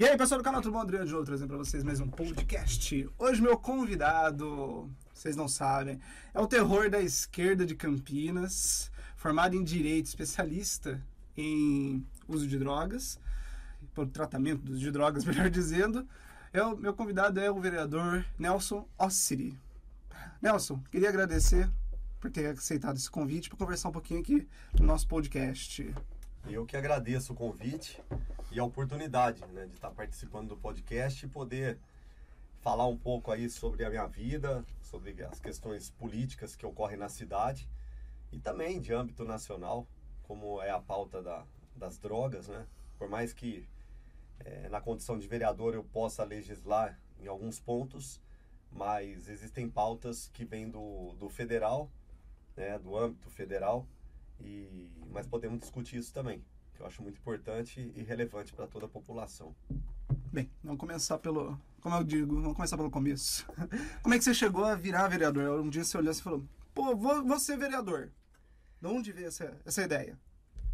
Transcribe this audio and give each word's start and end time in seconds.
E 0.00 0.04
aí, 0.04 0.16
pessoal 0.16 0.38
do 0.38 0.44
canal 0.44 0.62
Tudo 0.62 0.74
Bom? 0.74 0.78
Adriano 0.78 1.06
de 1.06 1.12
novo 1.12 1.24
trazendo 1.24 1.48
para 1.48 1.56
vocês 1.56 1.82
mais 1.82 1.98
um 1.98 2.06
podcast. 2.06 3.10
Hoje 3.18 3.42
meu 3.42 3.58
convidado, 3.58 4.88
vocês 5.12 5.34
não 5.34 5.48
sabem, 5.48 5.98
é 6.32 6.38
o 6.38 6.46
terror 6.46 6.88
da 6.88 7.00
esquerda 7.00 7.66
de 7.66 7.74
Campinas, 7.74 8.92
formado 9.16 9.56
em 9.56 9.64
Direito, 9.64 10.06
especialista 10.06 11.04
em 11.36 12.06
uso 12.28 12.46
de 12.46 12.56
drogas, 12.56 13.18
por 13.92 14.06
tratamento 14.06 14.72
de 14.72 14.88
drogas, 14.92 15.24
melhor 15.26 15.50
dizendo. 15.50 16.06
É 16.52 16.62
o, 16.62 16.76
meu 16.76 16.94
convidado 16.94 17.40
é 17.40 17.50
o 17.50 17.60
vereador 17.60 18.24
Nelson 18.38 18.88
Ossiri. 18.96 19.58
Nelson, 20.40 20.80
queria 20.92 21.08
agradecer 21.08 21.68
por 22.20 22.30
ter 22.30 22.56
aceitado 22.56 22.96
esse 22.96 23.10
convite 23.10 23.48
para 23.48 23.58
conversar 23.58 23.88
um 23.88 23.92
pouquinho 23.92 24.20
aqui 24.20 24.46
no 24.78 24.86
nosso 24.86 25.08
podcast. 25.08 25.92
Eu 26.48 26.64
que 26.64 26.76
agradeço 26.76 27.32
o 27.32 27.36
convite 27.36 28.00
e 28.50 28.58
a 28.58 28.64
oportunidade 28.64 29.44
né, 29.46 29.66
de 29.66 29.74
estar 29.74 29.90
participando 29.90 30.48
do 30.48 30.56
podcast 30.56 31.24
e 31.24 31.28
poder 31.28 31.78
falar 32.60 32.86
um 32.86 32.96
pouco 32.96 33.30
aí 33.30 33.48
sobre 33.48 33.84
a 33.84 33.90
minha 33.90 34.06
vida, 34.06 34.64
sobre 34.82 35.22
as 35.24 35.38
questões 35.40 35.90
políticas 35.90 36.56
que 36.56 36.66
ocorrem 36.66 36.96
na 36.96 37.08
cidade 37.08 37.68
e 38.32 38.38
também 38.38 38.80
de 38.80 38.92
âmbito 38.92 39.24
nacional, 39.24 39.86
como 40.22 40.60
é 40.60 40.70
a 40.70 40.80
pauta 40.80 41.22
da, 41.22 41.44
das 41.76 41.98
drogas, 41.98 42.48
né? 42.48 42.66
Por 42.98 43.08
mais 43.08 43.32
que 43.32 43.68
é, 44.40 44.68
na 44.68 44.80
condição 44.80 45.18
de 45.18 45.26
vereador 45.26 45.74
eu 45.74 45.84
possa 45.84 46.24
legislar 46.24 46.98
em 47.20 47.26
alguns 47.26 47.60
pontos, 47.60 48.20
mas 48.70 49.28
existem 49.28 49.68
pautas 49.68 50.28
que 50.28 50.44
vêm 50.44 50.68
do, 50.68 51.14
do 51.14 51.28
federal, 51.28 51.90
né, 52.56 52.78
do 52.78 52.96
âmbito 52.96 53.30
federal, 53.30 53.86
e, 54.40 54.90
mas 55.10 55.26
podemos 55.26 55.58
discutir 55.60 55.96
isso 55.96 56.12
também, 56.12 56.44
que 56.78 56.82
eu 56.82 56.86
acho 56.86 57.02
muito 57.02 57.18
importante 57.18 57.92
e 57.96 58.02
relevante 58.02 58.52
para 58.52 58.66
toda 58.66 58.86
a 58.86 58.88
população. 58.88 59.54
Bem, 60.32 60.48
vamos 60.62 60.78
começar 60.78 61.18
pelo. 61.18 61.58
Como 61.80 61.94
eu 61.94 62.04
digo, 62.04 62.36
vamos 62.36 62.54
começar 62.54 62.76
pelo 62.76 62.90
começo. 62.90 63.44
Como 64.00 64.14
é 64.14 64.18
que 64.18 64.24
você 64.24 64.32
chegou 64.32 64.64
a 64.64 64.76
virar 64.76 65.08
vereador? 65.08 65.60
Um 65.60 65.68
dia 65.68 65.82
você 65.82 65.98
olhou 65.98 66.12
e 66.12 66.16
falou: 66.16 66.44
pô, 66.72 66.96
vou, 66.96 67.24
vou 67.24 67.38
ser 67.40 67.58
vereador. 67.58 68.10
De 68.80 68.86
onde 68.86 69.10
veio 69.10 69.26
essa, 69.26 69.56
essa 69.66 69.82
ideia? 69.82 70.16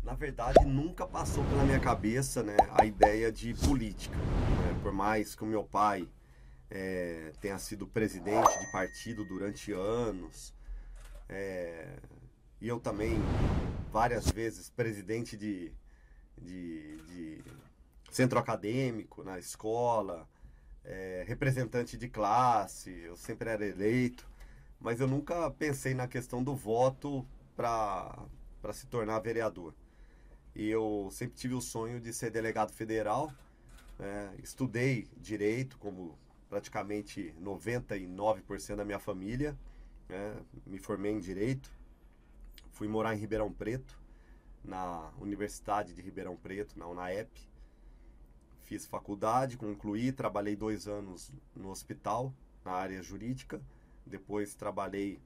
Na 0.03 0.15
verdade, 0.15 0.63
nunca 0.67 1.07
passou 1.07 1.43
pela 1.47 1.65
minha 1.65 1.81
cabeça 1.81 2.43
né, 2.43 2.57
a 2.79 2.85
ideia 2.85 3.33
de 3.33 3.55
política. 3.55 4.15
Né? 4.15 4.79
Por 4.83 4.93
mais 4.93 5.35
que 5.35 5.43
o 5.43 5.47
meu 5.47 5.65
pai 5.65 6.07
é, 6.71 7.33
tenha 7.41 7.57
sido 7.57 7.87
presidente 7.87 8.59
de 8.59 8.71
partido 8.71 9.25
durante 9.25 9.73
anos, 9.73 10.53
é, 11.31 11.97
e 12.61 12.69
eu 12.69 12.79
também, 12.79 13.19
várias 13.91 14.31
vezes, 14.31 14.69
presidente 14.69 15.39
de, 15.39 15.73
de, 16.41 16.97
de 17.03 17.45
centro 18.11 18.39
acadêmico 18.39 19.23
na 19.23 19.39
escola, 19.39 20.29
é, 20.85 21.25
representante 21.27 21.97
de 21.97 22.09
classe, 22.09 22.91
eu 22.91 23.17
sempre 23.17 23.51
era 23.51 23.67
eleito, 23.67 24.27
mas 24.81 25.01
eu 25.01 25.07
nunca 25.09 25.51
pensei 25.51 25.95
na 25.95 26.07
questão 26.07 26.43
do 26.43 26.55
voto 26.55 27.27
para 27.57 28.27
se 28.73 28.87
tornar 28.87 29.19
vereador. 29.21 29.75
E 30.55 30.69
eu 30.69 31.09
sempre 31.11 31.37
tive 31.37 31.55
o 31.55 31.61
sonho 31.61 32.01
de 32.01 32.13
ser 32.13 32.31
delegado 32.31 32.73
federal, 32.73 33.33
né? 33.99 34.35
estudei 34.43 35.09
direito, 35.17 35.77
como 35.79 36.17
praticamente 36.49 37.35
99% 37.43 38.77
da 38.77 38.85
minha 38.85 38.99
família, 38.99 39.59
né? 40.09 40.37
me 40.67 40.79
formei 40.79 41.13
em 41.13 41.19
direito 41.19 41.71
Fui 42.75 42.89
morar 42.89 43.15
em 43.15 43.19
Ribeirão 43.19 43.53
Preto, 43.53 43.97
na 44.65 45.13
Universidade 45.21 45.95
de 45.95 46.01
Ribeirão 46.01 46.37
Preto, 46.37 46.79
na 46.79 46.87
UNAEP. 46.87 47.31
Fiz 48.63 48.87
faculdade, 48.87 49.59
concluí, 49.59 50.11
trabalhei 50.11 50.57
dois 50.57 50.89
anos 50.89 51.31
no 51.55 51.69
hospital, 51.71 52.33
na 52.65 52.73
área 52.73 53.03
jurídica. 53.03 53.61
Depois 54.07 54.55
trabalhei 54.55 55.21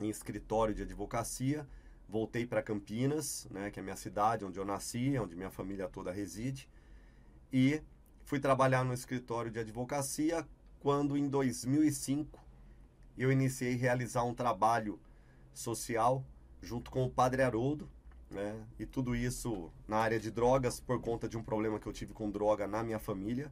em 0.00 0.08
escritório 0.08 0.74
de 0.74 0.82
advocacia. 0.82 1.66
Voltei 2.08 2.46
para 2.46 2.62
Campinas, 2.62 3.46
né, 3.50 3.70
que 3.70 3.78
é 3.78 3.80
a 3.80 3.84
minha 3.84 3.96
cidade, 3.96 4.44
onde 4.44 4.58
eu 4.58 4.64
nasci, 4.64 5.16
onde 5.18 5.36
minha 5.36 5.50
família 5.50 5.88
toda 5.88 6.12
reside. 6.12 6.68
E 7.52 7.80
fui 8.24 8.40
trabalhar 8.40 8.84
no 8.84 8.92
escritório 8.92 9.50
de 9.50 9.60
advocacia 9.60 10.46
quando, 10.80 11.16
em 11.16 11.28
2005, 11.28 12.38
eu 13.16 13.30
iniciei 13.30 13.74
a 13.74 13.78
realizar 13.78 14.24
um 14.24 14.34
trabalho 14.34 15.00
social 15.52 16.24
junto 16.60 16.90
com 16.90 17.04
o 17.04 17.10
Padre 17.10 17.42
Haroldo, 17.42 17.88
né? 18.34 18.60
E 18.78 18.84
tudo 18.84 19.14
isso 19.14 19.70
na 19.86 19.96
área 19.96 20.18
de 20.18 20.30
drogas 20.30 20.80
por 20.80 21.00
conta 21.00 21.28
de 21.28 21.38
um 21.38 21.42
problema 21.42 21.78
que 21.78 21.86
eu 21.86 21.92
tive 21.92 22.12
com 22.12 22.30
droga 22.30 22.66
na 22.66 22.82
minha 22.82 22.98
família, 22.98 23.50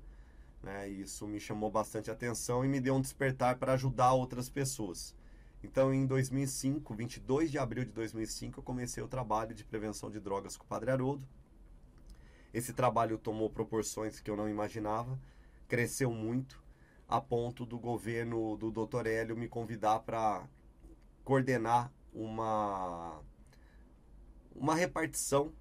né? 0.63 0.91
E 0.91 1.03
isso 1.03 1.27
me 1.27 1.41
chamou 1.41 1.71
bastante 1.71 2.11
atenção 2.11 2.65
e 2.65 2.69
me 2.69 2.81
deu 2.81 2.95
um 2.95 3.01
despertar 3.01 3.57
para 3.57 3.73
ajudar 3.73 4.13
outras 4.13 4.51
pessoas. 4.51 5.15
Então, 5.63 5.95
em 5.95 6.05
2005, 6.05 6.93
22 6.93 7.51
de 7.51 7.59
abril 7.59 7.85
de 7.85 7.93
2005, 7.93 8.59
eu 8.59 8.65
comecei 8.65 9.03
o 9.03 9.09
trabalho 9.09 9.55
de 9.55 9.65
prevenção 9.65 10.11
de 10.11 10.19
drogas 10.19 10.57
com 10.57 10.65
o 10.65 10.67
Padre 10.67 10.91
Haroldo. 10.91 11.27
Esse 12.53 12.73
trabalho 12.73 13.17
tomou 13.17 13.49
proporções 13.49 14.21
que 14.21 14.31
eu 14.31 14.37
não 14.37 14.49
imaginava, 14.49 15.19
cresceu 15.69 16.11
muito, 16.11 16.63
a 17.09 17.21
ponto 17.21 17.65
do 17.65 17.79
governo 17.79 18.57
do 18.57 18.71
Dr. 18.71 19.07
Hélio 19.07 19.37
me 19.37 19.49
convidar 19.49 20.01
para 20.01 20.47
coordenar 21.25 21.93
uma, 22.13 23.21
uma 24.55 24.75
repartição 24.75 25.53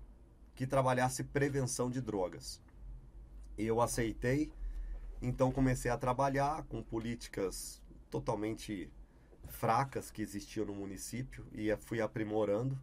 que 0.55 0.67
trabalhasse 0.67 1.23
prevenção 1.23 1.89
de 1.89 2.01
drogas. 2.01 2.61
Eu 3.57 3.81
aceitei, 3.81 4.51
então 5.21 5.51
comecei 5.51 5.89
a 5.89 5.97
trabalhar 5.97 6.63
com 6.63 6.81
políticas 6.81 7.81
totalmente 8.09 8.91
fracas 9.47 10.09
que 10.09 10.21
existiam 10.21 10.65
no 10.65 10.73
município 10.73 11.45
e 11.53 11.75
fui 11.77 12.01
aprimorando, 12.01 12.77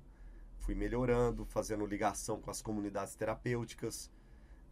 fui 0.58 0.74
melhorando, 0.74 1.44
fazendo 1.46 1.86
ligação 1.86 2.40
com 2.40 2.50
as 2.50 2.60
comunidades 2.60 3.14
terapêuticas, 3.14 4.10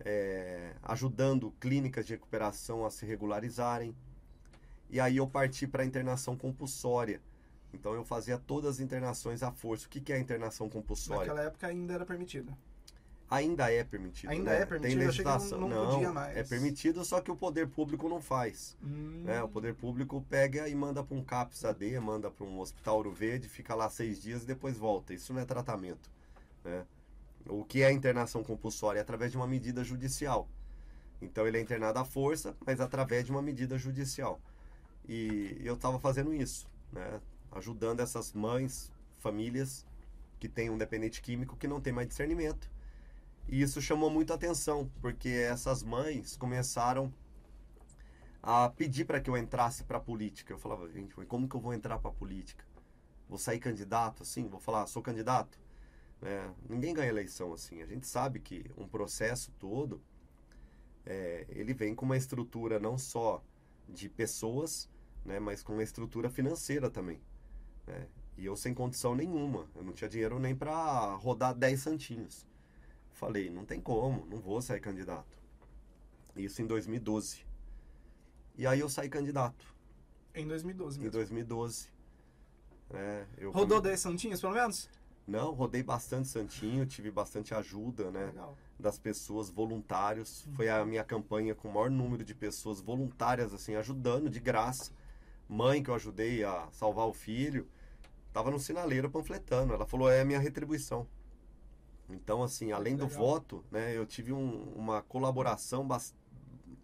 é, 0.00 0.74
ajudando 0.82 1.52
clínicas 1.60 2.06
de 2.06 2.12
recuperação 2.14 2.84
a 2.84 2.90
se 2.90 3.06
regularizarem. 3.06 3.96
E 4.90 5.00
aí 5.00 5.16
eu 5.16 5.26
parti 5.26 5.66
para 5.66 5.82
a 5.82 5.86
internação 5.86 6.36
compulsória, 6.36 7.20
então 7.76 7.94
eu 7.94 8.04
fazia 8.04 8.38
todas 8.38 8.76
as 8.76 8.80
internações 8.80 9.42
à 9.42 9.52
força. 9.52 9.86
O 9.86 9.88
que, 9.88 10.00
que 10.00 10.12
é 10.12 10.16
a 10.16 10.18
internação 10.18 10.68
compulsória? 10.68 11.20
Naquela 11.20 11.46
época 11.46 11.66
ainda 11.66 11.94
era 11.94 12.04
permitida. 12.04 12.56
Ainda 13.28 13.70
é 13.70 13.82
permitido. 13.82 14.30
Ainda 14.30 14.50
né? 14.50 14.62
é 14.62 14.66
permitido. 14.66 14.98
Tem 14.98 15.06
legislação. 15.06 15.60
não, 15.60 16.00
não, 16.00 16.14
mais. 16.14 16.36
É 16.36 16.44
permitido, 16.44 17.04
só 17.04 17.20
que 17.20 17.30
o 17.30 17.36
poder 17.36 17.66
público 17.68 18.08
não 18.08 18.20
faz. 18.20 18.76
Hum. 18.82 19.22
Né? 19.24 19.42
O 19.42 19.48
poder 19.48 19.74
público 19.74 20.24
pega 20.28 20.68
e 20.68 20.74
manda 20.74 21.02
para 21.02 21.16
um 21.16 21.24
CAPS 21.24 21.64
AD, 21.64 21.98
manda 22.00 22.30
para 22.30 22.46
um 22.46 22.60
hospital 22.60 22.96
Ouro 22.98 23.10
Verde, 23.10 23.48
fica 23.48 23.74
lá 23.74 23.90
seis 23.90 24.22
dias 24.22 24.44
e 24.44 24.46
depois 24.46 24.76
volta. 24.76 25.12
Isso 25.12 25.32
não 25.32 25.40
é 25.40 25.44
tratamento. 25.44 26.08
Né? 26.64 26.84
O 27.48 27.64
que 27.64 27.82
é 27.82 27.90
internação 27.90 28.44
compulsória? 28.44 29.00
É 29.00 29.02
através 29.02 29.32
de 29.32 29.36
uma 29.36 29.46
medida 29.46 29.82
judicial. 29.82 30.48
Então 31.20 31.46
ele 31.48 31.58
é 31.58 31.60
internado 31.60 31.98
à 31.98 32.04
força, 32.04 32.56
mas 32.64 32.80
através 32.80 33.24
de 33.24 33.32
uma 33.32 33.42
medida 33.42 33.76
judicial. 33.76 34.40
E 35.08 35.60
eu 35.64 35.74
estava 35.74 35.98
fazendo 35.98 36.32
isso. 36.32 36.68
Né? 36.92 37.20
Ajudando 37.52 38.00
essas 38.00 38.32
mães, 38.32 38.92
famílias 39.18 39.86
que 40.38 40.48
têm 40.48 40.70
um 40.70 40.78
dependente 40.78 41.22
químico 41.22 41.56
que 41.56 41.68
não 41.68 41.80
tem 41.80 41.92
mais 41.92 42.08
discernimento. 42.08 42.70
E 43.48 43.62
isso 43.62 43.80
chamou 43.80 44.10
muito 44.10 44.32
atenção, 44.32 44.90
porque 45.00 45.28
essas 45.28 45.82
mães 45.82 46.36
começaram 46.36 47.12
a 48.42 48.68
pedir 48.68 49.04
para 49.04 49.20
que 49.20 49.30
eu 49.30 49.36
entrasse 49.36 49.84
para 49.84 49.98
a 49.98 50.00
política. 50.00 50.52
Eu 50.52 50.58
falava, 50.58 50.88
gente, 50.90 51.14
como 51.26 51.48
que 51.48 51.54
eu 51.54 51.60
vou 51.60 51.72
entrar 51.72 51.98
para 51.98 52.10
a 52.10 52.14
política? 52.14 52.64
Vou 53.28 53.38
sair 53.38 53.58
candidato 53.58 54.22
assim? 54.22 54.46
Vou 54.48 54.60
falar, 54.60 54.86
sou 54.86 55.02
candidato? 55.02 55.58
É, 56.22 56.48
ninguém 56.68 56.94
ganha 56.94 57.08
eleição 57.08 57.52
assim. 57.52 57.82
A 57.82 57.86
gente 57.86 58.06
sabe 58.06 58.40
que 58.40 58.70
um 58.76 58.86
processo 58.86 59.52
todo, 59.58 60.00
é, 61.04 61.46
ele 61.48 61.74
vem 61.74 61.94
com 61.94 62.04
uma 62.04 62.16
estrutura 62.16 62.78
não 62.78 62.96
só 62.98 63.42
de 63.88 64.08
pessoas, 64.08 64.88
né, 65.24 65.38
mas 65.38 65.62
com 65.62 65.72
uma 65.72 65.82
estrutura 65.82 66.30
financeira 66.30 66.90
também. 66.90 67.20
Né? 67.86 68.06
E 68.36 68.44
eu 68.44 68.56
sem 68.56 68.74
condição 68.74 69.14
nenhuma, 69.14 69.66
eu 69.74 69.82
não 69.82 69.92
tinha 69.92 70.10
dinheiro 70.10 70.38
nem 70.38 70.54
para 70.54 71.14
rodar 71.14 71.54
10 71.54 71.80
santinhos. 71.80 72.46
Falei, 73.12 73.48
não 73.48 73.64
tem 73.64 73.80
como, 73.80 74.26
não 74.26 74.38
vou 74.38 74.60
sair 74.60 74.80
candidato. 74.80 75.38
Isso 76.36 76.60
em 76.60 76.66
2012. 76.66 77.46
E 78.58 78.66
aí 78.66 78.80
eu 78.80 78.88
saí 78.90 79.08
candidato. 79.08 79.74
Em 80.34 80.46
2012 80.46 80.98
mesmo. 80.98 81.08
Em 81.08 81.12
2012. 81.12 81.88
É, 82.90 83.24
eu 83.38 83.50
Rodou 83.50 83.80
10 83.80 83.98
santinhos, 83.98 84.40
pelo 84.40 84.52
menos? 84.52 84.88
Não, 85.26 85.52
rodei 85.52 85.82
bastante 85.82 86.28
santinho, 86.28 86.86
tive 86.86 87.10
bastante 87.10 87.52
ajuda, 87.54 88.10
né? 88.10 88.26
Legal. 88.26 88.56
Das 88.78 88.98
pessoas, 88.98 89.50
voluntários. 89.50 90.44
Uhum. 90.44 90.54
Foi 90.54 90.68
a 90.68 90.84
minha 90.84 91.02
campanha 91.02 91.54
com 91.54 91.68
o 91.68 91.72
maior 91.72 91.90
número 91.90 92.22
de 92.22 92.34
pessoas 92.34 92.80
voluntárias, 92.80 93.52
assim, 93.52 93.74
ajudando 93.74 94.30
de 94.30 94.38
graça. 94.38 94.92
Mãe 95.48 95.82
que 95.82 95.90
eu 95.90 95.94
ajudei 95.94 96.44
a 96.44 96.68
salvar 96.70 97.06
o 97.06 97.14
filho 97.14 97.66
estava 98.36 98.50
no 98.50 98.58
sinaleiro 98.58 99.10
panfletando. 99.10 99.72
Ela 99.72 99.86
falou, 99.86 100.10
é 100.10 100.20
a 100.20 100.24
minha 100.24 100.38
retribuição. 100.38 101.06
Então, 102.08 102.42
assim, 102.42 102.70
além 102.70 102.94
do 102.94 103.08
voto, 103.08 103.64
né, 103.70 103.96
eu 103.96 104.04
tive 104.06 104.32
um, 104.32 104.62
uma 104.74 105.02
colaboração 105.02 105.86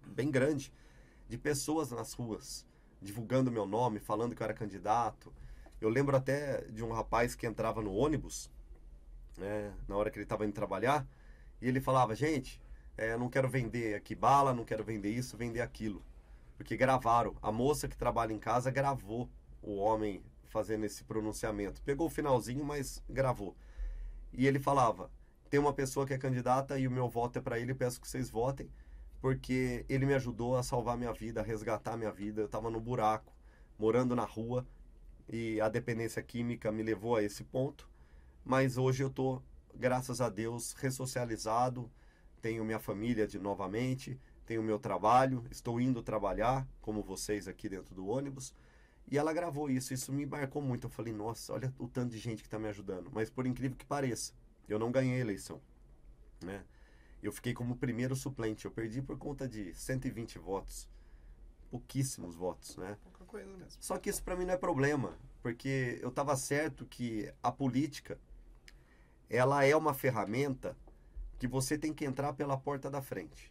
bem 0.08 0.30
grande 0.30 0.72
de 1.28 1.36
pessoas 1.36 1.90
nas 1.90 2.14
ruas 2.14 2.66
divulgando 3.02 3.50
meu 3.50 3.66
nome, 3.66 3.98
falando 3.98 4.34
que 4.34 4.42
eu 4.42 4.44
era 4.44 4.54
candidato. 4.54 5.32
Eu 5.80 5.88
lembro 5.88 6.16
até 6.16 6.62
de 6.70 6.82
um 6.82 6.92
rapaz 6.92 7.34
que 7.34 7.46
entrava 7.46 7.82
no 7.82 7.92
ônibus, 7.92 8.50
né, 9.36 9.74
na 9.88 9.96
hora 9.96 10.10
que 10.10 10.16
ele 10.16 10.24
estava 10.24 10.46
indo 10.46 10.52
trabalhar, 10.52 11.06
e 11.60 11.68
ele 11.68 11.80
falava: 11.80 12.14
Gente, 12.14 12.60
é, 12.96 13.16
não 13.16 13.28
quero 13.28 13.48
vender 13.48 13.94
aqui 13.94 14.14
bala, 14.14 14.54
não 14.54 14.64
quero 14.64 14.84
vender 14.84 15.10
isso, 15.10 15.36
vender 15.36 15.60
aquilo. 15.60 16.02
Porque 16.56 16.76
gravaram. 16.76 17.34
A 17.42 17.50
moça 17.50 17.88
que 17.88 17.96
trabalha 17.96 18.32
em 18.32 18.38
casa 18.38 18.70
gravou 18.70 19.28
o 19.60 19.76
homem 19.76 20.22
fazendo 20.52 20.84
esse 20.84 21.02
pronunciamento. 21.02 21.82
Pegou 21.82 22.06
o 22.06 22.10
finalzinho, 22.10 22.64
mas 22.64 23.02
gravou. 23.08 23.56
E 24.32 24.46
ele 24.46 24.60
falava: 24.60 25.10
Tem 25.50 25.58
uma 25.58 25.72
pessoa 25.72 26.06
que 26.06 26.14
é 26.14 26.18
candidata 26.18 26.78
e 26.78 26.86
o 26.86 26.90
meu 26.90 27.08
voto 27.08 27.38
é 27.38 27.42
para 27.42 27.58
ele, 27.58 27.74
peço 27.74 28.00
que 28.00 28.06
vocês 28.06 28.30
votem 28.30 28.70
porque 29.22 29.86
ele 29.88 30.04
me 30.04 30.14
ajudou 30.14 30.56
a 30.56 30.64
salvar 30.64 30.98
minha 30.98 31.12
vida, 31.12 31.40
a 31.40 31.44
resgatar 31.44 31.96
minha 31.96 32.10
vida. 32.10 32.42
Eu 32.42 32.46
estava 32.46 32.68
no 32.68 32.80
buraco, 32.80 33.32
morando 33.78 34.16
na 34.16 34.24
rua, 34.24 34.66
e 35.28 35.60
a 35.60 35.68
dependência 35.68 36.20
química 36.20 36.72
me 36.72 36.82
levou 36.82 37.14
a 37.14 37.22
esse 37.22 37.44
ponto. 37.44 37.88
Mas 38.44 38.76
hoje 38.76 39.04
eu 39.04 39.06
estou, 39.06 39.40
graças 39.72 40.20
a 40.20 40.28
Deus, 40.28 40.72
ressocializado, 40.72 41.88
tenho 42.40 42.64
minha 42.64 42.80
família 42.80 43.24
de 43.24 43.38
novamente, 43.38 44.20
tenho 44.44 44.60
meu 44.60 44.76
trabalho, 44.76 45.44
estou 45.52 45.80
indo 45.80 46.02
trabalhar, 46.02 46.66
como 46.80 47.00
vocês 47.00 47.46
aqui 47.46 47.68
dentro 47.68 47.94
do 47.94 48.08
ônibus. 48.08 48.52
E 49.10 49.18
ela 49.18 49.32
gravou 49.32 49.68
isso, 49.70 49.92
isso 49.92 50.12
me 50.12 50.24
marcou 50.24 50.62
muito. 50.62 50.86
Eu 50.86 50.90
falei, 50.90 51.12
nossa, 51.12 51.52
olha 51.52 51.72
o 51.78 51.86
tanto 51.86 52.12
de 52.12 52.18
gente 52.18 52.42
que 52.42 52.46
está 52.46 52.58
me 52.58 52.68
ajudando. 52.68 53.10
Mas 53.12 53.28
por 53.28 53.46
incrível 53.46 53.76
que 53.76 53.84
pareça, 53.84 54.32
eu 54.68 54.78
não 54.78 54.90
ganhei 54.90 55.16
a 55.16 55.20
eleição. 55.20 55.60
Né? 56.42 56.64
Eu 57.22 57.32
fiquei 57.32 57.52
como 57.52 57.76
primeiro 57.76 58.16
suplente. 58.16 58.64
Eu 58.64 58.70
perdi 58.70 59.02
por 59.02 59.18
conta 59.18 59.46
de 59.46 59.74
120 59.74 60.38
votos. 60.38 60.88
Pouquíssimos 61.70 62.34
votos, 62.34 62.76
né? 62.76 62.98
Pouca 63.02 63.24
coisa 63.24 63.50
mesmo. 63.50 63.80
Só 63.80 63.98
que 63.98 64.10
isso 64.10 64.22
para 64.22 64.36
mim 64.36 64.44
não 64.44 64.54
é 64.54 64.58
problema, 64.58 65.16
porque 65.40 65.98
eu 66.02 66.10
estava 66.10 66.36
certo 66.36 66.84
que 66.84 67.32
a 67.42 67.50
política 67.50 68.18
ela 69.30 69.64
é 69.64 69.74
uma 69.74 69.94
ferramenta 69.94 70.76
que 71.38 71.46
você 71.48 71.78
tem 71.78 71.94
que 71.94 72.04
entrar 72.04 72.34
pela 72.34 72.58
porta 72.58 72.90
da 72.90 73.00
frente. 73.00 73.50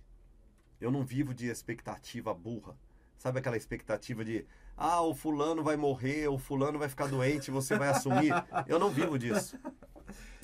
Eu 0.80 0.92
não 0.92 1.04
vivo 1.04 1.33
de 1.33 1.47
expectativa 1.47 2.33
burra. 2.33 2.77
Sabe 3.18 3.39
aquela 3.39 3.57
expectativa 3.57 4.24
de, 4.24 4.45
ah, 4.75 5.01
o 5.01 5.13
fulano 5.13 5.63
vai 5.63 5.75
morrer, 5.75 6.27
o 6.27 6.38
fulano 6.38 6.79
vai 6.79 6.89
ficar 6.89 7.07
doente, 7.07 7.51
você 7.51 7.77
vai 7.77 7.89
assumir? 7.89 8.31
Eu 8.68 8.79
não 8.79 8.89
vivo 8.89 9.18
disso. 9.18 9.59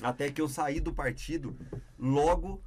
Até 0.00 0.30
que 0.30 0.40
eu 0.40 0.48
saí 0.48 0.80
do 0.80 0.92
partido 0.92 1.56
logo 1.98 2.62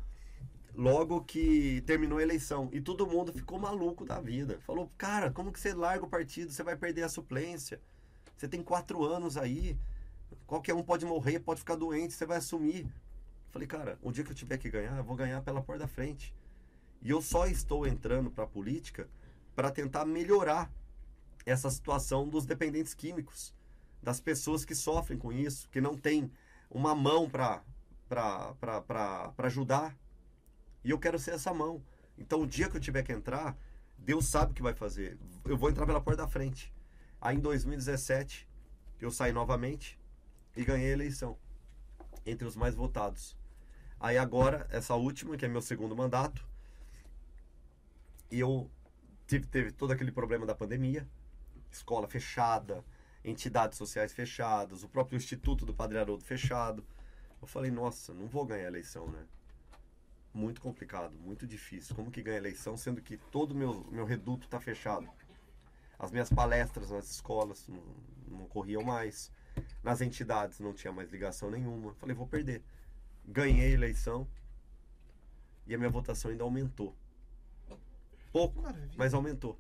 logo 0.76 1.22
que 1.22 1.82
terminou 1.86 2.20
a 2.20 2.24
eleição. 2.24 2.70
E 2.72 2.82
todo 2.82 3.08
mundo 3.08 3.32
ficou 3.34 3.60
maluco 3.60 4.06
da 4.06 4.20
vida. 4.20 4.60
Falou, 4.62 4.90
cara, 4.98 5.32
como 5.32 5.52
que 5.52 5.60
você 5.60 5.74
larga 5.74 6.06
o 6.06 6.10
partido? 6.10 6.52
Você 6.52 6.64
vai 6.64 6.76
perder 6.76 7.04
a 7.04 7.10
suplência. 7.10 7.80
Você 8.36 8.48
tem 8.48 8.64
quatro 8.64 9.04
anos 9.04 9.38
aí. 9.38 9.78
Qualquer 10.48 10.74
um 10.74 10.84
pode 10.84 11.06
morrer, 11.06 11.40
pode 11.40 11.60
ficar 11.60 11.76
doente, 11.76 12.14
você 12.14 12.26
vai 12.26 12.38
assumir. 12.38 12.88
Falei, 13.52 13.68
cara, 13.68 14.00
o 14.02 14.12
dia 14.12 14.24
que 14.24 14.32
eu 14.32 14.36
tiver 14.36 14.58
que 14.58 14.70
ganhar, 14.70 14.98
eu 14.98 15.04
vou 15.04 15.16
ganhar 15.16 15.42
pela 15.42 15.62
porta 15.62 15.82
da 15.82 15.88
frente. 15.88 16.34
E 17.02 17.10
eu 17.10 17.22
só 17.22 17.48
estou 17.48 17.86
entrando 17.86 18.32
para 18.32 18.46
a 18.46 18.48
política 18.48 19.10
para 19.56 19.72
tentar 19.72 20.06
melhorar 20.06 20.72
essa 21.46 21.70
situação 21.70 22.28
dos 22.28 22.46
dependentes 22.46 22.94
químicos, 22.94 23.54
das 24.02 24.20
pessoas 24.20 24.66
que 24.66 24.76
sofrem 24.76 25.18
com 25.18 25.32
isso, 25.32 25.70
que 25.70 25.82
não 25.82 25.96
tem 25.98 26.32
uma 26.70 26.96
mão 26.96 27.30
para 27.30 27.64
ajudar, 29.38 29.96
e 30.84 30.90
eu 30.90 31.00
quero 31.00 31.20
ser 31.20 31.32
essa 31.32 31.54
mão. 31.54 31.84
Então, 32.18 32.42
o 32.42 32.48
dia 32.48 32.70
que 32.70 32.78
eu 32.78 32.82
tiver 32.82 33.04
que 33.04 33.12
entrar, 33.12 33.58
Deus 33.98 34.26
sabe 34.28 34.52
o 34.52 34.56
que 34.56 34.62
vai 34.62 34.74
fazer. 34.74 35.18
Eu 35.46 35.58
vou 35.58 35.70
entrar 35.70 35.86
pela 35.86 36.02
porta 36.02 36.24
da 36.24 36.28
frente. 36.28 36.74
Aí, 37.20 37.38
em 37.38 37.40
2017, 37.40 38.48
eu 39.00 39.12
saí 39.12 39.32
novamente 39.32 40.00
e 40.56 40.64
ganhei 40.64 40.90
a 40.90 40.94
eleição 40.94 41.38
entre 42.26 42.48
os 42.48 42.56
mais 42.56 42.76
votados. 42.76 43.38
Aí, 44.00 44.18
agora, 44.18 44.68
essa 44.72 44.96
última, 44.96 45.38
que 45.38 45.46
é 45.46 45.48
meu 45.48 45.62
segundo 45.62 45.96
mandato, 45.96 46.44
e 48.32 48.40
eu 48.40 48.70
tive, 49.28 49.46
teve 49.46 49.72
todo 49.72 49.92
aquele 49.92 50.12
problema 50.12 50.46
da 50.46 50.56
pandemia, 50.56 51.08
escola 51.72 52.08
fechada, 52.08 52.84
entidades 53.24 53.78
sociais 53.78 54.14
fechadas, 54.14 54.84
o 54.84 54.90
próprio 54.90 55.18
Instituto 55.18 55.66
do 55.66 55.74
Padre 55.74 55.98
Haroldo 55.98 56.24
fechado. 56.24 56.86
Eu 57.42 57.48
falei, 57.48 57.72
nossa, 57.72 58.14
não 58.14 58.28
vou 58.28 58.46
ganhar 58.46 58.66
a 58.66 58.68
eleição, 58.68 59.08
né? 59.08 59.26
muito 60.34 60.62
complicado, 60.62 61.14
muito 61.20 61.46
difícil. 61.46 61.96
Como 61.96 62.12
que 62.12 62.22
ganha 62.22 62.38
eleição, 62.38 62.78
sendo 62.78 63.02
que 63.02 63.18
todo 63.18 63.52
o 63.52 63.56
meu, 63.56 63.86
meu 63.92 64.06
reduto 64.06 64.46
está 64.46 64.60
fechado? 64.60 65.10
As 66.00 66.12
minhas 66.12 66.30
palestras 66.30 66.90
nas 66.90 67.10
escolas 67.10 67.68
não, 67.68 67.84
não 68.40 68.46
corriam 68.48 68.84
mais. 68.84 69.32
Nas 69.84 70.02
entidades 70.02 70.60
não 70.60 70.74
tinha 70.74 70.92
mais 70.92 71.12
ligação 71.12 71.52
nenhuma. 71.52 71.94
Falei, 71.96 72.16
vou 72.16 72.28
perder. 72.28 72.64
Ganhei 73.26 73.68
a 73.68 73.74
eleição 73.74 74.28
e 75.68 75.76
a 75.76 75.78
minha 75.78 75.90
votação 75.90 76.32
ainda 76.32 76.44
aumentou. 76.44 76.96
Pouco, 78.32 78.62
Maravilha. 78.62 78.94
mas 78.96 79.14
aumentou. 79.14 79.60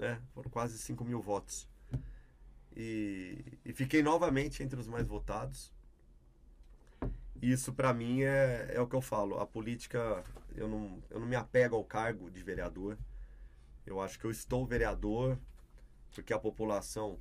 Né? 0.00 0.20
Foram 0.34 0.50
quase 0.50 0.78
5 0.78 1.04
mil 1.04 1.20
votos. 1.20 1.68
E, 2.76 3.58
e 3.64 3.72
fiquei 3.72 4.02
novamente 4.02 4.62
entre 4.62 4.80
os 4.80 4.86
mais 4.86 5.06
votados 5.06 5.72
isso 7.42 7.72
para 7.72 7.92
mim 7.94 8.22
é, 8.22 8.70
é 8.74 8.80
o 8.80 8.86
que 8.86 8.94
eu 8.94 9.00
falo. 9.00 9.40
A 9.40 9.46
política, 9.46 10.22
eu 10.54 10.68
não, 10.68 11.02
eu 11.08 11.18
não 11.18 11.26
me 11.26 11.36
apego 11.36 11.74
ao 11.74 11.84
cargo 11.84 12.30
de 12.30 12.42
vereador. 12.42 12.98
Eu 13.86 14.00
acho 14.00 14.18
que 14.18 14.26
eu 14.26 14.30
estou 14.30 14.66
vereador 14.66 15.38
porque 16.14 16.34
a 16.34 16.38
população 16.38 17.18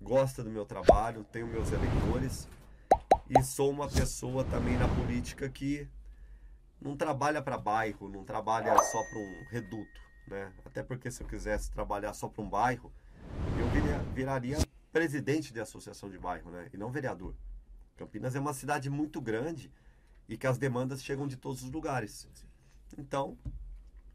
gosta 0.00 0.42
do 0.42 0.50
meu 0.50 0.64
trabalho, 0.64 1.24
tenho 1.24 1.46
meus 1.46 1.70
eleitores 1.70 2.48
e 3.28 3.42
sou 3.42 3.70
uma 3.70 3.86
pessoa 3.86 4.44
também 4.44 4.76
na 4.76 4.88
política 4.88 5.48
que 5.48 5.86
não 6.80 6.96
trabalha 6.96 7.42
para 7.42 7.58
bairro, 7.58 8.08
não 8.08 8.24
trabalha 8.24 8.76
só 8.82 9.02
para 9.04 9.18
um 9.18 9.44
reduto, 9.50 10.00
né? 10.30 10.52
Até 10.64 10.82
porque 10.82 11.10
se 11.10 11.22
eu 11.22 11.26
quisesse 11.26 11.70
trabalhar 11.70 12.14
só 12.14 12.28
para 12.28 12.42
um 12.42 12.48
bairro, 12.48 12.90
eu 13.58 13.68
viria, 13.70 13.98
viraria 14.14 14.58
presidente 14.92 15.52
de 15.52 15.60
associação 15.60 16.08
de 16.08 16.18
bairro, 16.18 16.50
né? 16.50 16.70
E 16.72 16.76
não 16.76 16.90
vereador. 16.90 17.34
Campinas 17.96 18.34
é 18.34 18.40
uma 18.40 18.54
cidade 18.54 18.88
muito 18.88 19.20
grande 19.20 19.70
e 20.28 20.36
que 20.36 20.46
as 20.46 20.56
demandas 20.56 21.02
chegam 21.02 21.26
de 21.26 21.36
todos 21.36 21.62
os 21.62 21.70
lugares. 21.70 22.28
Então, 22.96 23.36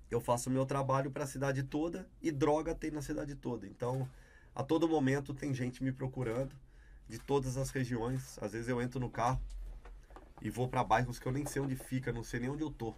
eu 0.09 0.19
faço 0.19 0.49
meu 0.49 0.65
trabalho 0.65 1.11
para 1.11 1.23
a 1.23 1.27
cidade 1.27 1.63
toda 1.63 2.07
e 2.21 2.31
droga 2.31 2.73
tem 2.73 2.91
na 2.91 3.01
cidade 3.01 3.35
toda. 3.35 3.67
Então, 3.67 4.09
a 4.53 4.63
todo 4.63 4.87
momento 4.87 5.33
tem 5.33 5.53
gente 5.53 5.83
me 5.83 5.91
procurando 5.91 6.55
de 7.07 7.19
todas 7.19 7.57
as 7.57 7.69
regiões. 7.69 8.39
Às 8.41 8.53
vezes 8.53 8.67
eu 8.67 8.81
entro 8.81 8.99
no 8.99 9.09
carro 9.09 9.41
e 10.41 10.49
vou 10.49 10.67
para 10.67 10.83
bairros 10.83 11.19
que 11.19 11.27
eu 11.27 11.31
nem 11.31 11.45
sei 11.45 11.61
onde 11.61 11.75
fica, 11.75 12.11
não 12.11 12.23
sei 12.23 12.39
nem 12.39 12.49
onde 12.49 12.63
eu 12.63 12.71
tô, 12.71 12.93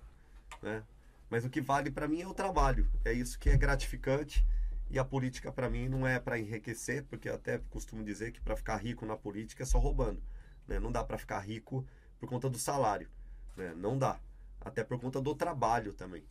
né? 0.61 0.83
Mas 1.29 1.45
o 1.45 1.49
que 1.49 1.61
vale 1.61 1.91
para 1.91 2.07
mim 2.07 2.21
é 2.21 2.27
o 2.27 2.33
trabalho. 2.33 2.89
É 3.03 3.11
isso 3.11 3.37
que 3.37 3.49
é 3.49 3.57
gratificante. 3.57 4.45
E 4.89 4.97
a 4.97 5.03
política 5.03 5.51
para 5.51 5.69
mim 5.69 5.89
não 5.89 6.07
é 6.07 6.19
para 6.19 6.39
enriquecer, 6.39 7.03
porque 7.03 7.27
eu 7.27 7.35
até 7.35 7.57
costumo 7.69 8.03
dizer 8.03 8.31
que 8.31 8.39
para 8.39 8.55
ficar 8.55 8.77
rico 8.77 9.05
na 9.05 9.17
política 9.17 9.63
é 9.63 9.65
só 9.65 9.77
roubando. 9.79 10.21
Né? 10.67 10.79
Não 10.79 10.91
dá 10.91 11.03
para 11.03 11.17
ficar 11.17 11.39
rico 11.39 11.85
por 12.19 12.29
conta 12.29 12.49
do 12.49 12.57
salário. 12.57 13.09
Né? 13.55 13.73
Não 13.75 13.97
dá. 13.97 14.19
Até 14.61 14.83
por 14.83 14.99
conta 14.99 15.21
do 15.21 15.35
trabalho 15.35 15.93
também. 15.93 16.23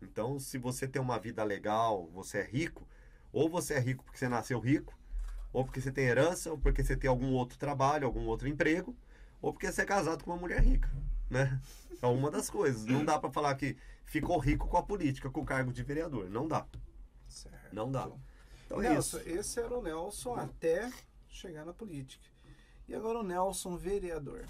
Então, 0.00 0.38
se 0.38 0.56
você 0.58 0.86
tem 0.86 1.02
uma 1.02 1.18
vida 1.18 1.42
legal, 1.44 2.08
você 2.12 2.38
é 2.38 2.44
rico, 2.44 2.86
ou 3.32 3.48
você 3.48 3.74
é 3.74 3.78
rico 3.80 4.04
porque 4.04 4.18
você 4.18 4.28
nasceu 4.28 4.58
rico, 4.58 4.96
ou 5.52 5.64
porque 5.64 5.80
você 5.80 5.90
tem 5.90 6.04
herança, 6.04 6.50
ou 6.50 6.58
porque 6.58 6.82
você 6.82 6.96
tem 6.96 7.10
algum 7.10 7.32
outro 7.32 7.58
trabalho, 7.58 8.06
algum 8.06 8.26
outro 8.26 8.48
emprego, 8.48 8.96
ou 9.40 9.52
porque 9.52 9.70
você 9.70 9.82
é 9.82 9.84
casado 9.84 10.24
com 10.24 10.30
uma 10.30 10.40
mulher 10.40 10.62
rica, 10.62 10.90
né? 11.28 11.60
É 12.00 12.06
uma 12.06 12.30
das 12.30 12.48
coisas. 12.48 12.84
Não 12.84 13.04
dá 13.04 13.18
para 13.18 13.30
falar 13.30 13.54
que 13.56 13.76
ficou 14.08 14.38
rico 14.38 14.66
com 14.66 14.76
a 14.76 14.82
política, 14.82 15.30
com 15.30 15.42
o 15.42 15.44
cargo 15.44 15.72
de 15.72 15.82
vereador. 15.82 16.28
Não 16.28 16.48
dá. 16.48 16.66
Certo. 17.28 17.72
Não 17.72 17.90
dá. 17.90 18.10
Então, 18.66 18.80
Nelson, 18.80 19.18
é 19.18 19.20
isso. 19.20 19.28
esse 19.28 19.60
era 19.60 19.78
o 19.78 19.82
Nelson 19.82 20.34
até 20.34 20.90
chegar 21.28 21.64
na 21.64 21.72
política. 21.72 22.26
E 22.88 22.94
agora 22.94 23.20
o 23.20 23.22
Nelson, 23.22 23.76
vereador. 23.76 24.46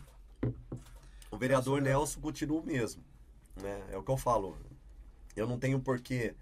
O 1.31 1.37
vereador 1.37 1.83
Nelson, 1.83 1.99
Nelson 1.99 2.21
continua 2.21 2.61
o 2.61 2.65
mesmo. 2.65 3.05
Né? 3.61 3.85
É 3.91 3.97
o 3.97 4.03
que 4.03 4.11
eu 4.11 4.17
falo. 4.17 4.57
Eu 5.35 5.47
não 5.47 5.59
tenho 5.59 5.81
por 5.81 6.01
que 6.01 6.35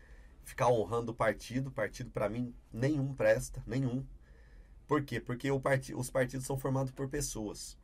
ficar 0.45 0.69
honrando 0.69 1.13
o 1.13 1.15
partido. 1.15 1.71
Partido, 1.71 2.11
para 2.11 2.29
mim, 2.29 2.55
nenhum 2.71 3.15
presta, 3.15 3.63
nenhum. 3.67 4.07
Por 4.87 5.03
quê? 5.03 5.21
Porque 5.21 5.51
o 5.51 5.59
part... 5.59 5.95
os 5.95 6.11
partidos 6.11 6.47
são 6.47 6.59
formados 6.59 6.93
por 6.93 7.09
pessoas. 7.09 7.79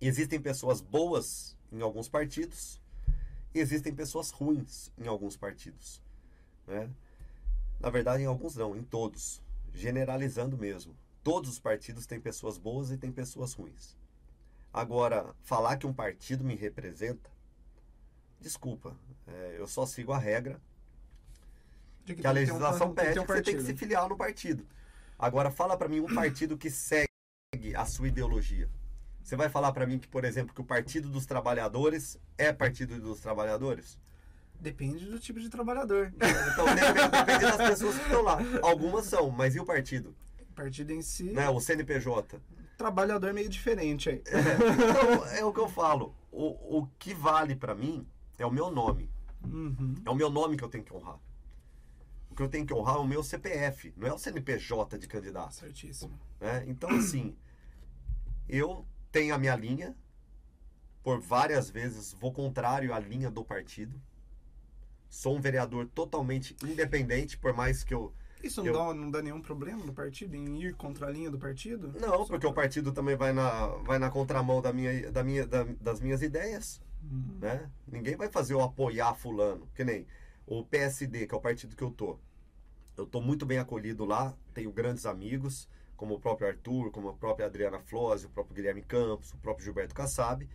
Existem 0.00 0.40
pessoas 0.40 0.80
boas 0.80 1.56
em 1.70 1.80
alguns 1.80 2.08
partidos, 2.08 2.81
existem 3.58 3.94
pessoas 3.94 4.30
ruins 4.30 4.90
em 4.98 5.06
alguns 5.06 5.36
partidos. 5.36 6.00
Né? 6.66 6.88
Na 7.80 7.90
verdade, 7.90 8.22
em 8.22 8.26
alguns 8.26 8.56
não, 8.56 8.76
em 8.76 8.82
todos. 8.82 9.42
Generalizando 9.74 10.56
mesmo. 10.56 10.94
Todos 11.22 11.50
os 11.50 11.58
partidos 11.58 12.06
têm 12.06 12.20
pessoas 12.20 12.58
boas 12.58 12.90
e 12.90 12.96
têm 12.96 13.12
pessoas 13.12 13.52
ruins. 13.54 13.96
Agora, 14.72 15.34
falar 15.42 15.76
que 15.76 15.86
um 15.86 15.92
partido 15.92 16.42
me 16.42 16.54
representa, 16.54 17.30
desculpa, 18.40 18.96
é, 19.26 19.56
eu 19.58 19.66
só 19.66 19.84
sigo 19.86 20.12
a 20.12 20.18
regra. 20.18 20.60
Tem 22.04 22.16
que 22.16 22.20
a 22.20 22.24
ter 22.24 22.28
um- 22.30 22.32
legislação 22.32 22.94
tem 22.94 23.04
que 23.04 23.10
pede 23.10 23.20
um 23.20 23.26
que 23.26 23.32
você 23.32 23.42
tem 23.42 23.56
que 23.56 23.62
se 23.62 23.76
filiar 23.76 24.08
no 24.08 24.16
partido. 24.16 24.66
Agora, 25.18 25.50
fala 25.50 25.76
pra 25.76 25.88
mim 25.88 26.00
um 26.00 26.12
partido 26.14 26.56
que 26.58 26.70
segue 26.70 27.06
a 27.76 27.84
sua 27.84 28.08
ideologia. 28.08 28.68
Você 29.22 29.36
vai 29.36 29.48
falar 29.48 29.72
pra 29.72 29.86
mim 29.86 29.98
que, 29.98 30.08
por 30.08 30.24
exemplo, 30.24 30.54
que 30.54 30.60
o 30.60 30.64
Partido 30.64 31.08
dos 31.08 31.26
Trabalhadores 31.26 32.18
é 32.36 32.52
Partido 32.52 32.98
dos 33.00 33.20
Trabalhadores? 33.20 33.98
Depende 34.60 35.06
do 35.06 35.18
tipo 35.18 35.40
de 35.40 35.48
trabalhador. 35.48 36.12
Então, 36.52 36.64
depende, 36.74 37.08
depende 37.08 37.40
das 37.40 37.56
pessoas 37.68 37.96
que 37.96 38.04
estão 38.04 38.22
lá. 38.22 38.38
Algumas 38.62 39.06
são, 39.06 39.28
mas 39.30 39.56
e 39.56 39.60
o 39.60 39.64
partido? 39.66 40.14
O 40.40 40.54
partido 40.54 40.92
em 40.92 41.02
si, 41.02 41.24
Né? 41.24 41.48
O 41.48 41.58
CNPJ? 41.60 42.40
trabalhador 42.76 43.28
é 43.28 43.32
meio 43.32 43.48
diferente 43.48 44.08
aí. 44.10 44.22
Então, 44.26 45.26
é 45.36 45.44
o 45.44 45.52
que 45.52 45.60
eu 45.60 45.68
falo. 45.68 46.14
O, 46.32 46.78
o 46.78 46.88
que 46.98 47.14
vale 47.14 47.54
pra 47.54 47.74
mim 47.74 48.06
é 48.38 48.46
o 48.46 48.50
meu 48.50 48.70
nome. 48.70 49.08
Uhum. 49.44 49.94
É 50.04 50.10
o 50.10 50.14
meu 50.14 50.28
nome 50.30 50.56
que 50.56 50.64
eu 50.64 50.68
tenho 50.68 50.82
que 50.82 50.92
honrar. 50.92 51.18
O 52.30 52.34
que 52.34 52.42
eu 52.42 52.48
tenho 52.48 52.64
que 52.66 52.72
honrar 52.74 52.96
é 52.96 52.98
o 52.98 53.06
meu 53.06 53.22
CPF, 53.22 53.92
não 53.96 54.08
é 54.08 54.12
o 54.12 54.18
CNPJ 54.18 54.98
de 54.98 55.06
candidato. 55.06 55.54
Certíssimo. 55.54 56.18
né? 56.40 56.64
Então, 56.66 56.88
assim, 56.90 57.36
eu 58.48 58.84
tenho 59.12 59.34
a 59.34 59.38
minha 59.38 59.54
linha, 59.54 59.94
por 61.02 61.20
várias 61.20 61.68
vezes 61.70 62.12
vou 62.18 62.32
contrário 62.32 62.92
à 62.94 62.98
linha 62.98 63.30
do 63.30 63.44
partido. 63.44 64.00
Sou 65.08 65.36
um 65.36 65.40
vereador 65.40 65.86
totalmente 65.94 66.56
independente, 66.64 67.36
por 67.36 67.52
mais 67.52 67.84
que 67.84 67.92
eu. 67.92 68.12
Isso 68.42 68.60
não, 68.62 68.66
Eu- 68.68 68.72
dá, 68.72 68.94
não 68.94 69.10
dá 69.10 69.22
nenhum 69.22 69.40
problema 69.40 69.84
no 69.84 69.92
partido 69.92 70.34
em 70.34 70.60
ir 70.62 70.74
contra 70.74 71.06
a 71.06 71.10
linha 71.10 71.30
do 71.30 71.38
partido? 71.38 71.92
Não, 72.00 72.26
porque 72.26 72.46
o 72.46 72.52
partido 72.52 72.90
também 72.90 73.14
vai 73.14 73.32
na, 73.32 73.66
vai 73.84 73.98
na 73.98 74.10
contramão 74.10 74.60
da 74.60 74.72
minha, 74.72 75.12
da 75.12 75.22
minha, 75.22 75.46
da- 75.46 75.64
das 75.80 76.00
minhas 76.00 76.22
ideias. 76.22 76.80
Uhum. 77.04 77.38
né? 77.40 77.68
Ninguém 77.86 78.14
vai 78.16 78.28
fazer 78.28 78.54
eu 78.54 78.60
apoiar 78.62 79.12
fulano, 79.14 79.68
que 79.74 79.82
nem 79.84 80.06
o 80.46 80.64
PSD, 80.64 81.26
que 81.26 81.34
é 81.34 81.36
o 81.36 81.40
partido 81.40 81.74
que 81.74 81.82
eu 81.82 81.90
tô. 81.90 82.16
Eu 82.96 83.04
tô 83.06 83.20
muito 83.20 83.44
bem 83.44 83.58
acolhido 83.58 84.04
lá, 84.04 84.32
tenho 84.54 84.70
grandes 84.70 85.04
amigos, 85.04 85.68
como 86.02 86.16
o 86.16 86.20
próprio 86.20 86.48
Arthur, 86.48 86.90
como 86.90 87.10
a 87.10 87.12
própria 87.12 87.46
Adriana 87.46 87.78
Flose, 87.78 88.26
o 88.26 88.28
próprio 88.28 88.56
Guilherme 88.56 88.82
Campos, 88.82 89.32
o 89.34 89.38
próprio 89.38 89.64
Gilberto 89.64 89.94
Kassab. 89.94 90.48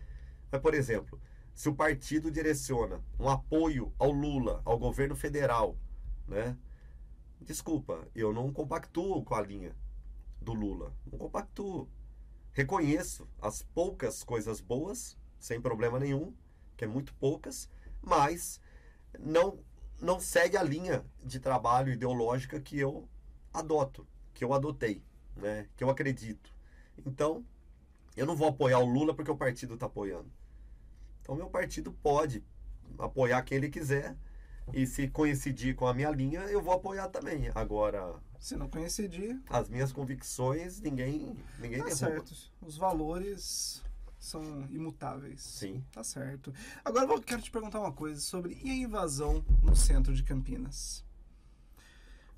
Mas, 0.51 0.61
por 0.61 0.73
exemplo, 0.73 1.21
se 1.55 1.69
o 1.69 1.73
partido 1.73 2.29
direciona 2.29 3.01
um 3.17 3.29
apoio 3.29 3.93
ao 3.97 4.11
Lula, 4.11 4.61
ao 4.65 4.77
governo 4.77 5.15
federal, 5.15 5.77
né? 6.27 6.57
Desculpa, 7.39 8.05
eu 8.13 8.33
não 8.33 8.51
compactuo 8.51 9.23
com 9.23 9.35
a 9.35 9.41
linha 9.41 9.73
do 10.41 10.51
Lula. 10.51 10.93
Não 11.09 11.17
compactuo. 11.17 11.87
Reconheço 12.51 13.25
as 13.41 13.61
poucas 13.61 14.25
coisas 14.25 14.59
boas, 14.59 15.17
sem 15.39 15.61
problema 15.61 15.97
nenhum, 15.97 16.35
que 16.75 16.83
é 16.83 16.87
muito 16.89 17.13
poucas, 17.13 17.69
mas 18.01 18.59
não 19.17 19.57
não 20.01 20.19
segue 20.19 20.57
a 20.57 20.61
linha 20.61 21.05
de 21.23 21.39
trabalho 21.39 21.93
ideológica 21.93 22.59
que 22.59 22.77
eu 22.77 23.07
adoto, 23.53 24.05
que 24.33 24.43
eu 24.43 24.53
adotei, 24.53 25.06
né? 25.37 25.67
Que 25.75 25.83
eu 25.83 25.89
acredito. 25.89 26.51
Então, 27.05 27.43
eu 28.15 28.25
não 28.25 28.35
vou 28.35 28.47
apoiar 28.47 28.79
o 28.79 28.85
Lula 28.85 29.13
porque 29.13 29.31
o 29.31 29.37
partido 29.37 29.75
está 29.75 29.85
apoiando. 29.85 30.31
Então, 31.21 31.35
meu 31.35 31.49
partido 31.49 31.91
pode 31.91 32.43
apoiar 32.97 33.41
quem 33.43 33.57
ele 33.57 33.69
quiser 33.69 34.15
e 34.73 34.85
se 34.87 35.07
coincidir 35.07 35.75
com 35.75 35.87
a 35.87 35.93
minha 35.93 36.09
linha, 36.09 36.41
eu 36.41 36.61
vou 36.61 36.73
apoiar 36.73 37.07
também. 37.09 37.49
Agora, 37.55 38.15
Se 38.39 38.55
não 38.55 38.69
coincidir, 38.69 39.41
as 39.49 39.67
minhas 39.69 39.91
convicções, 39.91 40.79
ninguém 40.81 41.35
ninguém 41.59 41.81
tá 41.83 41.91
certo. 41.91 42.33
Os 42.61 42.77
valores 42.77 43.81
são 44.19 44.41
imutáveis. 44.71 45.41
Sim. 45.41 45.83
Tá 45.91 46.03
certo. 46.03 46.53
Agora 46.83 47.05
eu 47.11 47.21
quero 47.21 47.41
te 47.41 47.49
perguntar 47.51 47.79
uma 47.79 47.91
coisa 47.93 48.19
sobre 48.21 48.53
a 48.63 48.73
invasão 48.73 49.43
no 49.63 49.75
centro 49.75 50.13
de 50.13 50.23
Campinas? 50.23 51.03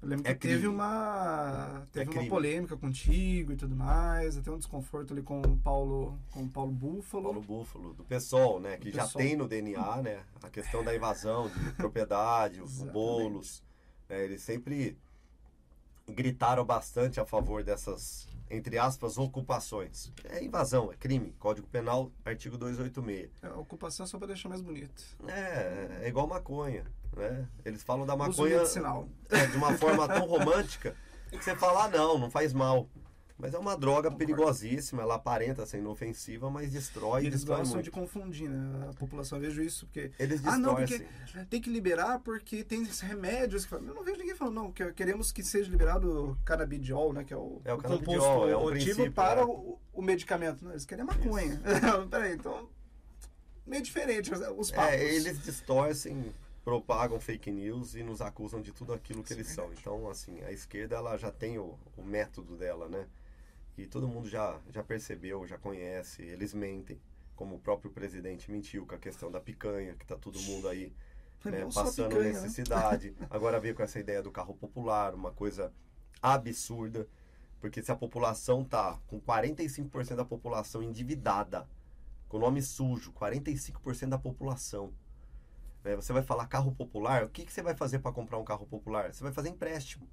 Eu 0.01 0.07
lembro 0.09 0.23
que 0.25 0.31
É 0.31 0.35
crime. 0.35 0.55
teve 0.55 0.67
uma 0.67 1.78
teve 1.99 2.09
uma 2.09 2.17
crime. 2.17 2.29
polêmica 2.29 2.77
contigo 2.77 3.51
e 3.51 3.55
tudo 3.55 3.75
mais, 3.75 4.37
até 4.37 4.51
um 4.51 4.57
desconforto 4.57 5.13
ali 5.13 5.21
com 5.21 5.41
o 5.41 5.57
Paulo 5.57 6.19
com 6.31 6.43
o 6.43 6.49
Paulo 6.49 6.71
Búfalo. 6.71 7.23
Paulo 7.23 7.41
Búfalo, 7.41 7.93
do 7.93 8.03
PSOL, 8.03 8.59
né? 8.59 8.77
Que 8.77 8.91
já 8.91 9.07
tem 9.07 9.35
no 9.35 9.47
DNA, 9.47 10.01
né? 10.01 10.23
A 10.43 10.49
questão 10.49 10.83
da 10.83 10.95
invasão 10.95 11.49
de 11.49 11.71
propriedade, 11.73 12.61
os 12.61 12.83
bolos. 12.83 13.63
né, 14.07 14.23
eles 14.23 14.41
sempre 14.41 14.97
gritaram 16.07 16.65
bastante 16.65 17.19
a 17.19 17.25
favor 17.25 17.63
dessas, 17.63 18.27
entre 18.49 18.77
aspas, 18.77 19.17
ocupações. 19.17 20.11
É 20.23 20.43
invasão, 20.43 20.91
é 20.91 20.95
crime. 20.95 21.35
Código 21.39 21.67
Penal, 21.67 22.11
artigo 22.25 22.57
286. 22.57 23.29
É, 23.41 23.49
ocupação 23.49 24.05
é 24.05 24.07
só 24.07 24.17
para 24.17 24.27
deixar 24.27 24.49
mais 24.49 24.61
bonito. 24.61 25.03
É, 25.27 25.99
é 26.03 26.07
igual 26.07 26.27
maconha, 26.27 26.85
né? 27.15 27.47
Eles 27.63 27.83
falam 27.83 28.05
da 28.05 28.15
maconha 28.15 28.63
é, 29.29 29.45
de 29.45 29.57
uma 29.57 29.77
forma 29.77 30.07
tão 30.07 30.25
romântica 30.27 30.95
que 31.37 31.43
você 31.43 31.55
fala, 31.55 31.85
ah, 31.85 31.87
não, 31.89 32.17
não 32.17 32.29
faz 32.31 32.53
mal. 32.53 32.87
Mas 33.41 33.53
é 33.53 33.57
uma 33.57 33.77
droga 33.77 34.09
Concordo. 34.11 34.17
perigosíssima, 34.17 35.01
ela 35.01 35.15
aparenta 35.15 35.65
ser 35.65 35.77
inofensiva, 35.77 36.49
mas 36.49 36.73
destrói, 36.73 37.21
E 37.21 37.27
eles 37.27 37.35
destrói 37.39 37.59
gostam 37.59 37.75
muito. 37.75 37.85
de 37.85 37.91
confundir, 37.91 38.49
né? 38.49 38.89
A 38.89 38.93
população, 38.93 39.37
eu 39.37 39.43
vejo 39.43 39.61
isso, 39.61 39.85
porque. 39.85 40.11
Eles 40.19 40.45
Ah, 40.45 40.57
não, 40.57 40.75
porque 40.75 41.05
tem 41.49 41.61
que 41.61 41.69
liberar 41.69 42.19
porque 42.19 42.65
tem 42.65 42.81
esses 42.83 42.99
remédios. 42.99 43.65
Que... 43.65 43.75
Eu 43.75 43.81
não 43.81 44.03
vejo 44.03 44.17
ninguém 44.19 44.35
falando, 44.35 44.55
não, 44.55 44.71
que 44.73 44.91
queremos 44.91 45.31
que 45.31 45.41
seja 45.41 45.71
liberado 45.71 46.31
o 46.31 46.35
canabidiol, 46.43 47.13
né? 47.13 47.23
Que 47.23 47.33
é 47.33 47.37
o, 47.37 47.61
É 47.63 47.71
o 47.73 47.77
composto 47.77 48.03
canabidiol, 48.03 48.49
é 48.49 48.51
ativo 48.51 48.69
princípio, 48.71 49.11
para 49.13 49.45
né? 49.45 49.47
o, 49.49 49.79
o 49.93 50.01
medicamento. 50.01 50.65
Não, 50.65 50.71
eles 50.71 50.85
querem 50.85 51.03
a 51.03 51.05
maconha. 51.07 51.61
Peraí, 52.11 52.33
então. 52.33 52.67
Meio 53.65 53.81
diferente 53.83 54.33
os- 54.33 54.41
os 54.57 54.69
papos. 54.69 54.93
É, 54.95 55.13
eles 55.15 55.41
distorcem, 55.45 56.25
propagam 56.69 57.19
fake 57.19 57.49
news 57.49 57.95
e 57.95 58.03
nos 58.03 58.21
acusam 58.21 58.61
de 58.61 58.71
tudo 58.71 58.93
aquilo 58.93 59.23
que 59.23 59.33
Isso 59.33 59.33
é 59.33 59.37
eles 59.37 59.47
são. 59.47 59.73
Então, 59.73 60.07
assim, 60.07 60.39
a 60.43 60.51
esquerda 60.51 60.97
ela 60.97 61.17
já 61.17 61.31
tem 61.31 61.57
o, 61.57 61.75
o 61.97 62.03
método 62.03 62.55
dela, 62.55 62.87
né? 62.87 63.07
E 63.75 63.87
todo 63.87 64.07
mundo 64.07 64.29
já, 64.29 64.59
já 64.69 64.83
percebeu, 64.83 65.47
já 65.47 65.57
conhece, 65.57 66.21
eles 66.21 66.53
mentem. 66.53 67.01
Como 67.35 67.55
o 67.55 67.59
próprio 67.59 67.89
presidente 67.89 68.51
mentiu 68.51 68.85
com 68.85 68.93
a 68.93 68.99
questão 68.99 69.31
da 69.31 69.39
picanha, 69.39 69.95
que 69.95 70.05
tá 70.05 70.15
todo 70.15 70.39
mundo 70.41 70.67
aí 70.67 70.93
né, 71.43 71.67
passando 71.73 72.09
picanha, 72.09 72.33
né? 72.33 72.41
necessidade. 72.41 73.15
Agora 73.31 73.59
veio 73.59 73.73
com 73.73 73.81
essa 73.81 73.99
ideia 73.99 74.21
do 74.21 74.29
carro 74.29 74.53
popular, 74.53 75.15
uma 75.15 75.31
coisa 75.31 75.73
absurda. 76.21 77.07
Porque 77.59 77.81
se 77.81 77.91
a 77.91 77.95
população 77.95 78.63
tá 78.63 78.99
com 79.07 79.19
45% 79.19 80.15
da 80.15 80.25
população 80.25 80.83
endividada, 80.83 81.67
com 82.27 82.37
nome 82.37 82.61
sujo, 82.61 83.11
45% 83.13 84.09
da 84.09 84.19
população. 84.19 84.93
Né, 85.83 85.95
Você 85.95 86.11
vai 86.13 86.23
falar 86.23 86.47
carro 86.47 86.71
popular, 86.73 87.23
o 87.23 87.29
que, 87.29 87.45
que 87.45 87.51
você 87.53 87.61
vai 87.61 87.75
fazer 87.75 87.99
para 87.99 88.11
comprar 88.11 88.37
um 88.37 88.43
carro 88.43 88.65
popular? 88.65 89.13
Você 89.13 89.23
vai 89.23 89.31
fazer 89.33 89.49
empréstimo. 89.49 90.07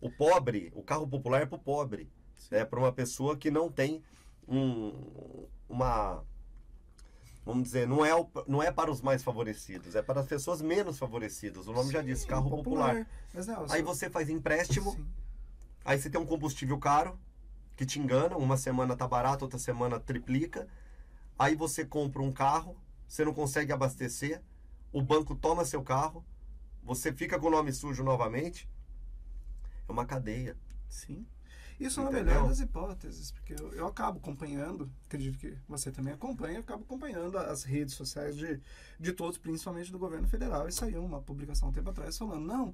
O 0.00 0.10
pobre, 0.10 0.72
o 0.74 0.82
carro 0.82 1.06
popular 1.06 1.42
é 1.42 1.46
para 1.46 1.56
o 1.56 1.60
pobre. 1.60 2.10
É 2.50 2.64
para 2.64 2.78
uma 2.78 2.90
pessoa 2.92 3.36
que 3.36 3.50
não 3.50 3.70
tem 3.70 4.02
um, 4.48 5.46
uma. 5.68 6.24
Vamos 7.44 7.64
dizer, 7.64 7.86
não 7.86 8.04
é, 8.04 8.14
o- 8.14 8.28
não 8.46 8.62
é 8.62 8.70
para 8.70 8.90
os 8.90 9.00
mais 9.00 9.22
favorecidos, 9.22 9.94
é 9.94 10.02
para 10.02 10.20
as 10.20 10.26
pessoas 10.26 10.60
menos 10.60 10.98
favorecidas. 10.98 11.66
O 11.66 11.72
nome 11.72 11.90
já 11.92 12.02
diz, 12.02 12.20
Sim, 12.20 12.28
carro 12.28 12.50
popular. 12.50 13.06
Mas 13.32 13.46
não, 13.46 13.62
Aí 13.70 13.80
só- 13.80 13.94
você 13.94 14.10
faz 14.10 14.28
empréstimo, 14.28 14.92
Sim. 14.92 15.06
Aí 15.84 15.98
você 15.98 16.10
tem 16.10 16.20
um 16.20 16.26
combustível 16.26 16.78
caro, 16.78 17.18
que 17.74 17.86
te 17.86 17.98
engana, 17.98 18.36
uma 18.36 18.56
semana 18.58 18.94
tá 18.94 19.08
barato, 19.08 19.44
outra 19.46 19.58
semana 19.58 19.98
triplica. 19.98 20.68
Aí 21.38 21.54
você 21.56 21.84
compra 21.86 22.20
um 22.20 22.30
carro, 22.30 22.76
você 23.10 23.24
não 23.24 23.34
consegue 23.34 23.72
abastecer, 23.72 24.40
o 24.92 25.02
banco 25.02 25.34
toma 25.34 25.64
seu 25.64 25.82
carro, 25.82 26.24
você 26.80 27.12
fica 27.12 27.40
com 27.40 27.48
o 27.48 27.50
nome 27.50 27.72
sujo 27.72 28.04
novamente. 28.04 28.68
É 29.88 29.90
uma 29.90 30.06
cadeia. 30.06 30.56
Sim. 30.88 31.26
Isso 31.80 32.00
na 32.00 32.10
Entendeu? 32.10 32.34
melhor 32.34 32.48
das 32.48 32.60
hipóteses, 32.60 33.32
porque 33.32 33.54
eu, 33.54 33.72
eu 33.72 33.86
acabo 33.88 34.18
acompanhando, 34.18 34.88
acredito 35.06 35.38
que 35.38 35.56
você 35.66 35.90
também 35.90 36.12
acompanha, 36.12 36.58
eu 36.58 36.60
acabo 36.60 36.84
acompanhando 36.84 37.36
as 37.36 37.64
redes 37.64 37.94
sociais 37.94 38.36
de, 38.36 38.60
de 39.00 39.12
todos, 39.12 39.38
principalmente 39.38 39.90
do 39.90 39.98
governo 39.98 40.28
federal. 40.28 40.68
E 40.68 40.72
saiu 40.72 41.04
uma 41.04 41.20
publicação 41.20 41.70
um 41.70 41.72
tempo 41.72 41.90
atrás 41.90 42.16
falando, 42.16 42.46
não, 42.46 42.72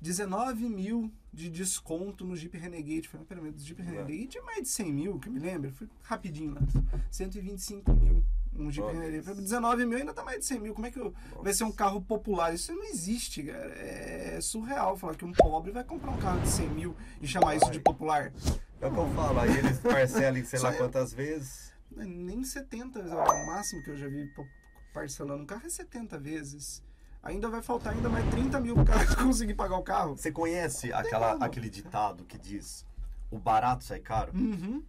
19 0.00 0.66
mil 0.66 1.12
de 1.30 1.50
desconto 1.50 2.24
no 2.24 2.34
Jeep 2.34 2.56
Renegade. 2.56 3.06
Falei, 3.06 3.26
peraí, 3.26 3.44
mas 3.44 3.60
o 3.60 3.66
Jeep 3.66 3.82
Renegade 3.82 4.38
é 4.38 4.40
mais 4.40 4.62
de 4.62 4.68
100 4.68 4.92
mil, 4.94 5.18
que 5.18 5.28
eu 5.28 5.32
me 5.32 5.40
lembro. 5.40 5.70
Fui 5.72 5.90
rapidinho 6.04 6.54
lá, 6.54 6.62
125 7.10 7.92
mil. 7.92 8.24
Um 8.56 8.70
Jeep 8.70 8.86
Oh, 8.86 8.90
Renegade. 8.90 9.16
Eu 9.16 9.22
Deus. 9.22 9.26
Falei, 9.26 9.42
19 9.42 9.86
mil 9.86 9.98
ainda 9.98 10.14
tá 10.14 10.22
mais 10.24 10.38
de 10.38 10.44
100 10.46 10.60
mil. 10.60 10.74
Como 10.74 10.86
é 10.86 10.90
que 10.90 10.98
eu, 10.98 11.12
vai 11.42 11.52
ser 11.52 11.64
um 11.64 11.72
carro 11.72 12.00
popular? 12.00 12.54
Isso 12.54 12.72
não 12.72 12.84
existe, 12.84 13.42
cara. 13.42 13.72
É 13.74 14.38
surreal 14.40 14.96
falar 14.96 15.14
que 15.16 15.24
um 15.24 15.32
pobre 15.32 15.72
vai 15.72 15.82
comprar 15.84 16.10
um 16.10 16.18
carro 16.18 16.40
de 16.40 16.48
100 16.48 16.68
mil 16.70 16.96
e 17.20 17.26
chamar 17.26 17.56
isso 17.56 17.70
de 17.70 17.80
popular. 17.80 18.32
É 18.80 18.86
o 18.86 18.92
que 18.92 18.98
eu 18.98 19.08
falo, 19.14 19.40
aí 19.40 19.56
eles 19.58 19.78
parcelam 19.80 20.38
em 20.38 20.44
sei 20.44 20.58
lá 20.60 20.70
Só- 20.72 20.78
quantas 20.78 21.12
vezes. 21.12 21.72
É, 21.96 22.04
Nem 22.04 22.44
70, 22.44 23.00
o 23.00 23.46
máximo 23.46 23.82
que 23.82 23.90
eu 23.90 23.96
já 23.96 24.08
vi 24.08 24.26
pa- 24.34 24.44
parcelando 24.92 25.42
um 25.42 25.46
carro 25.46 25.66
é 25.66 25.70
70 25.70 26.18
vezes. 26.18 26.82
Ainda 27.22 27.48
vai 27.48 27.62
faltar 27.62 27.94
ainda 27.94 28.08
mais 28.08 28.28
30 28.30 28.60
mil 28.60 28.74
pro 28.74 28.84
cara 28.84 29.06
conseguir 29.16 29.54
pagar 29.54 29.76
o 29.78 29.82
carro. 29.82 30.16
Você 30.16 30.30
conhece 30.30 30.92
aquela, 30.92 31.32
como. 31.32 31.44
aquele 31.44 31.70
ditado 31.70 32.24
que 32.24 32.36
diz 32.38 32.84
o 33.30 33.38
barato 33.38 33.82
sai 33.84 33.98
caro? 34.00 34.32
Uhum. 34.34 34.82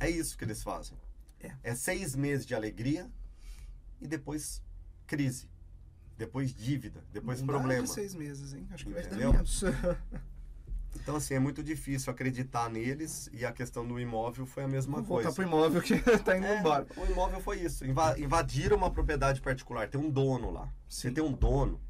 É 0.00 0.10
isso 0.10 0.36
que 0.36 0.44
eles 0.44 0.62
fazem. 0.62 0.96
É. 1.42 1.52
É 1.62 1.74
seis 1.74 2.14
meses 2.14 2.46
de 2.46 2.54
alegria 2.54 3.10
e 4.00 4.06
depois 4.06 4.62
crise. 5.06 5.48
depois 6.16 6.54
dívida, 6.54 7.02
depois 7.12 7.40
Não 7.40 7.46
dá 7.48 7.52
problema. 7.54 7.82
de 7.82 7.90
seis 7.90 8.14
meses, 8.14 8.52
hein? 8.54 8.66
Acho 8.70 8.84
que 8.86 8.92
vai 8.92 9.02
Entendeu? 9.02 9.32
dar 9.32 9.38
menos. 9.38 9.62
Então, 10.94 11.16
assim, 11.16 11.32
é 11.32 11.38
muito 11.38 11.62
difícil 11.64 12.12
acreditar 12.12 12.68
neles 12.68 13.28
e 13.32 13.46
a 13.46 13.50
questão 13.52 13.86
do 13.88 13.98
imóvel 13.98 14.44
foi 14.44 14.62
a 14.64 14.68
mesma 14.68 14.98
Vou 14.98 15.06
coisa. 15.16 15.30
voltar 15.30 15.34
pro 15.34 15.42
imóvel 15.50 15.80
que 15.80 15.98
tá 16.22 16.36
indo 16.36 16.44
É, 16.46 16.60
embora. 16.60 16.86
O 16.98 17.04
imóvel 17.10 17.40
foi 17.40 17.60
isso. 17.60 17.84
Inva- 17.86 18.18
invadiram 18.20 18.76
uma 18.76 18.90
propriedade 18.90 19.40
particular. 19.40 19.88
Tem 19.88 19.98
um 19.98 20.10
dono 20.10 20.50
lá. 20.50 20.70
Você 20.86 21.08
Sim. 21.08 21.14
tem 21.14 21.24
um 21.24 21.32
dono, 21.32 21.80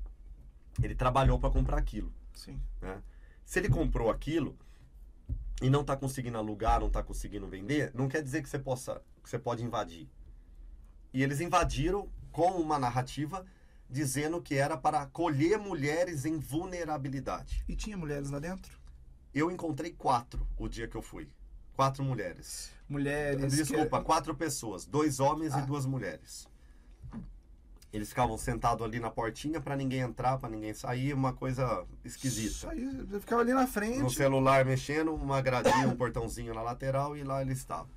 ele 0.81 0.95
trabalhou 0.95 1.37
para 1.39 1.51
comprar 1.51 1.79
aquilo. 1.79 2.13
Sim. 2.33 2.61
né? 2.81 3.03
Se 3.45 3.59
ele 3.59 3.69
comprou 3.69 4.09
aquilo 4.09 4.57
e 5.61 5.69
não 5.69 5.81
está 5.81 5.97
conseguindo 5.97 6.39
alugar, 6.39 6.79
não 6.79 6.87
está 6.87 7.03
conseguindo 7.03 7.49
vender, 7.49 7.91
não 7.95 8.07
quer 8.09 8.23
dizer 8.23 8.41
que 8.41 8.49
você 8.49 8.59
possa, 8.59 9.03
que 9.23 9.29
você 9.31 9.39
pode 9.39 9.65
invadir. 9.65 10.09
E 11.13 11.23
eles 11.23 11.41
invadiram 11.41 12.09
com 12.31 12.53
uma 12.53 12.79
narrativa 12.79 13.45
dizendo 13.89 14.41
que 14.41 14.55
era 14.55 14.77
para 14.77 15.03
acolher 15.03 15.59
mulheres 15.59 16.25
em 16.25 16.39
vulnerabilidade. 16.39 17.63
E 17.69 17.77
tinha 17.77 17.97
mulheres 17.97 18.31
lá 18.31 18.39
dentro? 18.39 18.81
Eu 19.35 19.51
encontrei 19.51 19.93
quatro 19.93 20.47
o 20.57 20.69
dia 20.69 20.89
que 20.89 20.97
eu 20.97 21.03
fui. 21.03 21.29
Quatro 21.75 22.03
mulheres. 22.03 22.71
Mulheres. 22.89 23.53
Desculpa, 23.53 23.99
que... 23.99 24.05
quatro 24.05 24.35
pessoas, 24.35 24.85
dois 24.87 25.21
homens 25.21 25.53
Ah. 25.55 25.61
e 25.61 25.67
duas 25.67 25.87
mulheres. 25.87 26.49
Eles 27.93 28.09
ficavam 28.09 28.39
sentados 28.39 28.85
ali 28.85 28.99
na 28.99 29.11
portinha 29.11 29.61
para 29.61 29.77
ninguém 29.77 30.01
entrar, 30.01 30.39
para 30.39 30.49
ninguém 30.49 30.73
sair, 30.73 31.13
uma 31.13 31.35
coisa 31.35 31.85
esquisita. 32.03 32.71
Aí, 32.71 33.07
eu 33.11 33.21
ficava 33.21 33.43
ali 33.43 33.53
na 33.53 33.67
frente. 33.67 33.99
No 33.99 34.09
celular 34.09 34.65
mexendo, 34.65 35.15
uma 35.15 35.43
gradinha, 35.43 35.87
um 35.89 35.97
portãozinho 35.97 36.55
na 36.55 36.63
lateral 36.63 37.15
e 37.15 37.23
lá 37.23 37.43
ele 37.43 37.53
estava. 37.53 37.91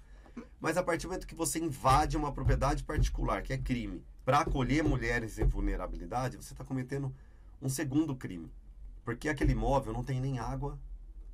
Mas 0.59 0.77
a 0.77 0.83
partir 0.83 1.03
do 1.03 1.09
momento 1.09 1.27
que 1.27 1.35
você 1.35 1.59
invade 1.59 2.17
uma 2.17 2.31
propriedade 2.31 2.83
particular, 2.83 3.41
que 3.41 3.53
é 3.53 3.57
crime, 3.57 4.03
para 4.23 4.39
acolher 4.39 4.83
mulheres 4.83 5.37
em 5.37 5.45
vulnerabilidade, 5.45 6.37
você 6.37 6.53
está 6.53 6.63
cometendo 6.63 7.13
um 7.61 7.69
segundo 7.69 8.15
crime. 8.15 8.51
Porque 9.03 9.29
aquele 9.29 9.51
imóvel 9.51 9.93
não 9.93 10.03
tem 10.03 10.19
nem 10.19 10.39
água 10.39 10.79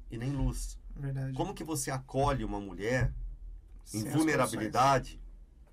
e 0.09 0.17
nem 0.17 0.31
luz. 0.31 0.77
Verdade. 0.95 1.33
Como 1.33 1.53
que 1.53 1.63
você 1.63 1.89
acolhe 1.89 2.43
uma 2.43 2.59
mulher 2.59 3.13
em 3.93 4.01
Sem 4.01 4.07
as 4.07 4.13
vulnerabilidade, 4.13 5.21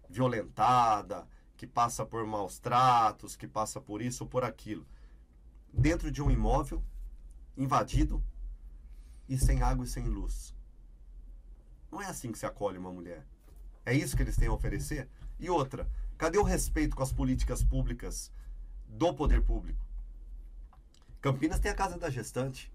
violentada, 0.08 1.26
que 1.56 1.66
passa 1.66 2.06
por 2.06 2.24
maus 2.24 2.58
tratos, 2.58 3.34
que 3.34 3.48
passa 3.48 3.80
por 3.80 4.00
isso 4.00 4.24
ou 4.24 4.30
por 4.30 4.44
aquilo, 4.44 4.86
dentro 5.72 6.10
de 6.10 6.22
um 6.22 6.30
imóvel 6.30 6.82
invadido 7.56 8.22
e 9.28 9.36
sem 9.36 9.60
água 9.60 9.84
e 9.84 9.88
sem 9.88 10.04
luz. 10.04 10.54
Não 11.90 12.02
é 12.02 12.06
assim 12.06 12.30
que 12.32 12.38
se 12.38 12.46
acolhe 12.46 12.78
uma 12.78 12.92
mulher. 12.92 13.24
É 13.84 13.94
isso 13.94 14.16
que 14.16 14.22
eles 14.22 14.36
têm 14.36 14.48
a 14.48 14.52
oferecer? 14.52 15.08
E 15.38 15.48
outra, 15.48 15.88
cadê 16.16 16.38
o 16.38 16.42
respeito 16.42 16.94
com 16.94 17.02
as 17.02 17.12
políticas 17.12 17.62
públicas 17.62 18.30
do 18.86 19.14
poder 19.14 19.42
público? 19.42 19.80
Campinas 21.20 21.58
tem 21.58 21.70
a 21.70 21.74
Casa 21.74 21.98
da 21.98 22.10
Gestante, 22.10 22.72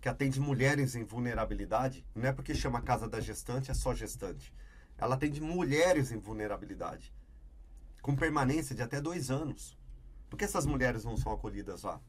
que 0.00 0.08
atende 0.08 0.40
mulheres 0.40 0.94
em 0.94 1.04
vulnerabilidade. 1.04 2.04
Não 2.14 2.28
é 2.28 2.32
porque 2.32 2.54
chama 2.54 2.82
Casa 2.82 3.08
da 3.08 3.20
Gestante, 3.20 3.70
é 3.70 3.74
só 3.74 3.94
gestante. 3.94 4.52
Ela 4.96 5.14
atende 5.14 5.40
mulheres 5.40 6.10
em 6.10 6.18
vulnerabilidade, 6.18 7.12
com 8.02 8.16
permanência 8.16 8.74
de 8.74 8.82
até 8.82 9.00
dois 9.00 9.30
anos. 9.30 9.78
Por 10.28 10.36
que 10.36 10.44
essas 10.44 10.66
mulheres 10.66 11.04
não 11.04 11.16
são 11.16 11.32
acolhidas 11.32 11.82
lá? 11.82 12.00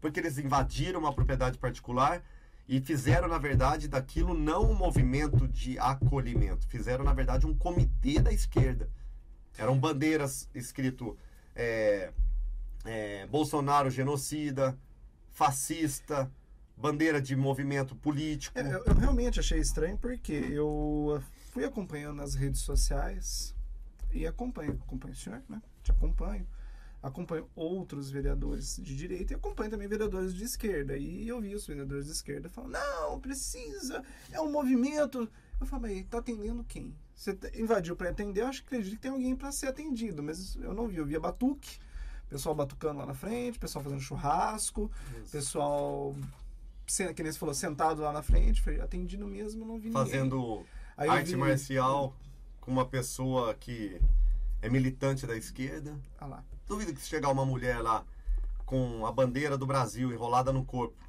Porque 0.00 0.20
eles 0.20 0.38
invadiram 0.38 1.00
uma 1.00 1.14
propriedade 1.14 1.58
particular 1.58 2.22
e 2.70 2.80
fizeram, 2.80 3.26
na 3.26 3.36
verdade, 3.36 3.88
daquilo 3.88 4.32
não 4.32 4.70
um 4.70 4.74
movimento 4.76 5.48
de 5.48 5.76
acolhimento. 5.76 6.68
Fizeram, 6.68 7.04
na 7.04 7.12
verdade, 7.12 7.44
um 7.44 7.52
comitê 7.52 8.20
da 8.20 8.32
esquerda. 8.32 8.88
Eram 9.58 9.76
bandeiras 9.76 10.48
escrito 10.54 11.18
é, 11.56 12.12
é, 12.84 13.26
Bolsonaro 13.26 13.90
genocida, 13.90 14.78
fascista, 15.32 16.30
bandeira 16.76 17.20
de 17.20 17.34
movimento 17.34 17.96
político. 17.96 18.56
É, 18.56 18.62
eu, 18.62 18.84
eu 18.84 18.94
realmente 18.94 19.40
achei 19.40 19.58
estranho 19.58 19.98
porque 19.98 20.32
eu 20.32 21.20
fui 21.50 21.64
acompanhando 21.64 22.18
nas 22.18 22.36
redes 22.36 22.60
sociais 22.60 23.52
e 24.12 24.28
acompanho, 24.28 24.78
acompanho 24.86 25.12
o 25.12 25.16
senhor, 25.16 25.42
né? 25.48 25.60
Te 25.82 25.90
acompanho. 25.90 26.46
Acompanho 27.02 27.48
outros 27.56 28.10
vereadores 28.10 28.76
de 28.76 28.94
direita 28.94 29.32
e 29.32 29.36
acompanho 29.36 29.70
também 29.70 29.88
vereadores 29.88 30.34
de 30.34 30.44
esquerda. 30.44 30.96
E 30.98 31.26
eu 31.26 31.40
vi 31.40 31.54
os 31.54 31.66
vereadores 31.66 32.06
de 32.06 32.12
esquerda 32.12 32.48
falando: 32.50 32.72
não, 32.72 33.18
precisa, 33.18 34.04
é 34.30 34.40
um 34.40 34.50
movimento. 34.50 35.26
Eu 35.58 35.66
falei, 35.66 36.04
tá 36.04 36.18
atendendo 36.18 36.62
quem? 36.64 36.94
Você 37.14 37.36
invadiu 37.54 37.94
para 37.96 38.10
atender, 38.10 38.42
eu 38.42 38.46
acho 38.48 38.62
que 38.62 38.68
acredito 38.68 38.94
que 38.96 39.00
tem 39.02 39.10
alguém 39.10 39.34
para 39.36 39.50
ser 39.52 39.66
atendido, 39.68 40.22
mas 40.22 40.56
eu 40.56 40.72
não 40.74 40.88
vi. 40.88 40.96
Eu 40.96 41.06
via 41.06 41.18
batuque, 41.20 41.78
pessoal 42.28 42.54
batucando 42.54 42.98
lá 43.00 43.06
na 43.06 43.14
frente, 43.14 43.58
pessoal 43.58 43.82
fazendo 43.82 44.00
churrasco, 44.00 44.90
pessoal, 45.30 46.14
sen- 46.86 47.12
que 47.14 47.22
nem 47.22 47.32
você 47.32 47.38
falou, 47.38 47.54
sentado 47.54 48.02
lá 48.02 48.12
na 48.12 48.22
frente, 48.22 48.60
foi 48.60 48.80
atendido 48.80 49.26
mesmo, 49.26 49.64
não 49.64 49.78
vi 49.78 49.88
ninguém. 49.88 49.92
Fazendo 49.92 50.64
Aí 50.96 51.08
eu 51.08 51.12
arte 51.12 51.30
vi- 51.30 51.36
marcial 51.36 52.14
com 52.60 52.70
uma 52.70 52.86
pessoa 52.86 53.54
que 53.54 54.00
é 54.62 54.68
militante 54.68 55.26
da 55.26 55.36
esquerda. 55.36 55.98
Ah 56.18 56.26
lá. 56.26 56.44
Duvido 56.70 56.94
que 56.94 57.00
se 57.00 57.08
chegar 57.08 57.30
uma 57.30 57.44
mulher 57.44 57.82
lá 57.82 58.06
com 58.64 59.04
a 59.04 59.10
bandeira 59.10 59.58
do 59.58 59.66
Brasil 59.66 60.12
enrolada 60.12 60.52
no 60.52 60.64
corpo, 60.64 61.04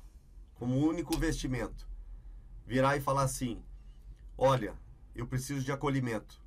como 0.55 0.75
único 0.75 1.15
vestimento, 1.15 1.87
virar 2.65 2.97
e 2.97 2.99
falar 2.99 3.21
assim: 3.21 3.61
Olha, 4.35 4.73
eu 5.13 5.27
preciso 5.27 5.63
de 5.63 5.71
acolhimento. 5.71 6.41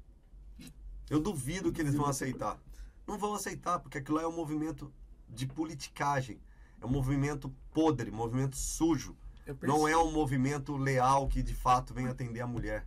Eu 1.08 1.20
duvido 1.20 1.72
que 1.72 1.80
eles 1.80 1.94
vão 1.94 2.06
aceitar. 2.06 2.58
Não 3.06 3.16
vão 3.16 3.34
aceitar, 3.34 3.78
porque 3.78 3.98
aquilo 3.98 4.16
lá 4.16 4.24
é 4.24 4.26
um 4.26 4.34
movimento 4.34 4.92
de 5.28 5.46
politicagem. 5.46 6.40
É 6.80 6.84
um 6.84 6.90
movimento 6.90 7.54
podre, 7.72 8.10
movimento 8.10 8.56
sujo. 8.56 9.16
Não 9.62 9.86
é 9.86 9.96
um 9.96 10.10
movimento 10.10 10.76
leal 10.76 11.28
que 11.28 11.40
de 11.40 11.54
fato 11.54 11.94
vem 11.94 12.08
atender 12.08 12.40
a 12.40 12.48
mulher. 12.48 12.84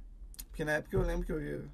Porque 0.50 0.66
na 0.66 0.74
época 0.74 0.98
eu 0.98 1.04
lembro 1.04 1.26
que 1.26 1.32
eu 1.32 1.42
ia, 1.42 1.66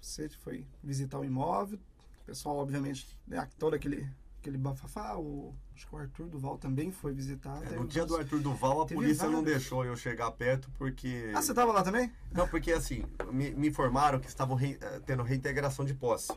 você 0.00 0.28
foi 0.28 0.66
visitar 0.82 1.20
o 1.20 1.24
imóvel, 1.24 1.78
o 2.22 2.24
pessoal, 2.24 2.56
obviamente, 2.56 3.18
né, 3.26 3.48
todo 3.58 3.74
aquele, 3.74 4.08
aquele 4.40 4.56
bafafá, 4.56 5.16
o, 5.16 5.54
acho 5.74 5.86
que 5.86 5.94
o 5.94 5.98
Arthur 5.98 6.28
Duval 6.28 6.56
também 6.58 6.90
foi 6.92 7.12
visitar. 7.12 7.62
É, 7.64 7.76
no 7.76 7.86
dia 7.86 8.06
do 8.06 8.16
Arthur 8.16 8.40
Duval, 8.40 8.82
a 8.82 8.86
polícia 8.86 9.24
não 9.28 9.42
vários. 9.42 9.52
deixou 9.60 9.84
eu 9.84 9.96
chegar 9.96 10.30
perto 10.32 10.70
porque. 10.78 11.32
Ah, 11.34 11.42
você 11.42 11.52
tava 11.52 11.72
lá 11.72 11.82
também? 11.82 12.12
Não, 12.32 12.46
porque 12.48 12.72
assim, 12.72 13.04
me, 13.32 13.50
me 13.50 13.68
informaram 13.68 14.20
que 14.20 14.28
estavam 14.28 14.56
rei- 14.56 14.78
eh, 14.80 15.00
tendo 15.04 15.22
reintegração 15.22 15.84
de 15.84 15.94
posse. 15.94 16.32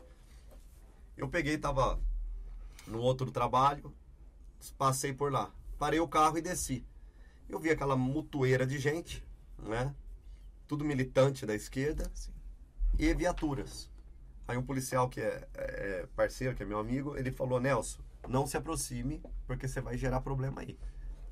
Eu 1.16 1.28
peguei, 1.28 1.56
tava 1.56 1.98
no 2.86 2.98
outro 2.98 3.30
trabalho, 3.30 3.92
passei 4.76 5.12
por 5.12 5.32
lá. 5.32 5.50
Parei 5.78 6.00
o 6.00 6.08
carro 6.08 6.36
e 6.38 6.42
desci. 6.42 6.84
Eu 7.48 7.58
vi 7.58 7.70
aquela 7.70 7.96
mutueira 7.96 8.66
de 8.66 8.78
gente, 8.78 9.24
né? 9.58 9.94
Tudo 10.66 10.84
militante 10.84 11.46
da 11.46 11.54
esquerda 11.54 12.10
Sim. 12.12 12.32
e 12.98 13.14
viaturas. 13.14 13.88
Aí 14.48 14.56
um 14.56 14.62
policial 14.62 15.08
que 15.08 15.20
é, 15.20 15.48
é 15.54 16.08
parceiro, 16.14 16.54
que 16.54 16.62
é 16.62 16.66
meu 16.66 16.78
amigo, 16.78 17.16
ele 17.16 17.32
falou, 17.32 17.60
Nelson, 17.60 18.00
não 18.28 18.46
se 18.46 18.56
aproxime, 18.56 19.22
porque 19.46 19.66
você 19.66 19.80
vai 19.80 19.96
gerar 19.96 20.20
problema 20.20 20.60
aí. 20.60 20.78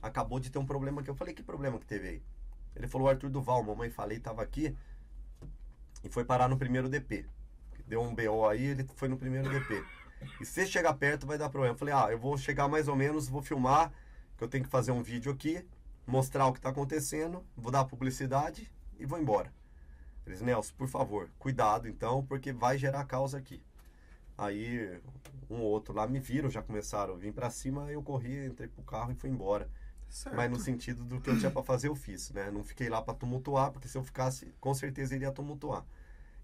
Acabou 0.02 0.40
de 0.40 0.50
ter 0.50 0.58
um 0.58 0.66
problema 0.66 1.00
aqui. 1.00 1.10
Eu 1.10 1.14
falei, 1.14 1.32
que 1.32 1.42
problema 1.42 1.78
que 1.78 1.86
teve 1.86 2.08
aí? 2.08 2.22
Ele 2.74 2.88
falou, 2.88 3.08
Arthur 3.08 3.30
Duval, 3.30 3.62
mamãe 3.62 3.88
falei, 3.88 4.18
tava 4.18 4.42
aqui 4.42 4.76
e 6.02 6.08
foi 6.08 6.24
parar 6.24 6.48
no 6.48 6.56
primeiro 6.56 6.88
DP. 6.88 7.24
Deu 7.86 8.02
um 8.02 8.14
BO 8.14 8.46
aí, 8.46 8.66
ele 8.66 8.84
foi 8.96 9.08
no 9.08 9.16
primeiro 9.16 9.48
DP. 9.48 9.84
E 10.40 10.44
se 10.44 10.66
chegar 10.66 10.94
perto 10.94 11.26
vai 11.26 11.38
dar 11.38 11.48
problema. 11.48 11.74
Eu 11.74 11.78
falei, 11.78 11.94
ah, 11.94 12.08
eu 12.10 12.18
vou 12.18 12.36
chegar 12.36 12.66
mais 12.68 12.88
ou 12.88 12.96
menos, 12.96 13.28
vou 13.28 13.42
filmar, 13.42 13.92
que 14.36 14.44
eu 14.44 14.48
tenho 14.48 14.64
que 14.64 14.70
fazer 14.70 14.90
um 14.90 15.02
vídeo 15.02 15.30
aqui, 15.30 15.64
mostrar 16.06 16.46
o 16.46 16.52
que 16.52 16.60
tá 16.60 16.70
acontecendo, 16.70 17.44
vou 17.56 17.70
dar 17.70 17.84
publicidade 17.84 18.70
e 18.98 19.06
vou 19.06 19.18
embora. 19.18 19.52
Eles, 20.26 20.40
Nelson, 20.40 20.74
por 20.76 20.88
favor, 20.88 21.28
cuidado 21.38 21.86
então, 21.86 22.24
porque 22.24 22.52
vai 22.52 22.78
gerar 22.78 23.04
causa 23.04 23.38
aqui. 23.38 23.62
Aí 24.36 25.00
um 25.48 25.60
ou 25.60 25.70
outro 25.70 25.94
lá 25.94 26.06
me 26.06 26.18
viram, 26.18 26.50
já 26.50 26.62
começaram 26.62 27.14
a 27.14 27.16
vir 27.16 27.32
pra 27.32 27.50
cima, 27.50 27.90
eu 27.90 28.02
corri, 28.02 28.46
entrei 28.46 28.68
pro 28.68 28.82
carro 28.82 29.12
e 29.12 29.14
fui 29.14 29.30
embora. 29.30 29.70
Certo. 30.08 30.36
Mas 30.36 30.50
no 30.50 30.58
sentido 30.58 31.04
do 31.04 31.20
que 31.20 31.28
eu 31.28 31.38
tinha 31.38 31.50
pra 31.50 31.62
fazer, 31.62 31.88
eu 31.88 31.94
fiz, 31.94 32.30
né? 32.30 32.50
Não 32.50 32.62
fiquei 32.62 32.88
lá 32.88 33.02
pra 33.02 33.14
tumultuar, 33.14 33.70
porque 33.70 33.88
se 33.88 33.98
eu 33.98 34.02
ficasse, 34.02 34.54
com 34.60 34.72
certeza 34.72 35.14
iria 35.14 35.32
tumultuar. 35.32 35.84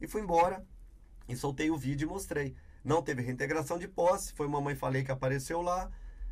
E 0.01 0.07
fui 0.07 0.21
embora 0.21 0.64
e 1.29 1.37
soltei 1.37 1.71
o 1.71 1.77
vídeo 1.77 2.07
e 2.07 2.09
mostrei. 2.09 2.55
Não 2.85 3.03
teve 3.03 3.23
reintegração 3.23 3.79
de 3.79 3.87
posse, 3.87 4.33
foi 4.33 4.49
mamãe 4.49 4.75
falei 4.75 5.05
que 5.05 5.12
apareceu 5.12 5.62
lá, 5.62 5.90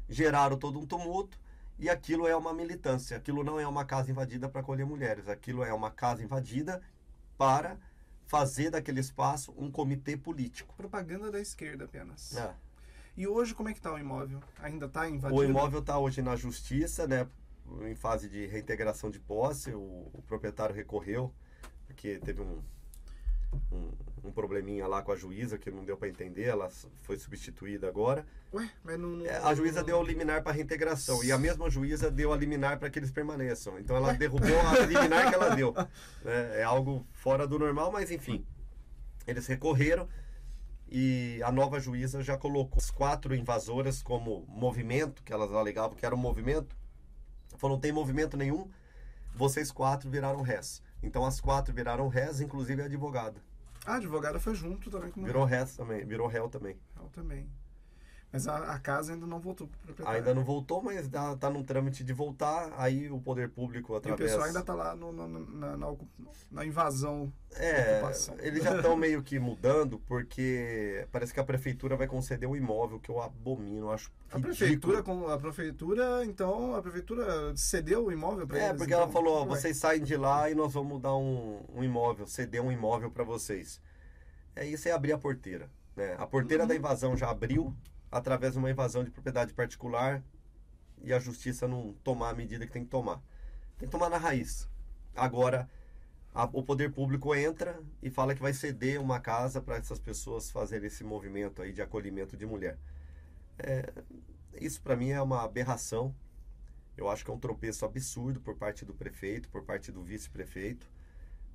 geraram 0.09 0.57
todo 0.57 0.79
um 0.79 0.87
tumulto. 0.87 1.39
E 1.79 1.89
aquilo 1.89 2.27
é 2.27 2.35
uma 2.35 2.53
militância, 2.53 3.17
aquilo 3.17 3.45
não 3.45 3.61
é 3.61 3.67
uma 3.67 3.85
casa 3.85 4.11
invadida 4.11 4.49
para 4.49 4.61
acolher 4.61 4.85
mulheres, 4.85 5.29
aquilo 5.29 5.63
é 5.63 5.73
uma 5.73 5.93
casa 5.93 6.25
invadida 6.25 6.83
para 7.39 7.79
fazer 8.27 8.71
daquele 8.71 9.01
espaço 9.01 9.55
um 9.57 9.71
comitê 9.71 10.17
político. 10.17 10.75
Propaganda 10.77 11.31
da 11.31 11.41
esquerda 11.41 11.87
apenas. 11.87 12.37
É. 12.37 12.55
E 13.17 13.27
hoje 13.27 13.55
como 13.55 13.69
é 13.69 13.75
que 13.75 13.81
tá 13.81 13.93
o 13.93 13.99
imóvel? 13.99 14.41
Ainda 14.61 14.89
tá 14.89 15.09
invadido? 15.09 15.41
O 15.41 15.45
imóvel 15.45 15.81
está 15.81 15.99
hoje 15.99 16.21
na 16.21 16.37
justiça, 16.37 17.07
né? 17.07 17.27
Em 17.83 17.95
fase 17.95 18.29
de 18.29 18.47
reintegração 18.47 19.11
de 19.11 19.19
posse. 19.19 19.73
O, 19.73 20.11
o 20.13 20.23
proprietário 20.27 20.75
recorreu, 20.75 21.33
porque 21.87 22.19
teve 22.19 22.43
um, 22.43 22.63
um, 23.73 23.91
um 24.29 24.33
probleminha 24.33 24.87
lá 24.87 25.03
com 25.03 25.13
a 25.13 25.17
juíza 25.17 25.57
que 25.59 25.71
não 25.71 25.85
deu 25.85 25.97
para 25.97 26.09
entender, 26.09 26.45
ela 26.45 26.69
foi 27.03 27.17
substituída 27.19 27.89
agora. 27.89 28.27
Ué, 28.53 28.71
mas 28.85 28.99
não. 28.99 29.09
não 29.11 29.27
É, 29.27 29.37
a 29.39 29.55
juíza 29.55 29.81
não- 29.81 29.87
deu 29.87 30.01
a 30.01 30.05
liminar 30.05 30.43
para 30.43 30.53
reintegração 30.53 31.23
e 31.25 31.31
a 31.33 31.39
mesma 31.39 31.69
juíza 31.71 32.11
deu 32.11 32.33
a 32.33 32.37
liminar 32.37 32.79
para 32.79 32.89
que 32.91 32.99
eles 32.99 33.11
permaneçam. 33.11 33.79
Então 33.79 33.97
ela 33.97 34.13
derrubou 34.15 34.49
a 34.61 34.79
liminar 34.87 35.29
que 35.29 35.35
ela 35.35 35.55
deu. 35.55 35.73
né? 36.25 36.61
É 36.61 36.63
algo 36.65 37.07
fora 37.13 37.47
do 37.47 37.59
normal, 37.59 37.91
mas 37.93 38.11
enfim. 38.11 38.45
Eles 39.27 39.47
recorreram 39.47 40.09
e 40.91 41.41
a 41.45 41.53
nova 41.53 41.79
juíza 41.79 42.23
já 42.23 42.37
colocou 42.39 42.79
as 42.79 42.91
quatro 42.91 43.35
invasoras 43.35 44.03
como 44.03 44.47
movimento, 44.49 45.23
que 45.23 45.33
elas 45.33 45.53
alegavam 45.53 45.95
que 45.97 46.07
era 46.07 46.15
um 46.15 46.19
movimento. 46.19 46.75
Falou, 47.57 47.77
não 47.77 47.81
tem 47.81 47.93
movimento 47.93 48.37
nenhum, 48.37 48.71
vocês 49.35 49.71
quatro 49.71 50.09
viraram 50.09 50.41
réis. 50.43 50.83
Então 51.03 51.25
as 51.25 51.41
quatro 51.41 51.75
viraram 51.75 52.09
réis, 52.09 52.41
inclusive 52.41 52.83
a 52.83 52.87
advogada. 52.87 53.41
Ah, 53.87 53.95
a 53.95 53.97
advogada 53.97 54.39
foi 54.39 54.55
junto 54.55 54.91
também 54.91 55.11
com 55.11 55.21
o 55.21 55.25
Virou 55.25 55.45
réis 55.45 55.77
também, 55.77 56.05
virou 56.05 56.27
réu 56.27 56.49
também. 56.49 56.77
Ela 56.97 57.09
também. 57.11 57.49
Mas 58.31 58.47
a, 58.47 58.75
a 58.75 58.79
casa 58.79 59.15
ainda 59.15 59.27
não 59.27 59.41
voltou 59.41 59.67
pro 59.67 59.79
proprietário. 59.79 60.19
Ainda 60.19 60.35
não 60.35 60.45
voltou, 60.45 60.83
mas 60.83 61.09
dá, 61.09 61.35
tá 61.35 61.49
num 61.49 61.63
trâmite 61.65 62.05
de 62.05 62.13
voltar. 62.13 62.71
Aí 62.77 63.11
o 63.11 63.19
poder 63.19 63.49
público 63.49 63.93
E 63.93 63.95
o 63.95 63.97
através. 63.97 64.31
pessoal 64.31 64.47
ainda 64.47 64.63
tá 64.63 64.75
lá 64.75 64.95
no- 64.95 65.11
no- 65.13 65.29
na, 65.29 65.77
na 65.79 65.95
na 66.51 66.65
invasão. 66.67 67.33
É, 67.57 68.03
eles 68.41 68.63
já 68.63 68.77
estão 68.77 68.95
meio 68.97 69.23
que 69.23 69.39
mudando, 69.39 69.99
porque 70.07 71.07
parece 71.11 71.33
que 71.33 71.41
a 71.41 71.45
prefeitura 71.45 71.97
vai 71.97 72.07
conceder 72.07 72.47
um 72.49 72.55
imóvel 72.55 73.01
que 73.01 73.11
eu 73.11 73.21
abomino, 73.23 73.91
acho 73.91 74.11
A 74.31 74.37
ridículo. 74.37 74.43
prefeitura, 74.57 75.03
com 75.03 75.29
a 75.29 75.39
prefeitura, 75.39 76.25
então, 76.25 76.75
a 76.77 76.83
prefeitura 76.83 77.57
cedeu 77.57 78.07
o 78.07 78.13
imóvel 78.13 78.47
para 78.47 78.59
É, 78.59 78.65
eles. 78.67 78.77
porque 78.79 78.93
então? 78.93 79.05
ela 79.05 79.13
falou, 79.13 79.43
ó, 79.43 79.45
vocês 79.47 79.77
saem 79.79 80.03
de 80.03 80.17
lá 80.17 80.51
e 80.51 80.55
nós 80.55 80.73
vamos 80.75 81.01
dar 81.01 81.17
um, 81.17 81.63
um 81.75 81.83
imóvel, 81.83 82.27
ceder 82.27 82.63
um 82.63 82.71
imóvel 82.71 83.11
para 83.11 83.25
vocês. 83.25 83.81
É 84.55 84.67
isso 84.67 84.87
é 84.89 84.93
abrir 84.93 85.13
a 85.13 85.19
porteira. 85.19 85.71
Né? 85.97 86.15
A 86.19 86.27
porteira 86.27 86.65
Uhum. 86.65 86.69
da 86.69 86.77
invasão 86.77 87.17
já 87.17 87.31
abriu 87.31 87.75
através 88.11 88.53
de 88.55 88.59
uma 88.59 88.71
invasão 88.71 89.05
de 89.05 89.11
propriedade 89.11 89.55
particular 89.55 90.23
e 91.03 91.13
a 91.13 91.19
justiça 91.19 91.69
não 91.69 91.95
tomar 92.05 92.31
a 92.31 92.35
medida 92.35 92.67
que 92.67 92.73
tem 92.73 92.85
que 92.85 92.91
tomar. 92.91 93.23
Tem 93.79 93.89
que 93.89 93.93
tomar 93.93 94.11
na 94.11 94.19
raiz. 94.19 94.69
Agora, 95.17 95.69
a- 96.35 96.51
o 96.53 96.63
poder 96.63 96.93
público 96.93 97.35
entra 97.35 97.81
e 98.03 98.11
fala 98.11 98.35
que 98.35 98.43
vai 98.43 98.53
ceder 98.55 99.01
uma 99.01 99.21
casa 99.21 99.61
para 99.61 99.77
essas 99.77 99.99
pessoas 100.01 100.51
fazerem 100.51 100.89
esse 100.89 101.05
movimento 101.05 101.63
aí 101.63 101.73
de 101.73 101.83
acolhimento 101.83 102.37
de 102.37 102.47
mulher. 102.47 102.79
É, 103.59 103.93
isso 104.61 104.81
para 104.83 104.97
mim 104.97 105.11
é 105.11 105.21
uma 105.23 105.43
aberração. 105.45 106.15
Eu 106.97 107.09
acho 107.11 107.25
que 107.25 107.31
é 107.31 107.35
um 107.35 107.39
tropeço 107.39 107.85
absurdo 107.85 108.41
por 108.41 108.57
parte 108.57 108.85
do 108.85 108.95
prefeito, 108.95 109.49
por 109.51 109.63
parte 109.65 109.93
do 109.93 110.03
vice-prefeito, 110.03 110.91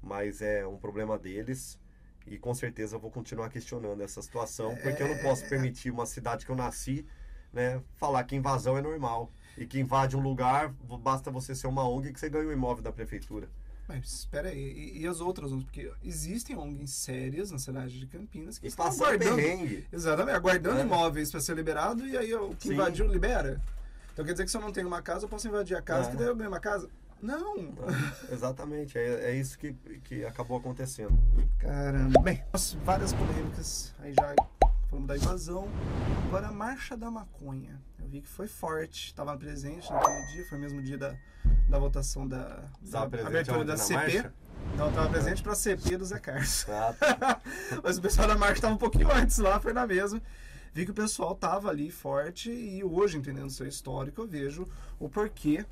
mas 0.02 0.42
é 0.42 0.66
um 0.68 0.78
problema 0.78 1.18
deles 1.20 1.80
e 2.28 2.38
com 2.38 2.54
certeza 2.54 2.96
eu 2.96 3.00
vou 3.00 3.12
continuar 3.12 3.50
questionando 3.50 4.02
essa 4.02 4.22
situação, 4.22 4.76
porque 4.82 5.02
eu 5.04 5.08
não 5.08 5.18
posso 5.20 5.48
permitir 5.48 5.92
uma 5.92 6.06
cidade 6.06 6.46
que 6.46 6.52
eu 6.52 6.56
nasci, 6.56 7.06
né, 7.52 7.82
falar 7.96 8.24
que 8.24 8.36
invasão 8.36 8.78
é 8.78 8.82
normal 8.82 9.32
e 9.58 9.66
que 9.66 9.80
invade 9.80 10.16
um 10.18 10.22
lugar, 10.22 10.70
basta 11.02 11.30
você 11.30 11.54
ser 11.54 11.68
uma 11.68 11.88
ONG 11.88 12.12
que 12.14 12.20
você 12.20 12.30
ganha 12.30 12.48
o 12.48 12.52
imóvel 12.52 12.84
da 12.84 12.92
prefeitura. 12.92 13.48
Mas 13.88 14.06
espera 14.14 14.48
aí, 14.50 14.58
e, 14.96 15.02
e 15.02 15.08
as 15.08 15.20
outras 15.20 15.52
ONGs? 15.52 15.66
Porque 15.66 15.92
existem 16.04 16.56
ONGs 16.56 16.90
sérias 16.92 17.52
na 17.52 17.60
cidade 17.60 18.00
de 18.00 18.08
Campinas 18.08 18.58
que 18.58 18.66
E 18.66 18.70
estão 18.70 18.86
aguardando. 18.88 19.36
perrengue. 19.36 19.86
Exatamente, 19.92 20.36
aguardando 20.36 20.80
É. 20.80 20.84
imóveis 20.84 21.30
para 21.30 21.42
ser 21.42 21.54
liberado 21.56 22.08
e 22.08 22.18
aí 22.18 22.34
o 22.34 22.56
que 22.56 22.70
Sim. 22.70 22.74
invadiu 22.76 23.06
libera. 23.08 23.62
Então 24.14 24.24
quer 24.24 24.32
dizer 24.32 24.46
que 24.46 24.52
se 24.52 24.56
eu 24.58 24.62
não 24.62 24.72
tenho 24.72 24.88
uma 24.88 25.02
casa, 25.02 25.26
eu 25.26 25.30
posso 25.30 25.48
invadir 25.50 25.76
a 25.76 25.82
casa, 25.82 26.08
É. 26.08 26.12
que 26.12 26.18
daí 26.18 26.28
eu 26.28 26.36
ganho 26.36 26.50
uma 26.50 26.62
casa? 26.62 26.90
Não! 27.24 27.74
Exatamente, 28.30 28.98
é, 28.98 29.32
é 29.32 29.36
isso 29.36 29.58
que, 29.58 29.72
que 30.04 30.26
acabou 30.26 30.58
acontecendo. 30.58 31.18
Caramba. 31.58 32.22
Bem, 32.22 32.44
várias 32.84 33.14
polêmicas. 33.14 33.96
Aí 34.00 34.14
já 34.14 34.36
falamos 34.90 35.08
da 35.08 35.16
invasão. 35.16 35.70
Agora 36.28 36.50
a 36.50 36.52
marcha 36.52 36.98
da 36.98 37.10
maconha. 37.10 37.82
Eu 37.98 38.10
vi 38.10 38.20
que 38.20 38.28
foi 38.28 38.46
forte. 38.46 39.08
Estava 39.08 39.38
presente 39.38 39.90
naquele 39.90 40.26
dia, 40.34 40.46
foi 40.50 40.58
o 40.58 40.62
mesmo 40.62 40.84
dia 40.84 40.98
da, 40.98 41.16
da 41.70 41.80
votação 41.80 42.28
da, 42.28 42.66
da 42.82 43.04
abertura 43.04 43.64
da 43.64 43.78
CP. 43.78 43.94
marcha? 43.94 44.34
Não, 44.76 44.90
estava 44.90 45.10
presente 45.10 45.42
para 45.42 45.54
a 45.54 45.56
CP 45.56 45.96
do 45.96 46.04
Zé 46.04 46.20
Carlos. 46.20 46.66
Ah, 46.68 46.94
tá. 47.00 47.42
Mas 47.82 47.98
o 47.98 48.02
pessoal 48.02 48.28
da 48.28 48.36
marcha 48.36 48.56
estava 48.56 48.74
um 48.74 48.78
pouquinho 48.78 49.10
antes 49.10 49.38
lá, 49.38 49.62
foi 49.62 49.72
na 49.72 49.88
mesma. 49.88 50.22
Vi 50.74 50.84
que 50.84 50.92
o 50.92 50.96
pessoal 50.96 51.34
tava 51.36 51.70
ali 51.70 51.90
forte 51.90 52.52
e 52.52 52.84
hoje, 52.84 53.18
entendendo 53.18 53.46
o 53.46 53.50
seu 53.50 53.66
histórico, 53.66 54.22
eu 54.22 54.28
vejo 54.28 54.68
o 55.00 55.08
porquê 55.08 55.66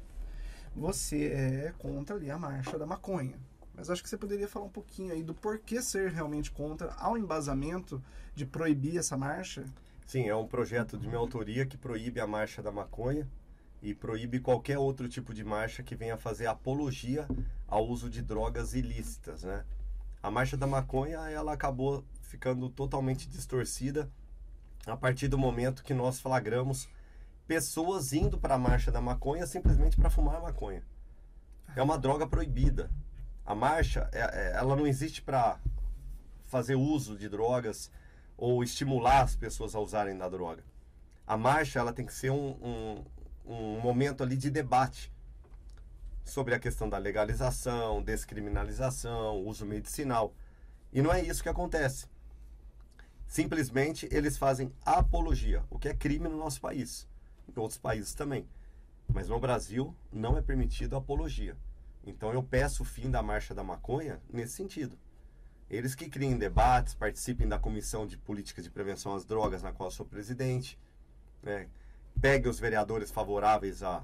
você 0.75 1.25
é 1.27 1.73
contra 1.77 2.15
ali 2.15 2.29
a 2.31 2.37
marcha 2.37 2.77
da 2.77 2.85
maconha. 2.85 3.37
Mas 3.73 3.89
acho 3.89 4.03
que 4.03 4.09
você 4.09 4.17
poderia 4.17 4.47
falar 4.47 4.65
um 4.65 4.69
pouquinho 4.69 5.13
aí 5.13 5.23
do 5.23 5.33
porquê 5.33 5.81
ser 5.81 6.11
realmente 6.11 6.51
contra 6.51 6.93
ao 6.95 7.17
embasamento 7.17 8.01
de 8.35 8.45
proibir 8.45 8.97
essa 8.97 9.17
marcha. 9.17 9.65
Sim, 10.05 10.27
é 10.27 10.35
um 10.35 10.47
projeto 10.47 10.97
de 10.97 11.07
minha 11.07 11.19
autoria 11.19 11.65
que 11.65 11.77
proíbe 11.77 12.19
a 12.19 12.27
marcha 12.27 12.61
da 12.61 12.71
maconha 12.71 13.27
e 13.81 13.93
proíbe 13.93 14.39
qualquer 14.39 14.77
outro 14.77 15.07
tipo 15.07 15.33
de 15.33 15.43
marcha 15.43 15.81
que 15.81 15.95
venha 15.95 16.17
fazer 16.17 16.47
apologia 16.47 17.27
ao 17.67 17.87
uso 17.87 18.09
de 18.09 18.21
drogas 18.21 18.73
ilícitas, 18.73 19.43
né? 19.43 19.63
A 20.21 20.29
marcha 20.29 20.55
da 20.55 20.67
maconha, 20.67 21.17
ela 21.29 21.53
acabou 21.53 22.03
ficando 22.21 22.69
totalmente 22.69 23.27
distorcida 23.27 24.11
a 24.85 24.95
partir 24.95 25.27
do 25.27 25.37
momento 25.37 25.83
que 25.83 25.93
nós 25.93 26.19
flagramos 26.19 26.87
pessoas 27.51 28.13
indo 28.13 28.37
para 28.37 28.55
a 28.55 28.57
marcha 28.57 28.89
da 28.93 29.01
maconha 29.01 29.45
simplesmente 29.45 29.97
para 29.97 30.09
fumar 30.09 30.41
maconha. 30.41 30.81
É 31.75 31.83
uma 31.83 31.97
droga 31.97 32.25
proibida. 32.25 32.89
A 33.45 33.53
marcha, 33.53 34.09
é- 34.13 34.19
é- 34.21 34.51
ela 34.55 34.73
não 34.73 34.87
existe 34.87 35.21
para 35.21 35.59
fazer 36.45 36.75
uso 36.75 37.17
de 37.17 37.27
drogas 37.27 37.91
ou 38.37 38.63
estimular 38.63 39.23
as 39.23 39.35
pessoas 39.35 39.75
a 39.75 39.81
usarem 39.81 40.17
da 40.17 40.29
droga. 40.29 40.63
A 41.27 41.35
marcha 41.35 41.77
ela 41.77 41.91
tem 41.91 42.05
que 42.05 42.13
ser 42.13 42.29
um, 42.29 42.51
um, 42.63 43.05
um 43.45 43.81
momento 43.81 44.23
ali 44.23 44.37
de 44.37 44.49
debate 44.49 45.11
sobre 46.23 46.55
a 46.55 46.59
questão 46.59 46.87
da 46.87 46.97
legalização, 46.97 48.01
descriminalização, 48.01 49.45
uso 49.45 49.65
medicinal. 49.65 50.33
E 50.93 51.01
não 51.01 51.11
é 51.11 51.21
isso 51.21 51.43
que 51.43 51.49
acontece. 51.49 52.07
Simplesmente 53.27 54.07
eles 54.09 54.37
fazem 54.37 54.71
apologia, 54.85 55.65
o 55.69 55.77
que 55.77 55.89
é 55.89 55.93
crime 55.93 56.29
no 56.29 56.37
nosso 56.37 56.61
país, 56.61 57.10
em 57.47 57.59
outros 57.59 57.77
países 57.77 58.13
também. 58.13 58.47
Mas 59.13 59.27
no 59.27 59.39
Brasil 59.39 59.95
não 60.11 60.37
é 60.37 60.41
permitido 60.41 60.95
apologia. 60.95 61.57
Então 62.03 62.33
eu 62.33 62.41
peço 62.41 62.83
o 62.83 62.85
fim 62.85 63.09
da 63.09 63.21
marcha 63.21 63.53
da 63.53 63.63
maconha 63.63 64.21
nesse 64.31 64.53
sentido. 64.53 64.97
Eles 65.69 65.95
que 65.95 66.09
criem 66.09 66.37
debates, 66.37 66.93
participem 66.93 67.47
da 67.47 67.57
comissão 67.57 68.05
de 68.05 68.17
políticas 68.17 68.63
de 68.63 68.69
prevenção 68.69 69.15
às 69.15 69.23
drogas, 69.23 69.63
na 69.63 69.71
qual 69.71 69.87
eu 69.87 69.91
sou 69.91 70.05
presidente, 70.05 70.77
né? 71.41 71.69
peguem 72.19 72.49
os 72.49 72.59
vereadores 72.59 73.09
favoráveis 73.09 73.81
à 73.81 74.03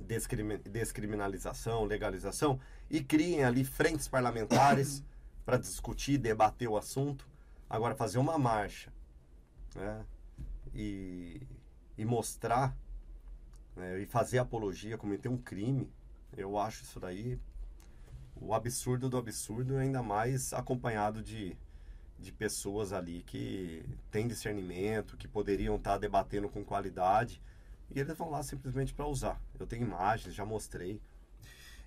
descrimi- 0.00 0.58
descriminalização, 0.58 1.84
legalização 1.84 2.58
e 2.90 3.02
criem 3.02 3.44
ali 3.44 3.64
frentes 3.64 4.08
parlamentares 4.08 5.04
para 5.46 5.56
discutir, 5.56 6.18
debater 6.18 6.68
o 6.68 6.76
assunto. 6.76 7.28
Agora, 7.70 7.94
fazer 7.94 8.18
uma 8.18 8.36
marcha 8.36 8.92
né? 9.74 10.04
e, 10.74 11.40
e 12.02 12.04
mostrar 12.04 12.76
né? 13.76 14.00
e 14.00 14.06
fazer 14.06 14.38
apologia, 14.38 14.98
cometer 14.98 15.28
um 15.28 15.36
crime, 15.38 15.88
eu 16.36 16.58
acho 16.58 16.82
isso 16.82 16.98
daí 16.98 17.38
o 18.36 18.52
absurdo 18.52 19.08
do 19.08 19.16
absurdo, 19.16 19.76
ainda 19.76 20.02
mais 20.02 20.52
acompanhado 20.52 21.22
de, 21.22 21.56
de 22.18 22.32
pessoas 22.32 22.92
ali 22.92 23.22
que 23.22 23.84
têm 24.10 24.26
discernimento, 24.26 25.16
que 25.16 25.28
poderiam 25.28 25.76
estar 25.76 25.96
debatendo 25.96 26.48
com 26.48 26.64
qualidade, 26.64 27.40
e 27.94 28.00
eles 28.00 28.16
vão 28.16 28.30
lá 28.30 28.42
simplesmente 28.42 28.92
para 28.92 29.06
usar. 29.06 29.40
Eu 29.60 29.66
tenho 29.66 29.82
imagens, 29.86 30.34
já 30.34 30.44
mostrei, 30.44 31.00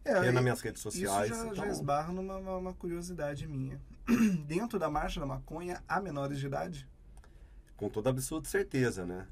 É, 0.06 0.21
tem 0.21 0.32
nas 0.32 0.41
minhas 0.43 0.62
redes 0.62 0.82
sociais. 0.82 1.30
Isso 1.32 1.39
já, 1.39 1.45
já 1.47 1.51
então- 1.63 1.67
esbarra 1.67 2.13
numa 2.13 2.38
uma- 2.38 2.58
uma 2.58 2.73
curiosidade 2.73 3.45
minha. 3.47 3.82
Dentro 4.47 4.80
da 4.80 4.89
marcha 4.89 5.19
da 5.19 5.25
maconha, 5.25 5.84
há 5.88 5.99
menores 5.99 6.39
de 6.39 6.45
idade? 6.45 6.88
com 7.75 7.89
toda 7.89 8.10
absoluta 8.10 8.47
certeza, 8.47 9.06
né? 9.06 9.28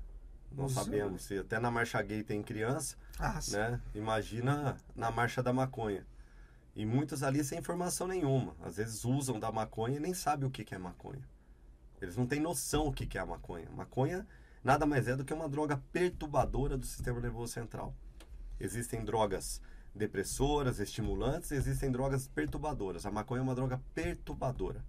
Você- 0.55 0.75
sabemos, 0.75 1.23
se 1.23 1.37
até 1.39 1.59
na 1.59 1.71
marcha 1.71 2.01
gay 2.01 2.23
tem 2.23 2.41
criança, 2.43 2.95
Ah, 3.19 3.39
né? 3.51 3.81
Imagina 3.95 4.77
na 4.95 5.09
marcha 5.11 5.41
da 5.41 5.51
maconha. 5.53 6.05
E 6.75 6.85
muitos 6.85 7.21
ali 7.23 7.43
sem 7.43 7.59
informação 7.59 8.07
nenhuma. 8.07 8.55
Às 8.63 8.77
vezes 8.77 9.05
usam 9.05 9.39
da 9.39 9.51
maconha 9.51 9.97
e 9.97 9.99
nem 9.99 10.13
sabem 10.13 10.47
o 10.47 10.51
que 10.51 10.63
que 10.63 10.73
é 10.73 10.77
maconha. 10.77 11.21
Eles 12.01 12.17
não 12.17 12.25
têm 12.25 12.39
noção 12.39 12.87
o 12.87 12.93
que 12.93 13.05
que 13.05 13.17
é 13.17 13.21
a 13.21 13.25
maconha. 13.25 13.69
Maconha 13.71 14.27
nada 14.63 14.85
mais 14.85 15.07
é 15.07 15.15
do 15.15 15.23
que 15.23 15.33
uma 15.33 15.47
droga 15.47 15.81
perturbadora 15.91 16.77
do 16.77 16.85
sistema 16.85 17.19
nervoso 17.19 17.53
central. 17.53 17.95
Existem 18.59 19.03
drogas 19.03 19.61
depressoras, 19.95 20.79
estimulantes, 20.79 21.51
existem 21.51 21.91
drogas 21.91 22.27
perturbadoras. 22.27 23.05
A 23.05 23.11
maconha 23.11 23.39
é 23.39 23.43
uma 23.43 23.55
droga 23.55 23.79
perturbadora. 23.93 24.83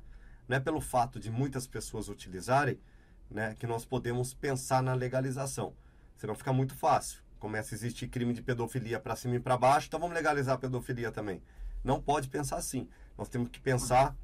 Não 0.49 0.57
é 0.57 0.61
pelo 0.61 0.81
fato 0.81 1.21
de 1.21 1.31
muitas 1.31 1.67
pessoas 1.67 2.09
utilizarem 2.09 2.81
né, 3.31 3.55
que 3.59 3.67
nós 3.67 3.85
podemos 3.85 4.35
pensar 4.35 4.83
na 4.83 4.95
legalização. 4.95 5.75
Senão 6.17 6.35
fica 6.35 6.53
muito 6.53 6.75
fácil. 6.75 7.23
Começa 7.39 7.75
a 7.75 7.77
existir 7.77 8.09
crime 8.09 8.33
de 8.33 8.43
pedofilia 8.43 8.99
para 8.99 9.17
cima 9.17 9.37
e 9.37 9.41
para 9.41 9.57
baixo, 9.57 9.89
então 9.89 10.01
vamos 10.01 10.15
legalizar 10.15 10.55
a 10.55 10.59
pedofilia 10.59 11.13
também. 11.13 11.43
Não 11.83 12.01
pode 12.01 12.29
pensar 12.29 12.57
assim. 12.57 12.89
Nós 13.19 13.29
temos 13.29 13.51
que 13.51 13.61
pensar 13.61 14.17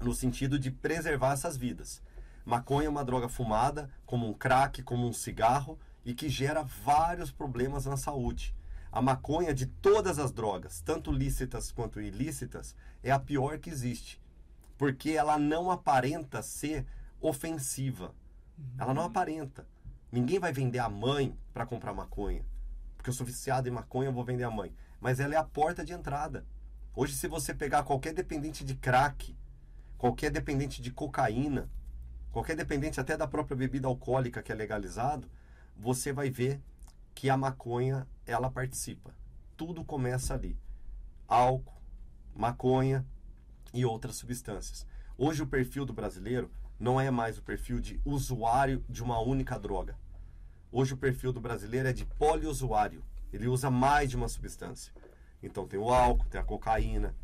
no 0.00 0.14
sentido 0.14 0.58
de 0.58 0.70
preservar 0.70 1.32
essas 1.32 1.56
vidas. 1.56 2.02
Maconha 2.44 2.86
é 2.86 2.90
uma 2.90 3.04
droga 3.04 3.28
fumada, 3.28 3.90
como 4.04 4.28
um 4.28 4.32
crack, 4.32 4.82
como 4.82 5.06
um 5.06 5.12
cigarro, 5.12 5.78
e 6.04 6.14
que 6.14 6.28
gera 6.28 6.62
vários 6.62 7.30
problemas 7.30 7.86
na 7.86 7.96
saúde. 7.96 8.54
A 8.90 9.00
maconha 9.00 9.54
de 9.54 9.66
todas 9.66 10.18
as 10.18 10.32
drogas, 10.32 10.80
tanto 10.80 11.10
lícitas 11.10 11.72
quanto 11.72 12.00
ilícitas, 12.00 12.76
é 13.02 13.10
a 13.10 13.18
pior 13.18 13.58
que 13.58 13.70
existe, 13.70 14.20
porque 14.76 15.10
ela 15.10 15.38
não 15.38 15.70
aparenta 15.70 16.42
ser 16.42 16.84
ofensiva. 17.20 18.14
Ela 18.78 18.94
não 18.94 19.04
aparenta. 19.04 19.66
Ninguém 20.10 20.38
vai 20.38 20.52
vender 20.52 20.78
a 20.78 20.88
mãe 20.88 21.36
para 21.54 21.66
comprar 21.66 21.94
maconha, 21.94 22.44
porque 22.96 23.08
eu 23.08 23.14
sou 23.14 23.24
viciado 23.24 23.68
em 23.68 23.72
maconha, 23.72 24.08
eu 24.08 24.12
vou 24.12 24.24
vender 24.24 24.44
a 24.44 24.50
mãe. 24.50 24.74
Mas 25.00 25.20
ela 25.20 25.34
é 25.34 25.38
a 25.38 25.44
porta 25.44 25.84
de 25.84 25.92
entrada. 25.92 26.46
Hoje, 26.94 27.14
se 27.14 27.26
você 27.26 27.54
pegar 27.54 27.82
qualquer 27.82 28.12
dependente 28.12 28.64
de 28.64 28.74
crack, 28.74 29.34
qualquer 29.96 30.30
dependente 30.30 30.82
de 30.82 30.90
cocaína, 30.90 31.70
qualquer 32.30 32.54
dependente 32.54 33.00
até 33.00 33.16
da 33.16 33.26
própria 33.26 33.56
bebida 33.56 33.88
alcoólica 33.88 34.42
que 34.42 34.52
é 34.52 34.54
legalizado, 34.54 35.30
você 35.76 36.12
vai 36.12 36.30
ver 36.30 36.60
que 37.14 37.30
a 37.30 37.36
maconha 37.36 38.06
ela 38.26 38.50
participa. 38.50 39.14
Tudo 39.56 39.84
começa 39.84 40.34
ali. 40.34 40.58
Álcool, 41.26 41.80
maconha 42.34 43.06
e 43.72 43.84
outras 43.84 44.16
substâncias. 44.16 44.86
Hoje 45.16 45.42
o 45.42 45.46
perfil 45.46 45.84
do 45.84 45.92
brasileiro 45.92 46.50
não 46.82 47.00
é 47.00 47.12
mais 47.12 47.38
o 47.38 47.42
perfil 47.42 47.78
de 47.78 48.00
usuário 48.04 48.84
de 48.88 49.04
uma 49.04 49.20
única 49.20 49.56
droga. 49.56 49.94
Hoje 50.72 50.94
o 50.94 50.96
perfil 50.96 51.32
do 51.32 51.40
brasileiro 51.40 51.86
é 51.86 51.92
de 51.92 52.04
poliusuário. 52.04 53.04
Ele 53.32 53.46
usa 53.46 53.70
mais 53.70 54.10
de 54.10 54.16
uma 54.16 54.28
substância. 54.28 54.92
Então 55.40 55.64
tem 55.64 55.78
o 55.78 55.90
álcool, 55.90 56.26
tem 56.28 56.40
a 56.40 56.44
cocaína. 56.44 57.14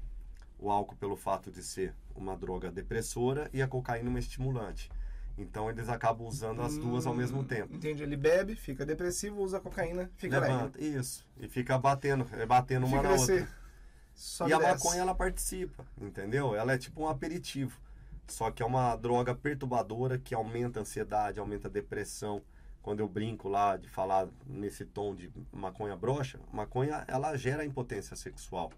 O 0.61 0.71
álcool 0.71 0.95
pelo 0.95 1.17
fato 1.17 1.51
de 1.51 1.61
ser 1.65 1.93
uma 2.15 2.37
droga 2.37 2.71
depressora 2.71 3.51
e 3.53 3.61
a 3.61 3.67
cocaína 3.67 4.09
uma 4.09 4.21
estimulante. 4.21 4.93
Então 5.37 5.69
eles 5.69 5.89
acabam 5.89 6.25
usando 6.29 6.63
as 6.63 6.77
duas 6.79 7.05
ao 7.05 7.15
mesmo 7.15 7.41
Hum, 7.41 7.45
tempo. 7.45 7.75
Entende? 7.75 8.03
Ele 8.05 8.17
bebe, 8.17 8.55
fica 8.55 8.87
depressivo, 8.87 9.43
usa 9.43 9.59
cocaína, 9.59 10.09
fica 10.17 10.39
Levanta, 10.39 10.81
isso. 10.81 11.27
E 11.37 11.49
fica 11.49 11.77
batendo, 11.77 12.25
é 12.33 12.47
batendo 12.47 12.87
uma 12.87 12.99
Fica 12.99 13.09
na 13.09 13.17
nesse- 13.17 13.33
outra. 13.33 14.49
E 14.49 14.53
a 14.53 14.59
maconha 14.61 15.01
ela 15.01 15.15
participa, 15.17 15.85
entendeu? 16.01 16.55
Ela 16.55 16.75
é 16.75 16.79
tipo 16.79 17.03
um 17.03 17.09
aperitivo. 17.09 17.81
Só 18.29 18.51
que 18.51 18.63
é 18.63 18.67
uma 18.67 18.95
droga 18.95 19.35
perturbadora 19.35 20.19
que 20.19 20.35
aumenta 20.35 20.79
a 20.79 20.83
ansiedade, 20.83 21.41
aumenta 21.41 21.67
a 21.67 21.71
depressão. 21.71 22.43
Quando 22.83 23.01
eu 23.01 23.09
brinco 23.09 23.49
lá 23.49 23.77
de 23.77 23.89
falar 23.89 24.29
nesse 24.47 24.85
tom 24.85 25.15
de 25.15 25.33
maconha 25.53 25.97
broxa, 25.97 26.39
maconha 26.53 27.05
ela 27.09 27.37
gera 27.37 27.65
impotência 27.65 28.15
sexual. 28.15 28.73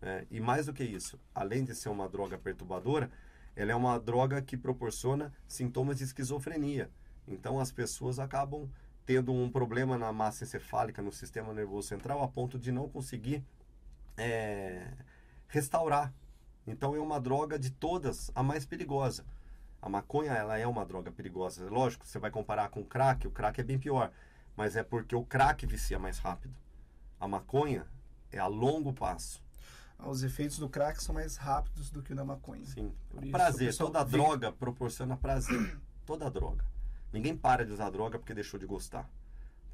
né? 0.00 0.26
E 0.30 0.40
mais 0.40 0.66
do 0.66 0.72
que 0.72 0.82
isso, 0.82 1.20
além 1.34 1.64
de 1.64 1.74
ser 1.74 1.90
uma 1.90 2.08
droga 2.08 2.36
perturbadora, 2.38 3.10
ela 3.54 3.70
é 3.70 3.74
uma 3.74 3.98
droga 3.98 4.42
que 4.42 4.56
proporciona 4.56 5.32
sintomas 5.46 5.98
de 5.98 6.04
esquizofrenia. 6.04 6.90
Então 7.28 7.60
as 7.60 7.70
pessoas 7.70 8.18
acabam 8.18 8.68
tendo 9.06 9.32
um 9.32 9.50
problema 9.50 9.98
na 9.98 10.12
massa 10.12 10.44
encefálica, 10.44 11.02
no 11.02 11.12
sistema 11.12 11.52
nervoso 11.52 11.88
central, 11.88 12.22
a 12.22 12.28
ponto 12.28 12.58
de 12.58 12.72
não 12.72 12.88
conseguir 12.88 13.44
é, 14.16 14.88
restaurar. 15.46 16.12
Então 16.66 16.94
é 16.94 17.00
uma 17.00 17.20
droga 17.20 17.58
de 17.58 17.70
todas 17.70 18.30
a 18.34 18.42
mais 18.42 18.64
perigosa. 18.64 19.24
A 19.80 19.88
maconha 19.88 20.32
ela 20.32 20.58
é 20.58 20.66
uma 20.66 20.84
droga 20.84 21.12
perigosa. 21.12 21.68
Lógico, 21.68 22.06
você 22.06 22.18
vai 22.18 22.30
comparar 22.30 22.70
com 22.70 22.80
o 22.80 22.84
crack, 22.84 23.26
o 23.26 23.30
crack 23.30 23.60
é 23.60 23.64
bem 23.64 23.78
pior, 23.78 24.10
mas 24.56 24.76
é 24.76 24.82
porque 24.82 25.14
o 25.14 25.24
crack 25.24 25.66
vicia 25.66 25.98
mais 25.98 26.18
rápido. 26.18 26.54
A 27.20 27.28
maconha 27.28 27.86
é 28.32 28.38
a 28.38 28.46
longo 28.46 28.92
passo. 28.92 29.42
Os 29.98 30.22
efeitos 30.22 30.58
do 30.58 30.68
crack 30.68 31.02
são 31.02 31.14
mais 31.14 31.36
rápidos 31.36 31.90
do 31.90 32.02
que 32.02 32.12
o 32.12 32.16
da 32.16 32.24
maconha. 32.24 32.64
Sim. 32.64 32.92
Por 33.10 33.26
prazer, 33.30 33.76
toda 33.76 34.02
droga 34.04 34.52
proporciona 34.52 35.16
prazer. 35.16 35.78
Toda 36.04 36.30
droga. 36.30 36.62
Ninguém 37.10 37.34
para 37.34 37.64
de 37.64 37.72
usar 37.72 37.88
droga 37.88 38.18
porque 38.18 38.34
deixou 38.34 38.60
de 38.60 38.66
gostar. 38.66 39.08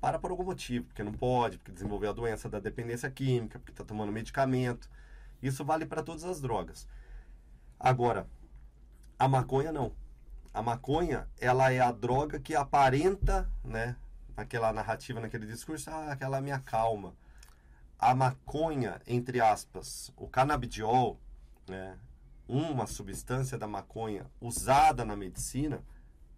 Para 0.01 0.17
por 0.17 0.31
algum 0.31 0.45
motivo, 0.45 0.85
porque 0.85 1.03
não 1.03 1.13
pode, 1.13 1.59
porque 1.59 1.73
desenvolveu 1.73 2.11
a 2.11 2.13
doença 2.13 2.49
da 2.49 2.61
dependência 2.61 3.11
química, 3.11 3.59
porque 3.59 3.73
está 3.73 3.85
tomando 3.85 4.13
medicamento. 4.13 4.89
Isso 5.43 5.65
vale 5.65 5.87
para 5.87 6.03
todas 6.03 6.25
as 6.25 6.41
drogas. 6.41 6.87
Agora, 7.79 8.27
a 9.19 9.29
maconha 9.29 9.73
não. 9.73 9.93
A 10.53 10.63
maconha, 10.63 11.29
ela 11.39 11.73
é 11.73 11.81
a 11.81 11.93
droga 11.93 12.41
que 12.41 12.55
aparenta, 12.55 13.51
né, 13.65 13.97
naquela 14.37 14.73
narrativa, 14.73 15.21
naquele 15.21 15.47
discurso, 15.47 15.91
ah, 15.91 16.13
aquela 16.13 16.41
me 16.41 16.51
acalma. 16.51 17.15
A 17.99 18.15
maconha, 18.15 19.01
entre 19.07 19.41
aspas, 19.41 20.13
o 20.17 20.27
canabidiol, 20.27 21.21
né, 21.69 21.99
uma 22.49 22.87
substância 22.87 23.57
da 23.57 23.69
maconha 23.69 24.27
usada 24.41 25.05
na 25.05 25.15
medicina, 25.15 25.85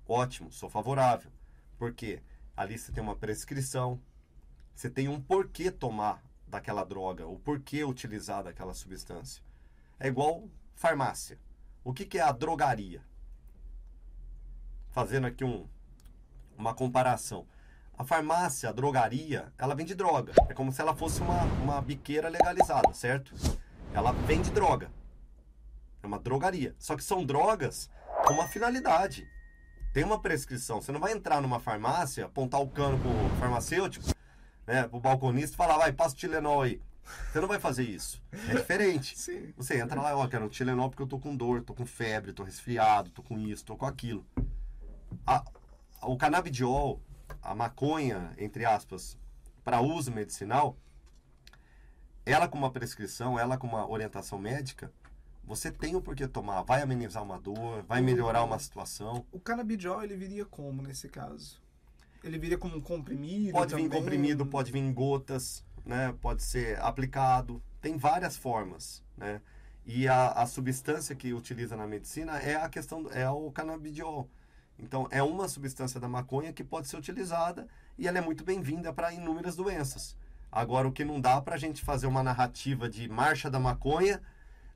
ótimo, 0.06 0.52
sou 0.52 0.68
favorável. 0.68 1.30
Porque 1.78 2.22
ali 2.56 2.78
você 2.78 2.92
tem 2.92 3.02
uma 3.02 3.16
prescrição, 3.16 4.00
você 4.74 4.90
tem 4.90 5.08
um 5.08 5.20
porquê 5.20 5.70
tomar 5.70 6.22
daquela 6.52 6.84
droga, 6.84 7.26
o 7.26 7.38
porquê 7.38 7.82
utilizar 7.82 8.44
daquela 8.44 8.74
substância. 8.74 9.42
É 9.98 10.06
igual 10.06 10.50
farmácia. 10.74 11.38
O 11.82 11.94
que, 11.94 12.04
que 12.04 12.18
é 12.18 12.20
a 12.20 12.30
drogaria? 12.30 13.02
Fazendo 14.90 15.26
aqui 15.26 15.42
um, 15.42 15.66
uma 16.56 16.74
comparação. 16.74 17.46
A 17.96 18.04
farmácia, 18.04 18.68
a 18.68 18.72
drogaria, 18.72 19.50
ela 19.56 19.74
vende 19.74 19.94
droga. 19.94 20.34
É 20.46 20.52
como 20.52 20.70
se 20.70 20.82
ela 20.82 20.94
fosse 20.94 21.22
uma, 21.22 21.42
uma 21.62 21.80
biqueira 21.80 22.28
legalizada, 22.28 22.92
certo? 22.92 23.34
Ela 23.94 24.12
vende 24.12 24.50
droga. 24.50 24.92
É 26.02 26.06
uma 26.06 26.18
drogaria. 26.18 26.76
Só 26.78 26.96
que 26.96 27.02
são 27.02 27.24
drogas 27.24 27.88
com 28.26 28.34
uma 28.34 28.46
finalidade. 28.46 29.26
Tem 29.94 30.04
uma 30.04 30.20
prescrição. 30.20 30.82
Você 30.82 30.92
não 30.92 31.00
vai 31.00 31.12
entrar 31.12 31.40
numa 31.40 31.60
farmácia, 31.60 32.26
apontar 32.26 32.60
o 32.60 32.68
cano 32.68 32.98
pro 32.98 33.38
farmacêutico, 33.38 34.04
né, 34.66 34.86
pro 34.88 35.00
balconista 35.00 35.54
e 35.54 35.56
falar, 35.56 35.78
vai, 35.78 35.92
passa 35.92 36.14
o 36.14 36.18
Tilenol 36.18 36.62
aí. 36.62 36.80
Você 37.32 37.40
não 37.40 37.48
vai 37.48 37.58
fazer 37.58 37.82
isso. 37.84 38.22
É 38.48 38.54
diferente. 38.54 39.16
Sim. 39.18 39.52
Você 39.56 39.78
entra 39.80 40.00
lá, 40.00 40.16
ó, 40.16 40.26
quero 40.28 40.44
um 40.44 40.48
Tilenol 40.48 40.88
porque 40.88 41.02
eu 41.02 41.06
tô 41.06 41.18
com 41.18 41.34
dor, 41.36 41.62
tô 41.62 41.74
com 41.74 41.84
febre, 41.84 42.32
tô 42.32 42.42
resfriado, 42.44 43.10
tô 43.10 43.22
com 43.22 43.38
isso, 43.38 43.64
tô 43.64 43.76
com 43.76 43.86
aquilo. 43.86 44.24
A- 45.26 45.44
o 46.02 46.16
canabidiol, 46.16 47.00
a 47.42 47.54
maconha, 47.54 48.32
entre 48.38 48.64
aspas, 48.64 49.18
para 49.64 49.80
uso 49.80 50.10
medicinal, 50.12 50.76
ela 52.24 52.46
com 52.48 52.56
uma 52.58 52.70
prescrição, 52.70 53.38
ela 53.38 53.56
com 53.56 53.66
uma 53.66 53.88
orientação 53.88 54.38
médica, 54.38 54.92
você 55.44 55.70
tem 55.72 55.96
o 55.96 56.00
porquê 56.00 56.26
tomar. 56.28 56.62
Vai 56.62 56.82
amenizar 56.82 57.22
uma 57.22 57.38
dor, 57.38 57.82
vai 57.82 58.00
melhorar 58.00 58.44
uma 58.44 58.58
situação. 58.58 59.26
O 59.32 59.40
canabidiol, 59.40 60.02
ele 60.02 60.16
viria 60.16 60.44
como 60.44 60.82
nesse 60.82 61.08
caso? 61.08 61.60
Ele 62.24 62.38
viria 62.38 62.56
como 62.58 62.76
um 62.76 62.80
comprimido 62.80 63.52
Pode 63.52 63.74
vir 63.74 63.82
também? 63.82 63.98
comprimido, 63.98 64.46
pode 64.46 64.70
vir 64.70 64.78
em 64.78 64.92
gotas, 64.92 65.64
né? 65.84 66.14
Pode 66.20 66.42
ser 66.42 66.78
aplicado. 66.80 67.62
Tem 67.80 67.96
várias 67.96 68.36
formas, 68.36 69.02
né? 69.16 69.40
E 69.84 70.06
a, 70.06 70.28
a 70.30 70.46
substância 70.46 71.16
que 71.16 71.32
utiliza 71.32 71.76
na 71.76 71.86
medicina 71.86 72.38
é 72.38 72.54
a 72.54 72.68
questão, 72.68 73.06
é 73.10 73.28
o 73.28 73.50
canabidiol. 73.50 74.30
Então, 74.78 75.08
é 75.10 75.22
uma 75.22 75.48
substância 75.48 75.98
da 75.98 76.08
maconha 76.08 76.52
que 76.52 76.62
pode 76.62 76.88
ser 76.88 76.96
utilizada 76.96 77.68
e 77.98 78.06
ela 78.06 78.18
é 78.18 78.20
muito 78.20 78.44
bem-vinda 78.44 78.92
para 78.92 79.12
inúmeras 79.12 79.56
doenças. 79.56 80.16
Agora, 80.50 80.86
o 80.86 80.92
que 80.92 81.04
não 81.04 81.20
dá 81.20 81.40
para 81.40 81.54
a 81.54 81.58
gente 81.58 81.82
fazer 81.82 82.06
uma 82.06 82.22
narrativa 82.22 82.88
de 82.88 83.08
marcha 83.08 83.50
da 83.50 83.58
maconha, 83.58 84.20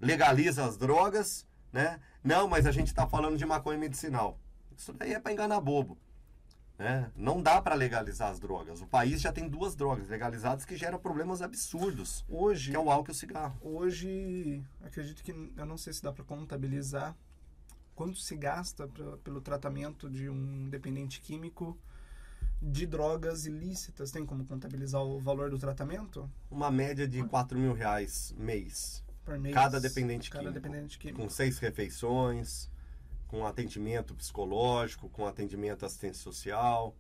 legaliza 0.01 0.65
as 0.65 0.77
drogas, 0.77 1.47
né? 1.73 2.01
Não, 2.23 2.49
mas 2.49 2.67
a 2.67 2.73
gente 2.73 2.89
está 2.89 3.07
falando 3.07 3.37
de 3.37 3.47
maconha 3.47 3.79
medicinal. 3.79 4.39
Isso 4.77 4.93
daí 4.93 5.13
é 5.13 5.21
para 5.21 5.33
enganar 5.33 5.61
bobo. 5.61 5.97
Né? 6.79 7.11
Não 7.17 7.41
dá 7.43 7.61
para 7.63 7.75
legalizar 7.75 8.31
as 8.31 8.39
drogas. 8.39 8.83
O 8.83 8.87
país 8.87 9.21
já 9.23 9.33
tem 9.33 9.49
duas 9.49 9.75
drogas 9.75 10.09
legalizadas 10.09 10.65
que 10.67 10.77
geram 10.77 10.99
problemas 10.99 11.41
absurdos, 11.41 12.23
Hoje, 12.29 12.71
que 12.71 12.77
é 12.77 12.79
o 12.79 12.91
álcool 12.91 13.11
e 13.11 13.13
o 13.13 13.15
cigarro. 13.15 13.57
hoje, 13.63 14.63
acredito 14.85 15.23
que, 15.23 15.31
eu 15.57 15.65
não 15.67 15.79
sei 15.79 15.93
se 15.95 16.03
dá 16.03 16.13
para 16.13 16.23
contabilizar 16.25 17.17
quanto 17.95 18.19
se 18.19 18.37
gasta 18.37 18.87
pra, 18.87 19.17
pelo 19.19 19.41
tratamento 19.41 20.11
de 20.11 20.29
um 20.29 20.69
dependente 20.69 21.19
químico 21.21 21.79
de 22.61 22.85
drogas 22.87 23.47
ilícitas. 23.47 24.11
Tem 24.11 24.27
como 24.27 24.45
contabilizar 24.45 25.03
o 25.03 25.19
valor 25.19 25.49
do 25.49 25.59
tratamento? 25.59 26.31
Uma 26.51 26.71
média 26.71 27.09
de 27.09 27.23
4 27.25 27.59
mil 27.59 27.73
reais 27.73 28.35
mês, 28.37 29.03
Por 29.25 29.39
mês? 29.39 29.55
Cada 29.55 29.81
dependente 29.81 30.29
Cada 30.29 30.45
químico. 30.45 30.61
dependente 30.61 30.99
químico. 30.99 31.23
com 31.23 31.29
seis 31.31 31.59
refeições, 31.59 32.69
com 33.29 33.47
atendimento 33.47 34.15
psicológico, 34.15 35.09
com 35.09 35.27
atendimento 35.27 35.85
assistência 35.85 36.23
social. 36.23 36.95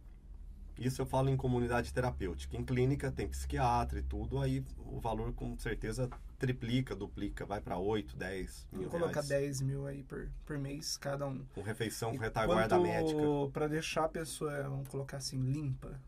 Isso 0.79 1.01
eu 1.01 1.07
falo 1.07 1.31
em 1.31 1.37
comunidade 1.37 1.93
terapêutica. 1.93 2.57
Em 2.57 2.63
clínica 2.65 3.11
tem 3.11 3.27
psiquiatra 3.27 3.99
e 3.99 4.03
tudo, 4.03 4.39
aí 4.41 4.63
o 4.79 5.01
valor 5.01 5.33
com 5.33 5.57
certeza 5.59 6.11
triplica, 6.39 6.95
duplica, 6.95 7.47
vai 7.47 7.63
para 7.63 7.79
8, 7.79 8.15
10 8.15 8.69
mil 8.73 8.83
Vou 8.83 8.91
colocar 8.91 9.23
reais. 9.23 9.29
10 9.29 9.61
mil 9.63 9.87
aí 9.87 10.03
por, 10.03 10.29
por 10.45 10.59
mês, 10.59 10.99
cada 10.99 11.27
um. 11.27 11.43
Com 11.55 11.63
refeição, 11.63 12.13
com 12.13 12.19
retaguarda 12.19 12.79
médica. 12.79 13.19
Para 13.55 13.69
deixar 13.69 14.05
a 14.05 14.09
pessoa, 14.09 14.63
vamos 14.65 14.87
colocar 14.89 15.17
assim, 15.17 15.39
limpa. 15.41 15.99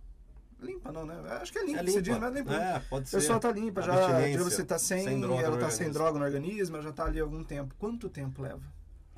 Limpa 0.60 0.92
não, 0.92 1.06
né? 1.06 1.14
Acho 1.40 1.50
que 1.52 1.58
é 1.60 1.64
limpa, 1.64 1.80
É 1.80 1.84
você 1.84 2.02
diz, 2.02 2.14
limpa. 2.14 2.26
mas 2.26 2.34
limpa. 2.34 2.54
É, 2.54 2.80
pode 2.80 3.04
A 3.04 3.06
ser. 3.06 3.16
pessoa 3.18 3.38
tá 3.40 3.50
limpa, 3.52 3.80
já 3.80 3.94
Abstinência, 3.94 4.30
digamos, 4.32 4.52
você 4.52 4.64
tá 4.64 4.78
sem, 4.78 5.04
sem 5.04 5.20
droga 5.20 5.42
ela 5.44 5.56
tá 5.56 5.70
sem 5.70 5.86
organismo. 5.86 5.92
droga 5.94 6.18
no 6.18 6.24
organismo, 6.26 6.76
ela 6.76 6.82
já 6.84 6.92
tá 6.92 7.04
ali 7.06 7.20
há 7.20 7.22
algum 7.22 7.42
tempo. 7.44 7.74
Quanto 7.78 8.08
tempo 8.10 8.42
leva? 8.42 8.60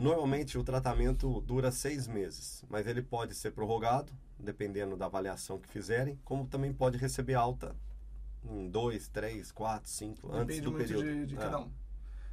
Normalmente 0.01 0.57
o 0.57 0.65
tratamento 0.65 1.43
dura 1.43 1.71
seis 1.71 2.07
meses, 2.09 2.65
mas 2.71 2.87
ele 2.87 3.03
pode 3.03 3.35
ser 3.35 3.51
prorrogado, 3.53 4.11
dependendo 4.39 4.97
da 4.97 5.05
avaliação 5.07 5.59
que 5.59 5.69
fizerem, 5.69 6.19
como 6.25 6.47
também 6.47 6.73
pode 6.73 6.97
receber 6.97 7.35
alta 7.35 7.77
em 8.43 8.71
dois, 8.71 9.09
três, 9.09 9.53
quatro, 9.53 9.91
cinco, 9.91 10.29
Depende 10.29 10.43
antes 10.43 10.61
do 10.63 10.73
período. 10.73 11.05
de, 11.05 11.27
de 11.27 11.35
É. 11.35 11.39
cada 11.39 11.59
um. 11.61 11.71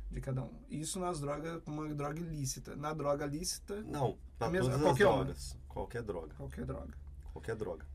De 0.09 0.21
cada 0.21 0.43
um. 0.43 0.49
Isso 0.69 0.97
nas 0.97 1.19
drogas, 1.19 1.61
uma 1.65 1.93
droga 1.93 2.17
ilícita. 2.21 2.73
Na 2.77 2.93
droga 2.93 3.25
lícita, 3.25 3.81
Não, 3.81 4.17
para 4.39 4.49
Mesmo- 4.49 4.69
todas 4.69 4.81
qualquer 4.85 5.03
drogas. 5.03 5.57
Qualquer 5.67 6.03
droga. 6.03 6.33
qualquer 6.37 6.65
droga. 6.65 6.93
Qualquer 7.33 7.55
droga. 7.57 7.85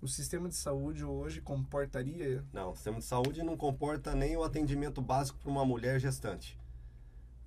O 0.00 0.06
sistema 0.06 0.48
de 0.48 0.54
saúde 0.54 1.04
hoje 1.04 1.40
comportaria. 1.40 2.44
Não, 2.52 2.70
o 2.70 2.74
sistema 2.76 2.98
de 3.00 3.04
saúde 3.04 3.42
não 3.42 3.56
comporta 3.56 4.14
nem 4.14 4.36
o 4.36 4.44
atendimento 4.44 5.02
básico 5.02 5.36
para 5.40 5.50
uma 5.50 5.64
mulher 5.64 5.98
gestante. 5.98 6.56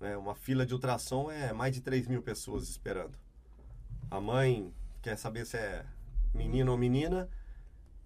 Né? 0.02 0.18
Uma 0.18 0.36
fila 0.36 0.66
de 0.66 0.74
ultrassom 0.74 1.32
é 1.32 1.54
mais 1.54 1.74
de 1.74 1.80
3 1.80 2.08
mil 2.08 2.22
pessoas 2.24 2.68
esperando. 2.68 3.18
A 4.10 4.20
mãe 4.20 4.74
quer 5.02 5.16
saber 5.16 5.46
se 5.46 5.56
é 5.58 5.86
menino 6.34 6.72
ou 6.72 6.78
menina. 6.78 7.30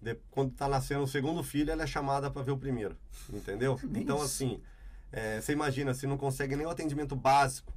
de- 0.00 0.14
quando 0.30 0.52
está 0.52 0.68
nascendo 0.68 1.02
o 1.04 1.08
segundo 1.08 1.42
filho, 1.42 1.70
ela 1.72 1.82
é 1.82 1.86
chamada 1.86 2.30
para 2.30 2.42
ver 2.42 2.52
o 2.52 2.58
primeiro. 2.58 2.96
Entendeu? 3.32 3.80
Então, 3.96 4.20
assim, 4.20 4.60
é, 5.10 5.40
você 5.40 5.52
imagina, 5.52 5.94
se 5.94 6.06
não 6.06 6.18
consegue 6.18 6.54
nem 6.54 6.66
o 6.66 6.70
atendimento 6.70 7.16
básico 7.16 7.72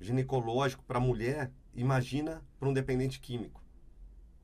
ginecológico 0.00 0.82
para 0.84 0.98
mulher, 1.00 1.50
imagina 1.74 2.42
para 2.58 2.68
um 2.68 2.72
dependente 2.74 3.20
químico. 3.20 3.62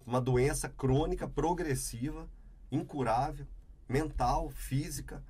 Uma 0.07 0.21
doença 0.21 0.69
crônica, 0.69 1.29
progressiva, 1.29 2.29
incurável, 2.71 3.47
mental, 3.89 4.49
física. 4.51 5.23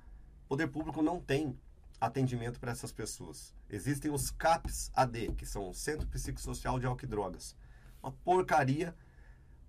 O 0.45 0.49
poder 0.49 0.67
público 0.67 1.01
não 1.01 1.19
tem 1.19 1.57
atendimento 2.01 2.59
para 2.59 2.71
essas 2.71 2.91
pessoas. 2.91 3.53
Existem 3.69 4.11
os 4.11 4.31
CAPs 4.31 4.91
AD, 4.95 5.33
que 5.33 5.45
são 5.45 5.69
o 5.69 5.73
Centro 5.73 6.07
Psicossocial 6.07 6.79
de 6.79 6.87
Álcool 6.87 7.05
e 7.05 7.07
Drogas. 7.07 7.55
Uma 8.01 8.11
porcaria 8.11 8.95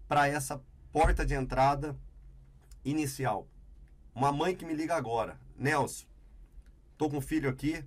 para 0.08 0.26
essa 0.26 0.60
porta 0.90 1.26
de 1.26 1.34
entrada 1.34 1.94
inicial. 2.82 3.46
Uma 4.14 4.32
mãe 4.32 4.56
que 4.56 4.64
me 4.64 4.74
liga 4.74 4.94
agora, 4.94 5.38
Nelson, 5.56 6.06
tô 6.96 7.10
com 7.10 7.18
um 7.18 7.22
filho 7.22 7.48
aqui 7.48 7.84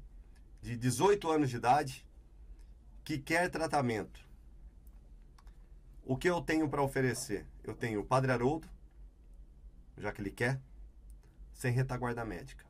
de 0.61 0.77
18 0.77 1.29
anos 1.29 1.49
de 1.49 1.57
idade 1.57 2.05
que 3.03 3.17
quer 3.17 3.49
tratamento. 3.49 4.23
O 6.03 6.15
que 6.15 6.29
eu 6.29 6.39
tenho 6.41 6.69
para 6.69 6.83
oferecer? 6.83 7.47
Eu 7.63 7.75
tenho 7.75 8.01
o 8.01 8.05
Padre 8.05 8.31
Haroldo, 8.31 8.69
já 9.97 10.11
que 10.11 10.21
ele 10.21 10.31
quer, 10.31 10.59
sem 11.53 11.71
retaguarda 11.71 12.23
médica. 12.23 12.64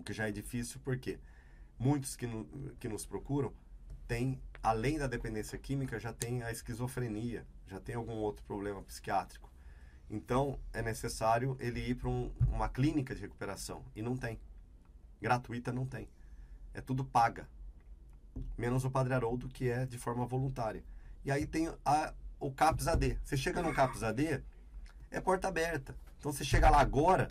O 0.00 0.02
que 0.02 0.14
já 0.14 0.26
é 0.26 0.32
difícil 0.32 0.80
porque 0.82 1.18
muitos 1.78 2.16
que, 2.16 2.26
que 2.78 2.88
nos 2.88 3.04
procuram 3.04 3.52
têm, 4.08 4.40
além 4.62 4.98
da 4.98 5.06
dependência 5.06 5.58
química, 5.58 6.00
já 6.00 6.10
tem 6.12 6.42
a 6.42 6.50
esquizofrenia, 6.50 7.46
já 7.66 7.78
tem 7.78 7.94
algum 7.94 8.14
outro 8.14 8.42
problema 8.44 8.82
psiquiátrico. 8.82 9.50
Então, 10.08 10.58
é 10.72 10.80
necessário 10.82 11.54
ele 11.60 11.80
ir 11.90 11.94
para 11.96 12.08
um- 12.08 12.32
uma 12.48 12.68
clínica 12.68 13.14
de 13.14 13.20
recuperação. 13.20 13.84
E 13.94 14.00
não 14.02 14.16
tem. 14.16 14.40
Gratuita 15.20 15.70
não 15.70 15.84
tem. 15.86 16.08
É 16.72 16.80
tudo 16.80 17.04
paga. 17.04 17.46
Menos 18.56 18.84
o 18.86 18.90
Padre 18.90 19.12
Haroldo, 19.12 19.48
que 19.48 19.68
é 19.68 19.84
de 19.84 19.98
forma 19.98 20.26
voluntária. 20.26 20.82
E 21.24 21.30
aí 21.30 21.46
tem 21.46 21.70
a, 21.84 22.14
o 22.40 22.50
CAPS 22.50 22.88
AD. 22.88 23.18
Você 23.22 23.36
chega 23.36 23.60
no 23.60 23.72
CAPS 23.74 24.02
AD, 24.02 24.42
é 25.10 25.20
porta 25.20 25.46
aberta. 25.48 25.94
Então 26.18 26.32
você 26.32 26.42
chega 26.42 26.70
lá 26.70 26.80
agora, 26.80 27.28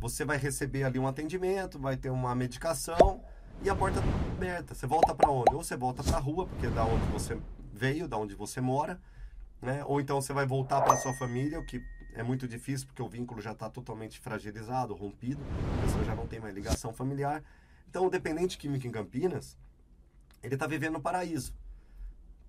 você 0.00 0.24
vai 0.24 0.36
receber 0.36 0.84
ali 0.84 0.98
um 0.98 1.06
atendimento, 1.06 1.78
vai 1.78 1.96
ter 1.96 2.10
uma 2.10 2.34
medicação 2.34 3.22
e 3.62 3.68
a 3.68 3.74
porta 3.74 4.00
aberta. 4.36 4.74
Você 4.74 4.86
volta 4.86 5.14
para 5.14 5.30
onde? 5.30 5.54
Ou 5.54 5.62
você 5.62 5.76
volta 5.76 6.02
para 6.02 6.16
a 6.16 6.20
rua, 6.20 6.46
porque 6.46 6.66
é 6.66 6.70
da 6.70 6.84
onde 6.84 7.04
você 7.06 7.38
veio, 7.72 8.06
da 8.06 8.16
onde 8.16 8.34
você 8.34 8.60
mora, 8.60 9.00
né? 9.60 9.84
Ou 9.84 10.00
então 10.00 10.20
você 10.20 10.32
vai 10.32 10.46
voltar 10.46 10.80
para 10.82 10.96
sua 10.96 11.12
família, 11.14 11.58
o 11.58 11.64
que 11.64 11.82
é 12.14 12.22
muito 12.22 12.46
difícil 12.46 12.86
porque 12.86 13.02
o 13.02 13.08
vínculo 13.08 13.40
já 13.40 13.52
está 13.52 13.68
totalmente 13.68 14.18
fragilizado, 14.18 14.94
rompido, 14.94 15.40
a 15.78 15.82
pessoa 15.82 16.04
já 16.04 16.14
não 16.14 16.26
tem 16.26 16.40
mais 16.40 16.54
ligação 16.54 16.92
familiar. 16.92 17.42
Então 17.88 18.06
o 18.06 18.10
dependente 18.10 18.56
químico 18.56 18.86
em 18.86 18.90
Campinas, 18.90 19.56
ele 20.42 20.54
está 20.54 20.66
vivendo 20.66 20.94
no 20.94 21.00
paraíso. 21.00 21.54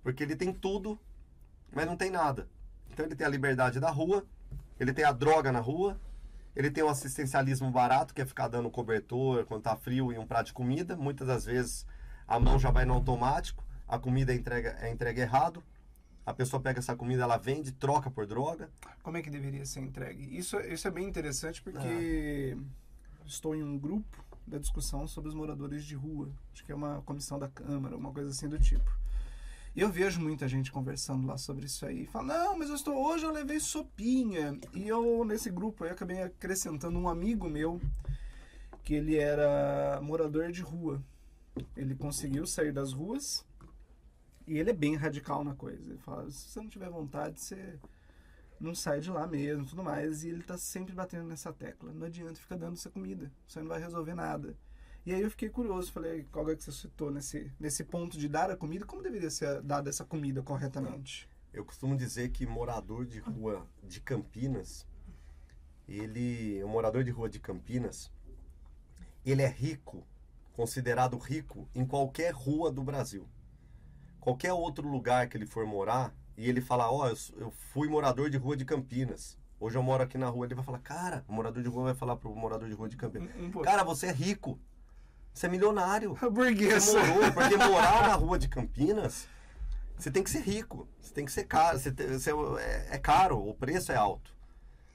Porque 0.02 0.22
ele 0.22 0.36
tem 0.36 0.52
tudo, 0.52 0.98
mas 1.72 1.86
não 1.86 1.96
tem 1.96 2.10
nada. 2.10 2.48
Então 2.90 3.04
ele 3.04 3.14
tem 3.14 3.26
a 3.26 3.30
liberdade 3.30 3.80
da 3.80 3.90
rua, 3.90 4.24
ele 4.78 4.92
tem 4.92 5.04
a 5.04 5.12
droga 5.12 5.52
na 5.52 5.60
rua, 5.60 6.00
ele 6.54 6.70
tem 6.70 6.82
o 6.82 6.88
assistencialismo 6.88 7.70
barato, 7.70 8.12
que 8.12 8.22
é 8.22 8.26
ficar 8.26 8.48
dando 8.48 8.70
cobertor 8.70 9.44
quando 9.46 9.62
tá 9.62 9.76
frio 9.76 10.12
e 10.12 10.18
um 10.18 10.26
prato 10.26 10.46
de 10.46 10.52
comida. 10.52 10.96
Muitas 10.96 11.28
das 11.28 11.44
vezes 11.44 11.86
a 12.26 12.38
mão 12.38 12.58
já 12.58 12.70
vai 12.70 12.84
no 12.84 12.94
automático, 12.94 13.64
a 13.86 13.98
comida 13.98 14.32
é 14.32 14.36
entregue, 14.36 14.68
é 14.68 14.90
entregue 14.90 15.20
errado. 15.20 15.62
A 16.24 16.34
pessoa 16.34 16.60
pega 16.60 16.78
essa 16.78 16.94
comida, 16.94 17.22
ela 17.22 17.36
vende, 17.36 17.72
troca 17.72 18.10
por 18.10 18.26
droga. 18.26 18.70
Como 19.02 19.16
é 19.16 19.22
que 19.22 19.30
deveria 19.30 19.64
ser 19.64 19.80
entregue? 19.80 20.36
Isso, 20.36 20.58
isso 20.60 20.86
é 20.86 20.90
bem 20.90 21.08
interessante 21.08 21.62
porque 21.62 22.56
estou 23.26 23.54
em 23.54 23.62
um 23.62 23.78
grupo 23.78 24.24
da 24.46 24.58
discussão 24.58 25.06
sobre 25.06 25.28
os 25.28 25.34
moradores 25.34 25.84
de 25.84 25.94
rua. 25.94 26.28
Acho 26.52 26.64
que 26.64 26.72
é 26.72 26.74
uma 26.74 27.02
comissão 27.02 27.38
da 27.38 27.48
Câmara, 27.48 27.96
uma 27.96 28.12
coisa 28.12 28.30
assim 28.30 28.48
do 28.48 28.58
tipo. 28.58 28.90
Eu 29.74 29.88
vejo 29.88 30.20
muita 30.20 30.48
gente 30.48 30.72
conversando 30.72 31.26
lá 31.26 31.38
sobre 31.38 31.66
isso 31.66 31.86
aí. 31.86 32.04
Fala, 32.06 32.26
não, 32.26 32.58
mas 32.58 32.68
eu 32.68 32.74
estou 32.74 32.94
hoje, 32.94 33.24
eu 33.24 33.30
levei 33.30 33.60
sopinha. 33.60 34.58
E 34.74 34.88
eu, 34.88 35.24
nesse 35.24 35.48
grupo, 35.48 35.84
eu 35.84 35.92
acabei 35.92 36.22
acrescentando 36.22 36.98
um 36.98 37.08
amigo 37.08 37.48
meu, 37.48 37.80
que 38.82 38.94
ele 38.94 39.16
era 39.16 40.00
morador 40.02 40.50
de 40.50 40.60
rua. 40.60 41.00
Ele 41.76 41.94
conseguiu 41.94 42.46
sair 42.46 42.72
das 42.72 42.92
ruas 42.92 43.46
e 44.46 44.58
ele 44.58 44.70
é 44.70 44.74
bem 44.74 44.96
radical 44.96 45.44
na 45.44 45.54
coisa. 45.54 45.80
Ele 45.88 45.98
fala, 45.98 46.28
se 46.30 46.48
você 46.48 46.60
não 46.60 46.68
tiver 46.68 46.90
vontade, 46.90 47.40
você 47.40 47.78
não 48.60 48.74
sai 48.74 49.00
de 49.00 49.10
lá 49.10 49.24
mesmo, 49.26 49.64
tudo 49.64 49.84
mais. 49.84 50.24
E 50.24 50.30
ele 50.30 50.42
tá 50.42 50.58
sempre 50.58 50.92
batendo 50.92 51.28
nessa 51.28 51.52
tecla. 51.52 51.92
Não 51.92 52.06
adianta 52.06 52.40
ficar 52.40 52.56
dando 52.56 52.74
essa 52.74 52.90
comida, 52.90 53.30
você 53.46 53.60
não 53.60 53.68
vai 53.68 53.80
resolver 53.80 54.14
nada. 54.14 54.56
E 55.06 55.14
aí 55.14 55.22
eu 55.22 55.30
fiquei 55.30 55.48
curioso, 55.48 55.90
falei, 55.92 56.24
qual 56.30 56.48
é 56.50 56.56
que 56.56 56.62
você 56.62 56.72
citou 56.72 57.10
nesse, 57.10 57.50
nesse 57.58 57.84
ponto 57.84 58.18
de 58.18 58.28
dar 58.28 58.50
a 58.50 58.56
comida, 58.56 58.84
como 58.84 59.02
deveria 59.02 59.30
ser 59.30 59.62
dada 59.62 59.88
essa 59.88 60.04
comida 60.04 60.42
corretamente? 60.42 61.28
Eu 61.52 61.64
costumo 61.64 61.96
dizer 61.96 62.28
que 62.30 62.46
morador 62.46 63.04
de 63.06 63.18
rua 63.18 63.66
de 63.82 64.00
Campinas, 64.00 64.86
ele, 65.88 66.62
o 66.62 66.68
morador 66.68 67.02
de 67.02 67.10
rua 67.10 67.28
de 67.28 67.40
Campinas, 67.40 68.10
ele 69.24 69.42
é 69.42 69.48
rico, 69.48 70.06
considerado 70.52 71.16
rico 71.18 71.68
em 71.74 71.84
qualquer 71.84 72.32
rua 72.32 72.70
do 72.70 72.82
Brasil. 72.82 73.26
Qualquer 74.20 74.52
outro 74.52 74.86
lugar 74.86 75.28
que 75.28 75.36
ele 75.36 75.46
for 75.46 75.66
morar 75.66 76.14
e 76.36 76.48
ele 76.48 76.60
falar, 76.60 76.92
ó, 76.92 77.08
eu 77.08 77.14
s- 77.14 77.32
eu 77.36 77.50
fui 77.50 77.88
morador 77.88 78.28
de 78.30 78.36
rua 78.36 78.56
de 78.56 78.64
Campinas. 78.64 79.36
Hoje 79.58 79.76
eu 79.76 79.82
moro 79.82 80.02
aqui 80.02 80.16
na 80.16 80.28
rua, 80.28 80.46
ele 80.46 80.54
vai 80.54 80.64
falar, 80.64 80.78
cara, 80.78 81.24
o 81.26 81.32
morador 81.32 81.62
de 81.62 81.68
rua 81.68 81.84
vai 81.84 81.94
falar 81.94 82.16
pro 82.16 82.34
morador 82.34 82.68
de 82.68 82.74
rua 82.74 82.88
de 82.88 82.96
Campinas, 82.96 83.34
Um, 83.36 83.46
um 83.46 83.50
cara, 83.62 83.82
você 83.82 84.06
é 84.06 84.12
rico, 84.12 84.58
você 85.32 85.46
é 85.46 85.48
milionário. 85.48 86.16
burguesa. 86.30 86.80
Você 86.80 87.06
morou, 87.06 87.32
porque 87.32 87.56
morar 87.56 88.08
na 88.08 88.14
rua 88.14 88.38
de 88.38 88.48
Campinas, 88.48 89.28
você 89.96 90.10
tem 90.10 90.22
que 90.22 90.30
ser 90.30 90.40
rico, 90.40 90.88
você 91.00 91.12
tem 91.12 91.24
que 91.24 91.32
ser 91.32 91.44
caro, 91.44 91.78
você 91.78 91.92
tem- 91.92 92.06
você 92.08 92.30
é, 92.60 92.96
é 92.96 92.98
caro, 92.98 93.38
o 93.38 93.54
preço 93.54 93.92
é 93.92 93.96
alto. 93.96 94.34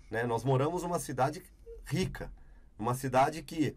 Né? 0.10 0.24
Nós 0.24 0.44
moramos 0.44 0.84
numa 0.84 1.00
cidade 1.00 1.44
rica, 1.86 2.32
uma 2.78 2.94
cidade 2.94 3.42
que 3.42 3.76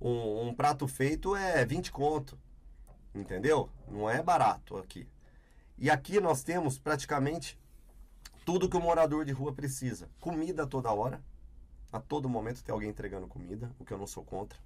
um, 0.00 0.48
um 0.48 0.54
prato 0.54 0.86
feito 0.86 1.34
é 1.34 1.64
20 1.64 1.90
conto, 1.90 2.38
entendeu? 3.14 3.70
Não 3.88 4.08
é 4.08 4.22
barato 4.22 4.76
aqui. 4.76 5.08
E 5.78 5.88
aqui 5.90 6.20
nós 6.20 6.42
temos 6.42 6.78
praticamente 6.78 7.58
tudo 8.44 8.68
que 8.68 8.76
o 8.76 8.80
morador 8.80 9.24
de 9.24 9.32
rua 9.32 9.52
precisa. 9.52 10.10
Comida 10.20 10.66
toda 10.66 10.92
hora, 10.92 11.22
a 11.90 11.98
todo 11.98 12.28
momento 12.28 12.62
tem 12.62 12.72
alguém 12.72 12.90
entregando 12.90 13.26
comida, 13.26 13.70
o 13.78 13.84
que 13.84 13.92
eu 13.92 13.98
não 13.98 14.06
sou 14.06 14.22
contra 14.22 14.58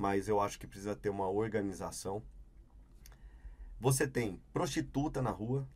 mas 0.00 0.28
eu 0.28 0.40
acho 0.40 0.58
que 0.58 0.66
precisa 0.66 0.96
ter 0.96 1.10
uma 1.10 1.28
organização. 1.28 2.22
Você 3.78 4.08
tem 4.08 4.40
prostituta 4.50 5.20
na 5.20 5.30
rua, 5.30 5.68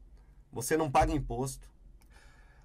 você 0.50 0.78
não 0.78 0.90
paga 0.90 1.12
imposto, 1.12 1.68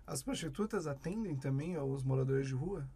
As 0.07 0.24
prostitutas 0.24 0.88
atendem 0.88 1.36
também 1.36 1.76
aos 1.76 2.01
moradores 2.01 2.47
de 2.47 2.53
rua? 2.53 2.88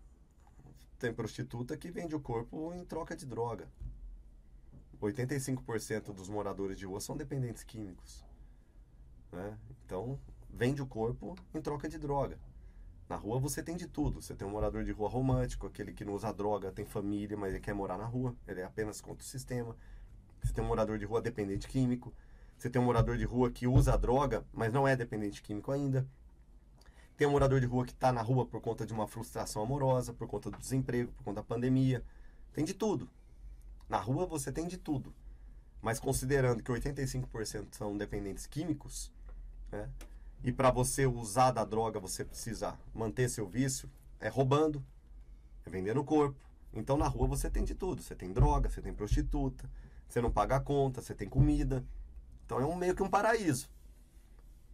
tem 0.97 1.13
prostituta 1.13 1.75
que 1.75 1.91
vende 1.91 2.15
o 2.15 2.21
corpo 2.21 2.73
em 2.73 2.85
troca 2.85 3.17
de 3.17 3.25
droga. 3.25 3.67
85% 5.01 6.13
dos 6.13 6.29
moradores 6.29 6.77
de 6.77 6.85
rua 6.85 7.01
são 7.01 7.17
dependentes 7.17 7.65
químicos. 7.65 8.23
Né? 9.29 9.57
Então, 9.85 10.17
vende 10.49 10.81
o 10.81 10.87
corpo 10.87 11.35
em 11.53 11.61
troca 11.61 11.89
de 11.89 11.97
droga. 11.97 12.39
Na 13.09 13.15
rua 13.15 13.39
você 13.39 13.61
tem 13.61 13.75
de 13.75 13.87
tudo. 13.87 14.21
Você 14.21 14.33
tem 14.33 14.47
um 14.47 14.51
morador 14.51 14.83
de 14.83 14.91
rua 14.91 15.09
romântico, 15.09 15.67
aquele 15.67 15.93
que 15.93 16.05
não 16.05 16.13
usa 16.13 16.31
droga, 16.31 16.71
tem 16.71 16.85
família, 16.85 17.37
mas 17.37 17.51
ele 17.51 17.59
quer 17.59 17.73
morar 17.73 17.97
na 17.97 18.05
rua. 18.05 18.35
Ele 18.47 18.61
é 18.61 18.63
apenas 18.63 19.01
contra 19.01 19.23
o 19.23 19.27
sistema. 19.27 19.75
Você 20.41 20.53
tem 20.53 20.63
um 20.63 20.67
morador 20.67 20.97
de 20.97 21.05
rua 21.05 21.21
dependente 21.21 21.67
químico. 21.67 22.13
Você 22.57 22.69
tem 22.69 22.81
um 22.81 22.85
morador 22.85 23.17
de 23.17 23.25
rua 23.25 23.51
que 23.51 23.67
usa 23.67 23.97
droga, 23.97 24.45
mas 24.53 24.71
não 24.71 24.87
é 24.87 24.95
dependente 24.95 25.41
químico 25.41 25.71
ainda. 25.71 26.07
Tem 27.15 27.27
um 27.27 27.31
morador 27.31 27.59
de 27.59 27.65
rua 27.65 27.85
que 27.85 27.91
está 27.91 28.11
na 28.11 28.21
rua 28.21 28.45
por 28.45 28.59
conta 28.61 28.85
de 28.85 28.93
uma 28.93 29.07
frustração 29.07 29.61
amorosa, 29.61 30.13
por 30.13 30.27
conta 30.27 30.49
do 30.49 30.57
desemprego, 30.57 31.11
por 31.11 31.23
conta 31.23 31.41
da 31.41 31.43
pandemia. 31.43 32.03
Tem 32.51 32.65
de 32.65 32.73
tudo. 32.73 33.09
Na 33.87 33.97
rua 33.97 34.25
você 34.25 34.51
tem 34.51 34.67
de 34.67 34.77
tudo. 34.77 35.13
Mas 35.81 35.99
considerando 35.99 36.63
que 36.63 36.71
85% 36.71 37.75
são 37.75 37.97
dependentes 37.97 38.47
químicos, 38.47 39.11
né? 39.71 39.89
E 40.43 40.51
para 40.51 40.69
você 40.69 41.05
usar 41.05 41.51
da 41.51 41.63
droga, 41.63 41.99
você 41.99 42.25
precisa 42.25 42.77
manter 42.93 43.29
seu 43.29 43.47
vício, 43.47 43.89
é 44.19 44.27
roubando, 44.27 44.83
é 45.65 45.69
vendendo 45.69 46.01
o 46.01 46.03
corpo. 46.03 46.37
Então 46.73 46.97
na 46.97 47.07
rua 47.07 47.27
você 47.27 47.49
tem 47.49 47.63
de 47.63 47.73
tudo. 47.73 48.01
Você 48.01 48.15
tem 48.15 48.33
droga, 48.33 48.69
você 48.69 48.81
tem 48.81 48.93
prostituta, 48.93 49.69
você 50.07 50.19
não 50.19 50.31
paga 50.31 50.57
a 50.57 50.59
conta, 50.59 51.01
você 51.01 51.15
tem 51.15 51.29
comida. 51.29 51.83
Então 52.45 52.59
é 52.59 52.65
um 52.65 52.75
meio 52.75 52.95
que 52.95 53.03
um 53.03 53.09
paraíso. 53.09 53.69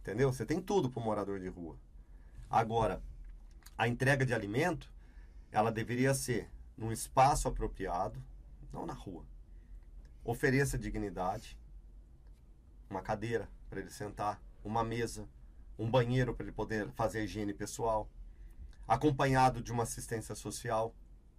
Entendeu? 0.00 0.32
Você 0.32 0.44
tem 0.44 0.60
tudo 0.60 0.90
para 0.90 1.02
morador 1.02 1.38
de 1.38 1.48
rua. 1.48 1.76
Agora, 2.50 3.00
a 3.78 3.86
entrega 3.86 4.26
de 4.26 4.34
alimento, 4.34 4.90
ela 5.52 5.70
deveria 5.70 6.14
ser 6.14 6.50
num 6.76 6.90
espaço 6.90 7.46
apropriado, 7.46 8.20
não 8.72 8.86
na 8.86 8.92
rua. 8.92 9.24
Ofereça 10.24 10.78
dignidade, 10.78 11.56
uma 12.88 13.02
cadeira 13.02 13.48
para 13.68 13.80
ele 13.80 13.90
sentar, 13.90 14.42
uma 14.64 14.82
mesa, 14.82 15.28
um 15.80 15.90
banheiro 15.90 16.34
para 16.34 16.44
ele 16.44 16.52
poder 16.52 16.90
fazer 16.90 17.20
a 17.20 17.24
higiene 17.24 17.54
pessoal, 17.54 18.08
acompanhado 18.86 19.62
de 19.62 19.72
uma 19.72 19.84
assistência 19.84 20.34
social, 20.34 20.94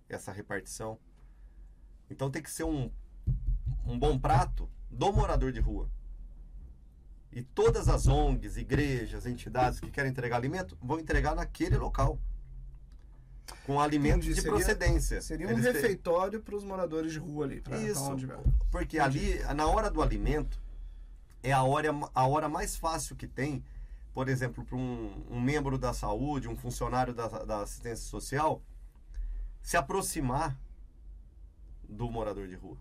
essa 0.10 0.32
repartição. 0.32 0.98
Então 2.10 2.32
tem 2.32 2.42
que 2.42 2.50
ser 2.50 2.64
um, 2.64 2.92
um 3.86 3.98
bom 3.98 4.18
prato 4.18 4.68
do 4.89 5.14
morador 5.14 5.52
de 5.52 5.60
rua. 5.60 5.88
E 7.32 7.44
todas 7.44 7.88
as 7.88 8.08
ONGs, 8.08 8.58
igrejas, 8.58 9.26
entidades 9.26 9.80
que 9.80 9.92
querem 9.92 10.12
entregar 10.12 10.38
alimento 10.38 10.76
vão 10.82 11.00
entregar 11.00 11.36
naquele 11.36 11.78
local. 11.78 12.20
Com 13.66 13.80
alimentos 13.80 14.26
Entendi, 14.26 14.36
de 14.36 14.42
seria, 14.42 14.58
procedência. 14.58 15.22
Seria 15.22 15.48
um 15.48 15.52
Eles 15.52 15.66
refeitório 15.66 16.42
para 16.42 16.56
os 16.56 16.64
moradores 16.64 17.12
de 17.12 17.20
rua 17.20 17.46
ali. 17.46 17.62
Pra, 17.62 17.78
Isso. 17.78 18.04
Pra 18.04 18.14
onde 18.14 18.28
porque 18.72 18.98
Entendi. 18.98 19.44
ali, 19.44 19.54
na 19.54 19.68
hora 19.68 19.89
do 19.89 20.02
alimento, 20.02 20.60
é 21.44 21.52
a 21.52 21.64
hora, 21.64 21.89
a 22.14 22.28
hora 22.28 22.50
mais 22.50 22.76
fácil 22.76 23.16
que 23.16 23.28
tem, 23.28 23.64
por 24.14 24.28
exemplo, 24.28 24.66
para 24.66 24.76
um, 24.76 25.26
um, 25.30 25.39
membro 25.39 25.78
da 25.78 25.93
saúde, 25.93 26.47
um 26.47 26.55
funcionário 26.55 27.14
da, 27.14 27.28
da 27.28 27.62
assistência 27.62 28.05
social, 28.05 28.62
se 29.62 29.78
aproximar 29.78 30.59
do 31.88 32.09
morador 32.09 32.47
de 32.47 32.55
rua. 32.55 32.78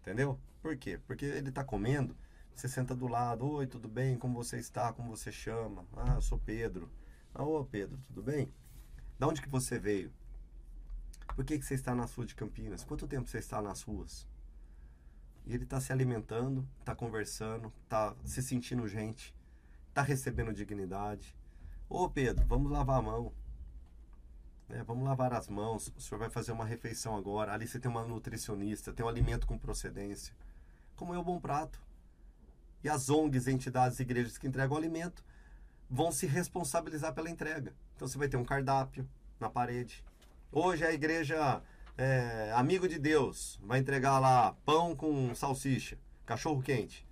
Entendeu? 0.00 0.38
Por 0.60 0.76
quê? 0.76 0.98
Porque 1.06 1.24
ele 1.24 1.50
está 1.50 1.62
comendo, 1.62 2.16
você 2.54 2.68
senta 2.68 2.94
do 2.94 3.06
lado, 3.06 3.46
oi, 3.46 3.66
tudo 3.66 3.88
bem? 3.88 4.16
Como 4.16 4.34
você 4.34 4.58
está? 4.58 4.92
Como 4.92 5.16
você 5.16 5.30
chama? 5.30 5.84
Ah, 5.96 6.14
eu 6.14 6.22
sou 6.22 6.38
Pedro. 6.38 6.90
Ah, 7.34 7.42
ô 7.42 7.64
Pedro, 7.64 7.98
tudo 7.98 8.22
bem? 8.22 8.52
Da 9.18 9.26
onde 9.26 9.42
que 9.42 9.48
você 9.48 9.78
veio? 9.78 10.12
Por 11.34 11.44
que, 11.44 11.58
que 11.58 11.64
você 11.64 11.74
está 11.74 11.94
na 11.94 12.06
sul 12.06 12.24
de 12.24 12.34
Campinas? 12.34 12.84
Quanto 12.84 13.08
tempo 13.08 13.28
você 13.28 13.38
está 13.38 13.60
nas 13.60 13.82
ruas? 13.82 14.26
E 15.44 15.52
ele 15.52 15.64
está 15.64 15.80
se 15.80 15.92
alimentando, 15.92 16.66
está 16.78 16.94
conversando, 16.94 17.72
está 17.84 18.14
se 18.24 18.42
sentindo 18.42 18.86
gente, 18.86 19.34
está 19.94 20.02
recebendo 20.02 20.52
dignidade. 20.52 21.36
Ô 21.88 22.10
Pedro, 22.10 22.44
vamos 22.46 22.72
lavar 22.72 22.98
a 22.98 23.02
mão. 23.02 23.32
É, 24.68 24.82
vamos 24.82 25.04
lavar 25.04 25.32
as 25.32 25.48
mãos. 25.48 25.92
O 25.96 26.00
senhor 26.00 26.18
vai 26.18 26.28
fazer 26.28 26.50
uma 26.50 26.64
refeição 26.64 27.16
agora. 27.16 27.52
Ali 27.52 27.68
você 27.68 27.78
tem 27.78 27.88
uma 27.88 28.04
nutricionista, 28.04 28.92
tem 28.92 29.06
um 29.06 29.08
alimento 29.08 29.46
com 29.46 29.56
procedência. 29.56 30.34
Como 30.96 31.14
é 31.14 31.18
o 31.18 31.22
bom 31.22 31.38
prato. 31.38 31.80
E 32.82 32.88
as 32.88 33.08
ONGs, 33.08 33.46
entidades, 33.46 34.00
igrejas 34.00 34.36
que 34.36 34.48
entregam 34.48 34.76
alimento 34.76 35.24
vão 35.88 36.10
se 36.10 36.26
responsabilizar 36.26 37.14
pela 37.14 37.30
entrega. 37.30 37.72
Então 37.94 38.08
você 38.08 38.18
vai 38.18 38.26
ter 38.28 38.36
um 38.36 38.44
cardápio 38.44 39.08
na 39.38 39.48
parede. 39.48 40.02
Hoje 40.50 40.84
a 40.84 40.92
igreja 40.92 41.62
é, 41.96 42.50
Amigo 42.56 42.88
de 42.88 42.98
Deus 42.98 43.60
vai 43.62 43.78
entregar 43.78 44.18
lá 44.18 44.56
pão 44.64 44.96
com 44.96 45.32
salsicha, 45.36 45.96
cachorro 46.26 46.60
quente. 46.60 47.03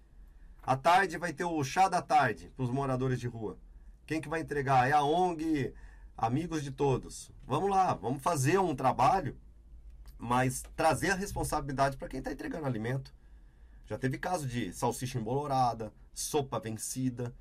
À 0.65 0.77
tarde 0.77 1.19
vai 1.19 1.33
ter 1.33 1.45
o 1.45 1.65
chá 1.65 1.89
da 1.89 2.01
tarde 2.01 2.53
para 2.55 2.65
os 2.65 2.71
moradores 2.71 3.19
de 3.19 3.27
rua. 3.27 3.59
Quem 4.07 4.21
que 4.21 4.29
vai 4.29 4.41
entregar? 4.41 4.89
É 4.89 4.93
a 4.93 5.03
ONG 5.03 5.75
Amigos 6.17 6.63
de 6.63 6.71
Todos. 6.71 7.33
Vamos 7.45 7.69
lá, 7.69 7.95
vamos 7.95 8.23
fazer 8.23 8.59
um 8.59 8.73
trabalho, 8.73 9.37
mas 10.17 10.63
trazer 10.77 11.11
a 11.11 11.17
responsabilidade 11.17 11.97
para 11.97 12.07
quem 12.07 12.19
está 12.19 12.31
entregando 12.31 12.65
alimento. 12.65 13.13
Já 13.87 13.99
teve 13.99 14.19
caso 14.19 14.47
de 14.47 14.73
salsicha 14.73 15.19
embolorada, 15.19 15.93
sopa 16.15 16.61
vencida, 16.61 17.35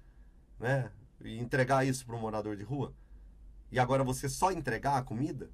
né? 0.60 0.92
E 1.24 1.38
entregar 1.38 1.86
isso 1.86 2.04
para 2.08 2.16
um 2.16 2.20
morador 2.20 2.56
de 2.56 2.64
rua. 2.64 2.92
E 3.72 3.80
agora 3.80 4.04
você 4.04 4.28
só 4.28 4.52
entregar 4.52 4.98
a 4.98 5.04
comida? 5.04 5.52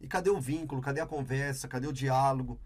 E 0.00 0.08
cadê 0.08 0.30
o 0.30 0.40
vínculo? 0.40 0.80
Cadê 0.80 1.02
a 1.02 1.06
conversa? 1.06 1.68
Cadê 1.68 1.86
o 1.86 1.92
diálogo? 1.92 2.58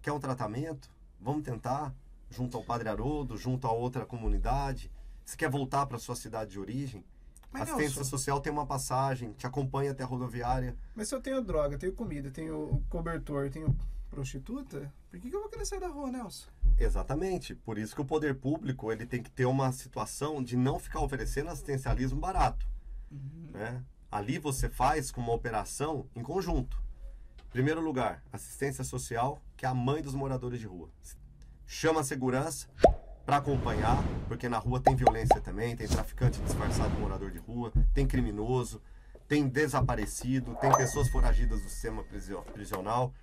Quer 0.00 0.12
um 0.12 0.18
tratamento? 0.18 0.90
Vamos 1.20 1.42
tentar, 1.42 1.94
junto 2.32 2.56
ao 2.56 2.64
Padre 2.64 2.88
Haroldo, 2.88 3.36
junto 3.36 3.66
a 3.66 3.72
outra 3.72 4.04
comunidade. 4.04 4.90
Você 5.24 5.36
quer 5.36 5.50
voltar 5.50 5.86
para 5.86 5.98
sua 5.98 6.16
cidade 6.16 6.50
de 6.50 6.58
origem? 6.58 7.04
Mas 7.52 7.68
a 7.68 7.74
assistência 7.74 8.04
social 8.04 8.40
tem 8.40 8.50
uma 8.52 8.66
passagem, 8.66 9.32
te 9.34 9.46
acompanha 9.46 9.90
até 9.90 10.02
a 10.02 10.06
rodoviária. 10.06 10.74
Mas 10.94 11.08
se 11.08 11.14
eu 11.14 11.20
tenho 11.20 11.42
droga, 11.42 11.76
tenho 11.76 11.92
comida, 11.92 12.30
tenho 12.30 12.82
cobertor, 12.88 13.50
tenho 13.50 13.76
prostituta, 14.10 14.92
por 15.10 15.20
que, 15.20 15.28
que 15.28 15.36
eu 15.36 15.40
vou 15.40 15.50
querer 15.50 15.66
sair 15.66 15.80
da 15.80 15.88
rua, 15.88 16.10
Nelson? 16.10 16.46
Exatamente. 16.78 17.54
Por 17.54 17.76
isso 17.78 17.94
que 17.94 18.00
o 18.00 18.04
poder 18.04 18.34
público 18.34 18.90
ele 18.90 19.06
tem 19.06 19.22
que 19.22 19.30
ter 19.30 19.44
uma 19.44 19.70
situação 19.72 20.42
de 20.42 20.56
não 20.56 20.78
ficar 20.78 21.00
oferecendo 21.00 21.50
assistencialismo 21.50 22.18
barato. 22.18 22.66
Uhum. 23.10 23.50
Né? 23.52 23.84
Ali 24.10 24.38
você 24.38 24.68
faz 24.68 25.10
com 25.10 25.20
uma 25.20 25.34
operação 25.34 26.06
em 26.14 26.22
conjunto. 26.22 26.82
Primeiro 27.50 27.82
lugar, 27.82 28.22
assistência 28.32 28.82
social, 28.82 29.42
que 29.56 29.66
é 29.66 29.68
a 29.68 29.74
mãe 29.74 30.00
dos 30.00 30.14
moradores 30.14 30.58
de 30.58 30.66
rua. 30.66 30.88
Chama 31.74 32.00
a 32.00 32.04
segurança 32.04 32.68
para 33.24 33.38
acompanhar, 33.38 33.96
porque 34.28 34.46
na 34.46 34.58
rua 34.58 34.78
tem 34.78 34.94
violência 34.94 35.40
também, 35.40 35.74
tem 35.74 35.88
traficante 35.88 36.38
disfarçado 36.42 36.94
de 36.94 37.00
morador 37.00 37.30
de 37.30 37.38
rua, 37.38 37.72
tem 37.94 38.06
criminoso, 38.06 38.80
tem 39.26 39.48
desaparecido, 39.48 40.54
tem 40.56 40.70
pessoas 40.76 41.08
foragidas 41.08 41.62
do 41.62 41.70
sistema 41.70 42.04
prisional. 42.52 43.14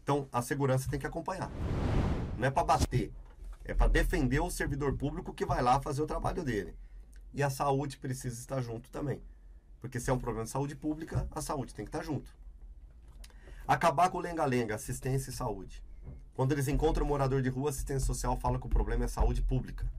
Então, 0.00 0.28
a 0.32 0.40
segurança 0.40 0.88
tem 0.88 1.00
que 1.00 1.08
acompanhar. 1.08 1.50
Não 2.38 2.46
é 2.46 2.52
para 2.52 2.62
bater, 2.62 3.12
é 3.64 3.74
para 3.74 3.88
defender 3.88 4.38
o 4.38 4.48
servidor 4.48 4.96
público 4.96 5.34
que 5.34 5.44
vai 5.44 5.60
lá 5.60 5.80
fazer 5.80 6.00
o 6.00 6.06
trabalho 6.06 6.44
dele. 6.44 6.76
E 7.34 7.42
a 7.42 7.50
saúde 7.50 7.98
precisa 7.98 8.38
estar 8.38 8.62
junto 8.62 8.88
também. 8.90 9.20
Porque 9.80 9.98
se 9.98 10.08
é 10.08 10.12
um 10.12 10.20
problema 10.20 10.44
de 10.44 10.50
saúde 10.50 10.76
pública, 10.76 11.26
a 11.32 11.42
saúde 11.42 11.74
tem 11.74 11.84
que 11.84 11.88
estar 11.88 12.04
junto. 12.04 12.32
Acabar 13.66 14.08
com 14.08 14.18
o 14.18 14.20
lenga-lenga, 14.20 14.76
assistência 14.76 15.30
e 15.30 15.34
saúde. 15.34 15.82
Quando 16.38 16.52
eles 16.52 16.68
encontram 16.68 17.04
um 17.04 17.08
morador 17.08 17.42
de 17.42 17.48
rua, 17.48 17.70
assistência 17.70 18.06
social 18.06 18.36
fala 18.36 18.60
que 18.60 18.66
o 18.66 18.70
problema 18.70 19.04
é 19.04 19.08
saúde 19.08 19.42
pública. 19.42 19.90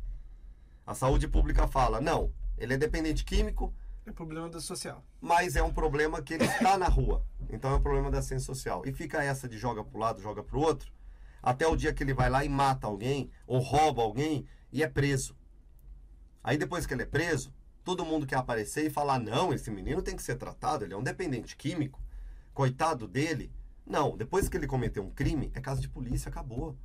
A 0.88 0.96
saúde 0.96 1.28
pública 1.28 1.68
fala, 1.68 2.00
não, 2.00 2.32
ele 2.58 2.76
é 2.76 2.78
dependente 2.78 3.26
químico. 3.26 3.74
É 4.06 4.12
problema 4.14 4.48
da 4.48 4.62
social. 4.62 5.04
Mas 5.20 5.58
é 5.58 5.62
um 5.62 5.74
problema 5.74 6.22
que 6.22 6.36
ele 6.36 6.46
está 6.46 6.78
na 6.78 6.88
rua. 6.88 7.26
Então 7.50 7.72
é 7.72 7.76
um 7.76 7.82
problema 7.82 8.10
da 8.10 8.20
assistência 8.20 8.46
social. 8.46 8.84
E 8.86 8.94
fica 8.94 9.22
essa 9.22 9.50
de 9.50 9.58
joga 9.58 9.84
para 9.84 9.98
o 9.98 10.00
lado, 10.00 10.22
joga 10.22 10.42
para 10.42 10.58
o 10.58 10.62
outro, 10.62 10.90
até 11.44 11.68
o 11.68 11.76
dia 11.76 11.92
que 11.94 12.04
ele 12.04 12.14
vai 12.14 12.30
lá 12.30 12.46
e 12.46 12.48
mata 12.48 12.88
alguém, 12.88 13.30
ou 13.46 13.60
rouba 13.60 14.02
alguém, 14.02 14.48
e 14.72 14.82
é 14.82 14.88
preso. 14.88 15.36
Aí 16.42 16.58
depois 16.58 16.86
que 16.86 16.94
ele 16.94 17.04
é 17.04 17.06
preso, 17.06 17.54
todo 17.84 18.06
mundo 18.06 18.26
quer 18.26 18.38
aparecer 18.38 18.86
e 18.86 18.90
falar: 18.90 19.20
não, 19.20 19.54
esse 19.54 19.70
menino 19.70 20.02
tem 20.02 20.16
que 20.16 20.24
ser 20.24 20.38
tratado, 20.38 20.86
ele 20.86 20.94
é 20.94 20.98
um 20.98 21.04
dependente 21.04 21.58
químico, 21.58 22.02
coitado 22.54 23.10
dele. 23.10 23.52
Não, 23.90 24.16
depois 24.16 24.48
que 24.48 24.56
ele 24.56 24.68
cometeu 24.68 25.04
um 25.04 25.10
crime, 25.10 25.52
é 25.56 25.60
caso 25.60 25.82
de 25.82 25.90
polícia, 25.90 26.30
acabou. 26.30 26.78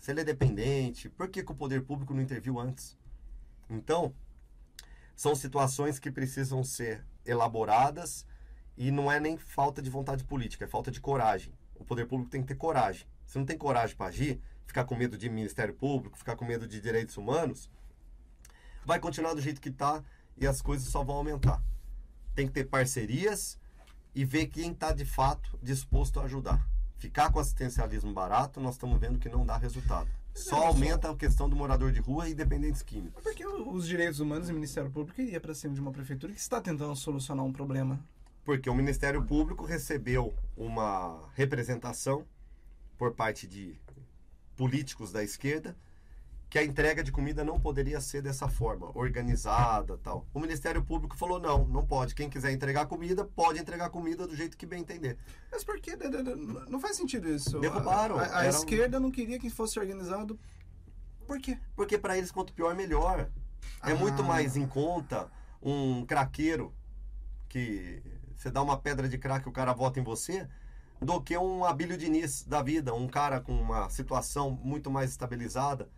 Se 0.00 0.10
ele 0.10 0.22
é 0.22 0.24
dependente, 0.24 1.10
por 1.10 1.28
que, 1.28 1.44
que 1.44 1.52
o 1.52 1.54
poder 1.54 1.84
público 1.84 2.14
não 2.14 2.22
interviu 2.22 2.58
antes? 2.58 2.96
Então, 3.68 4.14
são 5.14 5.34
situações 5.34 5.98
que 5.98 6.10
precisam 6.10 6.64
ser 6.64 7.04
elaboradas 7.26 8.26
e 8.74 8.90
não 8.90 9.12
é 9.12 9.20
nem 9.20 9.36
falta 9.36 9.82
de 9.82 9.90
vontade 9.90 10.24
política, 10.24 10.64
é 10.64 10.66
falta 10.66 10.90
de 10.90 10.98
coragem. 10.98 11.52
O 11.74 11.84
poder 11.84 12.06
público 12.06 12.30
tem 12.30 12.40
que 12.40 12.48
ter 12.48 12.54
coragem. 12.54 13.06
Se 13.26 13.36
não 13.36 13.44
tem 13.44 13.58
coragem 13.58 13.94
para 13.94 14.06
agir, 14.06 14.40
ficar 14.64 14.84
com 14.84 14.96
medo 14.96 15.18
de 15.18 15.28
Ministério 15.28 15.74
Público, 15.74 16.16
ficar 16.16 16.36
com 16.36 16.46
medo 16.46 16.66
de 16.66 16.80
direitos 16.80 17.18
humanos, 17.18 17.70
vai 18.82 18.98
continuar 18.98 19.34
do 19.34 19.42
jeito 19.42 19.60
que 19.60 19.68
está 19.68 20.02
e 20.38 20.46
as 20.46 20.62
coisas 20.62 20.88
só 20.88 21.04
vão 21.04 21.16
aumentar. 21.16 21.62
Tem 22.34 22.46
que 22.46 22.52
ter 22.54 22.64
parcerias 22.64 23.60
e 24.14 24.24
ver 24.24 24.46
quem 24.46 24.72
está 24.72 24.92
de 24.92 25.04
fato 25.04 25.58
disposto 25.62 26.20
a 26.20 26.24
ajudar. 26.24 26.66
Ficar 26.96 27.32
com 27.32 27.40
assistencialismo 27.40 28.12
barato, 28.12 28.60
nós 28.60 28.74
estamos 28.74 28.98
vendo 29.00 29.18
que 29.18 29.28
não 29.28 29.44
dá 29.44 29.56
resultado. 29.56 30.08
Só 30.34 30.68
aumenta 30.68 31.10
a 31.10 31.16
questão 31.16 31.48
do 31.48 31.56
morador 31.56 31.92
de 31.92 32.00
rua 32.00 32.28
e 32.28 32.34
dependentes 32.34 32.82
químicos. 32.82 33.22
Por 33.22 33.34
que 33.34 33.46
os 33.46 33.86
direitos 33.86 34.20
humanos 34.20 34.48
e 34.48 34.52
o 34.52 34.54
Ministério 34.54 34.90
Público 34.90 35.20
iria 35.20 35.40
para 35.40 35.54
cima 35.54 35.74
de 35.74 35.80
uma 35.80 35.92
prefeitura 35.92 36.32
que 36.32 36.40
está 36.40 36.60
tentando 36.60 36.94
solucionar 36.96 37.44
um 37.44 37.52
problema? 37.52 38.00
Porque 38.44 38.70
o 38.70 38.74
Ministério 38.74 39.22
Público 39.24 39.64
recebeu 39.64 40.34
uma 40.56 41.28
representação 41.34 42.24
por 42.96 43.12
parte 43.12 43.46
de 43.46 43.76
políticos 44.56 45.12
da 45.12 45.22
esquerda 45.22 45.76
que 46.52 46.58
a 46.58 46.62
entrega 46.62 47.02
de 47.02 47.10
comida 47.10 47.42
não 47.42 47.58
poderia 47.58 47.98
ser 47.98 48.20
dessa 48.20 48.46
forma, 48.46 48.90
organizada 48.94 49.96
tal. 49.96 50.26
O 50.34 50.38
Ministério 50.38 50.84
Público 50.84 51.16
falou, 51.16 51.40
não, 51.40 51.64
não 51.64 51.86
pode. 51.86 52.14
Quem 52.14 52.28
quiser 52.28 52.52
entregar 52.52 52.84
comida, 52.84 53.24
pode 53.24 53.58
entregar 53.58 53.88
comida 53.88 54.26
do 54.26 54.36
jeito 54.36 54.54
que 54.54 54.66
bem 54.66 54.82
entender. 54.82 55.16
Mas 55.50 55.64
por 55.64 55.80
que? 55.80 55.96
Não 56.68 56.78
faz 56.78 56.98
sentido 56.98 57.26
isso. 57.26 57.58
Derrubaram. 57.58 58.18
A, 58.18 58.24
a, 58.24 58.38
a 58.40 58.48
esquerda 58.48 58.98
um... 58.98 59.00
não 59.00 59.10
queria 59.10 59.38
que 59.38 59.48
fosse 59.48 59.80
organizado. 59.80 60.38
Por 61.26 61.40
quê? 61.40 61.56
Porque 61.74 61.96
para 61.96 62.18
eles, 62.18 62.30
quanto 62.30 62.52
pior, 62.52 62.74
melhor. 62.74 63.30
É 63.82 63.92
ah. 63.92 63.94
muito 63.94 64.22
mais 64.22 64.54
em 64.54 64.66
conta 64.66 65.32
um 65.62 66.04
craqueiro 66.04 66.74
que 67.48 68.02
você 68.36 68.50
dá 68.50 68.60
uma 68.60 68.76
pedra 68.76 69.08
de 69.08 69.16
crack 69.16 69.48
o 69.48 69.52
cara 69.52 69.72
vota 69.72 69.98
em 69.98 70.04
você, 70.04 70.46
do 71.00 71.18
que 71.18 71.34
um 71.34 71.64
Abílio 71.64 71.96
Diniz 71.96 72.44
da 72.44 72.60
vida, 72.60 72.92
um 72.92 73.08
cara 73.08 73.40
com 73.40 73.58
uma 73.58 73.88
situação 73.88 74.50
muito 74.50 74.90
mais 74.90 75.12
estabilizada 75.12 75.88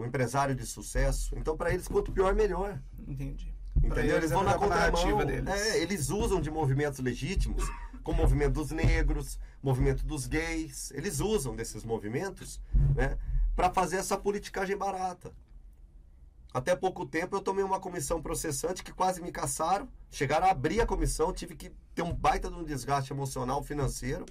um 0.00 0.06
empresário 0.06 0.54
de 0.54 0.66
sucesso. 0.66 1.34
Então, 1.36 1.56
para 1.56 1.72
eles, 1.72 1.86
quanto 1.86 2.10
pior, 2.10 2.34
melhor. 2.34 2.80
Entendi. 3.06 3.54
Entendeu? 3.76 4.16
Eles 4.16 4.30
vão 4.30 4.42
na 4.42 4.54
contramão. 4.54 5.24
Deles. 5.24 5.48
É, 5.48 5.78
eles 5.78 6.10
usam 6.10 6.40
de 6.40 6.50
movimentos 6.50 6.98
legítimos, 7.00 7.64
como 8.02 8.18
o 8.18 8.22
movimento 8.22 8.54
dos 8.54 8.70
negros, 8.70 9.38
movimento 9.62 10.04
dos 10.04 10.26
gays. 10.26 10.90
Eles 10.92 11.20
usam 11.20 11.54
desses 11.54 11.84
movimentos 11.84 12.60
né, 12.94 13.18
para 13.54 13.70
fazer 13.70 13.96
essa 13.96 14.16
politicagem 14.16 14.76
barata. 14.76 15.32
Até 16.52 16.74
pouco 16.74 17.06
tempo 17.06 17.36
eu 17.36 17.40
tomei 17.40 17.62
uma 17.62 17.78
comissão 17.78 18.20
processante 18.20 18.82
que 18.82 18.92
quase 18.92 19.22
me 19.22 19.30
caçaram. 19.30 19.88
Chegaram 20.10 20.46
a 20.46 20.50
abrir 20.50 20.80
a 20.80 20.86
comissão, 20.86 21.32
tive 21.32 21.54
que 21.54 21.70
ter 21.94 22.02
um 22.02 22.12
baita 22.12 22.50
de 22.50 22.56
um 22.56 22.64
desgaste 22.64 23.12
emocional, 23.12 23.62
financeiro, 23.62 24.26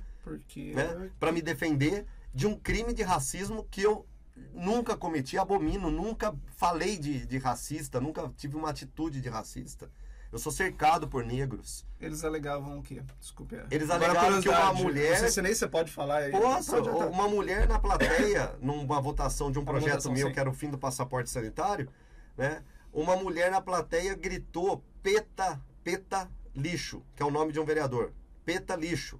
né, 0.73 1.11
para 1.17 1.31
me 1.31 1.41
defender 1.41 2.05
de 2.33 2.45
um 2.45 2.55
crime 2.55 2.93
de 2.93 3.03
racismo 3.03 3.65
que 3.71 3.81
eu 3.81 4.05
nunca 4.53 4.95
cometi, 4.95 5.37
abomino, 5.37 5.89
nunca 5.89 6.35
falei 6.55 6.97
de, 6.97 7.25
de 7.25 7.37
racista, 7.37 7.99
nunca 7.99 8.31
tive 8.35 8.55
uma 8.55 8.69
atitude 8.69 9.21
de 9.21 9.29
racista. 9.29 9.89
Eu 10.31 10.37
sou 10.37 10.51
cercado 10.51 11.07
por 11.07 11.25
negros. 11.25 11.85
Eles 11.99 12.23
alegavam 12.23 12.77
o 12.77 12.83
quê? 12.83 13.01
Desculpe. 13.19 13.55
Eles 13.71 13.89
alegavam 13.89 14.39
que 14.39 14.47
uma 14.47 14.73
mulher. 14.73 15.11
Não 15.13 15.19
sei 15.19 15.29
se 15.29 15.41
nem 15.41 15.55
você 15.55 15.67
pode 15.67 15.91
falar 15.91 16.17
aí. 16.17 16.31
Posso? 16.31 16.75
Uma 17.07 17.27
mulher 17.27 17.67
na 17.67 17.79
plateia, 17.79 18.55
numa 18.61 19.01
votação 19.01 19.51
de 19.51 19.57
um 19.57 19.65
projeto 19.65 19.93
votação, 19.93 20.11
meu, 20.11 20.27
sim. 20.27 20.33
que 20.33 20.39
era 20.39 20.49
o 20.49 20.53
fim 20.53 20.69
do 20.69 20.77
passaporte 20.77 21.31
sanitário, 21.31 21.89
né? 22.37 22.63
Uma 22.93 23.15
mulher 23.15 23.49
na 23.49 23.59
plateia 23.59 24.13
gritou: 24.15 24.83
peta, 25.01 25.59
peta 25.83 26.29
lixo, 26.55 27.03
que 27.15 27.23
é 27.23 27.25
o 27.25 27.31
nome 27.31 27.51
de 27.51 27.59
um 27.59 27.65
vereador. 27.65 28.13
Peta 28.45 28.75
lixo. 28.75 29.19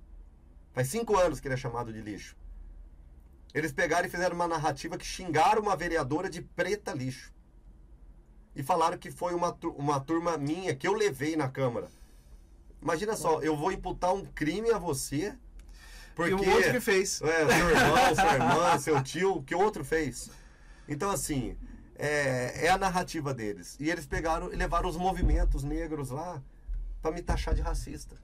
Faz 0.74 0.90
cinco 0.90 1.18
anos 1.18 1.40
que 1.40 1.48
ele 1.48 1.56
é 1.56 1.58
chamado 1.58 1.92
de 1.92 2.02
lixo. 2.02 2.38
Eles 3.54 3.72
pegaram 3.72 4.08
e 4.08 4.12
fizeram 4.12 4.36
uma 4.36 4.48
narrativa 4.48 4.98
que 4.98 5.06
xingaram 5.06 5.62
uma 5.62 5.76
vereadora 5.76 6.30
de 6.30 6.42
preta 6.42 6.94
lixo. 6.94 7.34
E 8.56 8.62
falaram 8.62 8.98
que 8.98 9.10
foi 9.10 9.34
uma, 9.34 9.58
uma 9.78 10.00
turma 10.00 10.38
minha 10.38 10.76
que 10.76 10.88
eu 10.88 10.94
levei 10.94 11.36
na 11.36 11.50
Câmara. 11.50 11.88
Imagina 12.82 13.16
só, 13.16 13.42
eu 13.42 13.56
vou 13.56 13.72
imputar 13.72 14.14
um 14.14 14.26
crime 14.26 14.72
a 14.72 14.78
você. 14.78 15.36
Porque, 16.16 16.32
e 16.32 16.34
o 16.34 16.54
outro 16.54 16.72
que 16.72 16.80
fez. 16.80 17.22
É, 17.22 17.48
seu 17.48 17.70
irmão, 17.70 18.16
sua 18.16 18.34
irmã, 18.34 18.80
seu 18.80 19.04
tio, 19.04 19.44
que 19.44 19.56
o 19.56 19.60
outro 19.60 19.84
fez. 19.84 20.30
Então, 20.88 21.10
assim, 21.10 21.58
é, 21.96 22.66
é 22.66 22.70
a 22.70 22.78
narrativa 22.78 23.34
deles. 23.34 23.78
E 23.80 23.90
eles 23.90 24.06
pegaram 24.06 24.52
e 24.52 24.56
levaram 24.56 24.90
os 24.90 24.98
movimentos 24.98 25.64
negros 25.64 26.10
lá 26.10 26.42
para 27.02 27.12
me 27.12 27.22
taxar 27.22 27.54
de 27.54 27.62
racista. 27.62 28.16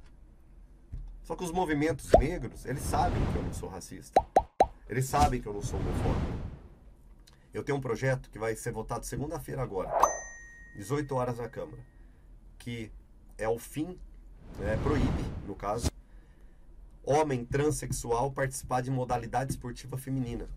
Só 1.23 1.36
que 1.36 1.43
os 1.43 1.51
movimentos 1.51 2.11
negros, 2.19 2.65
eles 2.65 2.84
sabem 2.84 3.19
que 3.32 3.38
eu 3.38 3.43
não 3.43 3.53
sou 3.53 3.67
racista. 3.67 4.23
Eles 4.88 5.06
sabem 5.06 5.42
que 5.42 5.48
eu 5.48 5.54
não 5.54 5.62
sou 5.62 5.80
homofóbico. 5.80 6.46
Eu 7.54 7.64
tenho 7.64 7.78
um 7.78 7.82
projeto 7.82 8.30
que 8.30 8.38
vai 8.38 8.56
ser 8.56 8.72
votado 8.72 9.06
segunda-feira 9.06 9.64
agora, 9.64 9.90
18 10.76 11.16
horas 11.16 11.38
na 11.38 11.50
Câmara, 11.50 11.82
que 12.60 12.92
é 13.38 13.48
o 13.48 13.58
fim, 13.58 13.98
né, 14.60 14.78
proíbe, 14.84 15.24
no 15.48 15.56
caso, 15.56 15.90
homem 17.04 17.46
transexual 17.46 18.32
participar 18.32 18.82
de 18.82 18.92
modalidade 18.92 19.52
esportiva 19.52 19.98
feminina. 19.98 20.48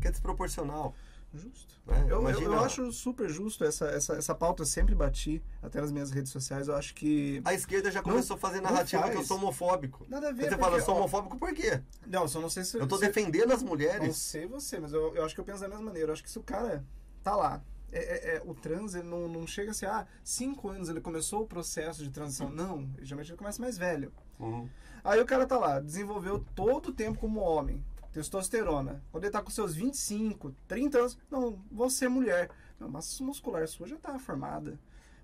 Que 0.00 0.08
é 0.08 0.10
desproporcional. 0.10 0.94
Justo. 1.36 1.76
É, 1.88 2.12
eu, 2.12 2.20
imagina... 2.20 2.46
eu, 2.46 2.60
acho 2.60 2.90
super 2.90 3.28
justo 3.28 3.64
essa, 3.64 3.86
essa, 3.86 4.14
essa 4.14 4.34
pauta, 4.34 4.62
eu 4.62 4.66
sempre 4.66 4.94
bati 4.94 5.42
até 5.62 5.80
nas 5.80 5.92
minhas 5.92 6.10
redes 6.10 6.32
sociais. 6.32 6.68
Eu 6.68 6.74
acho 6.74 6.94
que. 6.94 7.40
A 7.44 7.54
esquerda 7.54 7.90
já 7.90 8.02
começou 8.02 8.36
não, 8.36 8.38
a 8.38 8.40
fazer 8.40 8.60
narrativa 8.60 9.08
que 9.08 9.16
eu 9.16 9.24
sou 9.24 9.36
homofóbico. 9.36 10.04
Nada 10.08 10.28
a 10.28 10.32
ver. 10.32 10.44
Você 10.44 10.48
porque, 10.50 10.64
fala, 10.64 10.76
eu 10.78 10.84
sou 10.84 10.96
homofóbico 10.96 11.38
por 11.38 11.54
quê? 11.54 11.80
Não, 12.06 12.26
só 12.26 12.40
não 12.40 12.50
sei 12.50 12.64
se. 12.64 12.76
Eu 12.76 12.86
tô 12.86 12.96
se, 12.96 13.06
defendendo 13.06 13.52
as 13.52 13.62
mulheres. 13.62 14.06
Não 14.06 14.14
sei 14.14 14.46
você, 14.46 14.80
mas 14.80 14.92
eu, 14.92 15.14
eu 15.14 15.24
acho 15.24 15.34
que 15.34 15.40
eu 15.40 15.44
penso 15.44 15.60
da 15.60 15.68
mesma 15.68 15.84
maneira. 15.84 16.08
Eu 16.08 16.12
acho 16.12 16.22
que 16.22 16.30
se 16.30 16.38
o 16.38 16.42
cara 16.42 16.84
tá 17.22 17.36
lá. 17.36 17.62
É, 17.92 17.98
é, 17.98 18.36
é, 18.36 18.42
o 18.44 18.52
trans 18.52 18.96
ele 18.96 19.08
não, 19.08 19.28
não 19.28 19.46
chega 19.46 19.70
assim, 19.70 19.86
ah, 19.86 20.06
cinco 20.24 20.68
anos 20.68 20.88
ele 20.88 21.00
começou 21.00 21.42
o 21.42 21.46
processo 21.46 22.02
de 22.02 22.10
transição. 22.10 22.50
Não, 22.50 22.90
geralmente 23.00 23.30
ele 23.30 23.38
começa 23.38 23.62
mais 23.62 23.78
velho. 23.78 24.12
Uhum. 24.40 24.68
Aí 25.04 25.20
o 25.20 25.24
cara 25.24 25.46
tá 25.46 25.56
lá, 25.56 25.78
desenvolveu 25.78 26.44
todo 26.54 26.88
o 26.88 26.92
tempo 26.92 27.18
como 27.18 27.38
homem 27.40 27.82
testosterona. 28.16 29.04
Quando 29.12 29.24
ele 29.24 29.30
tá 29.30 29.42
com 29.42 29.50
seus 29.50 29.74
25, 29.74 30.54
30 30.66 30.98
anos, 30.98 31.18
não, 31.30 31.62
você 31.70 32.06
é 32.06 32.08
mulher. 32.08 32.50
Não, 32.80 32.88
massa 32.88 33.22
muscular 33.22 33.66
sua 33.68 33.86
já 33.86 33.96
tá 33.96 34.18
formada. 34.18 34.78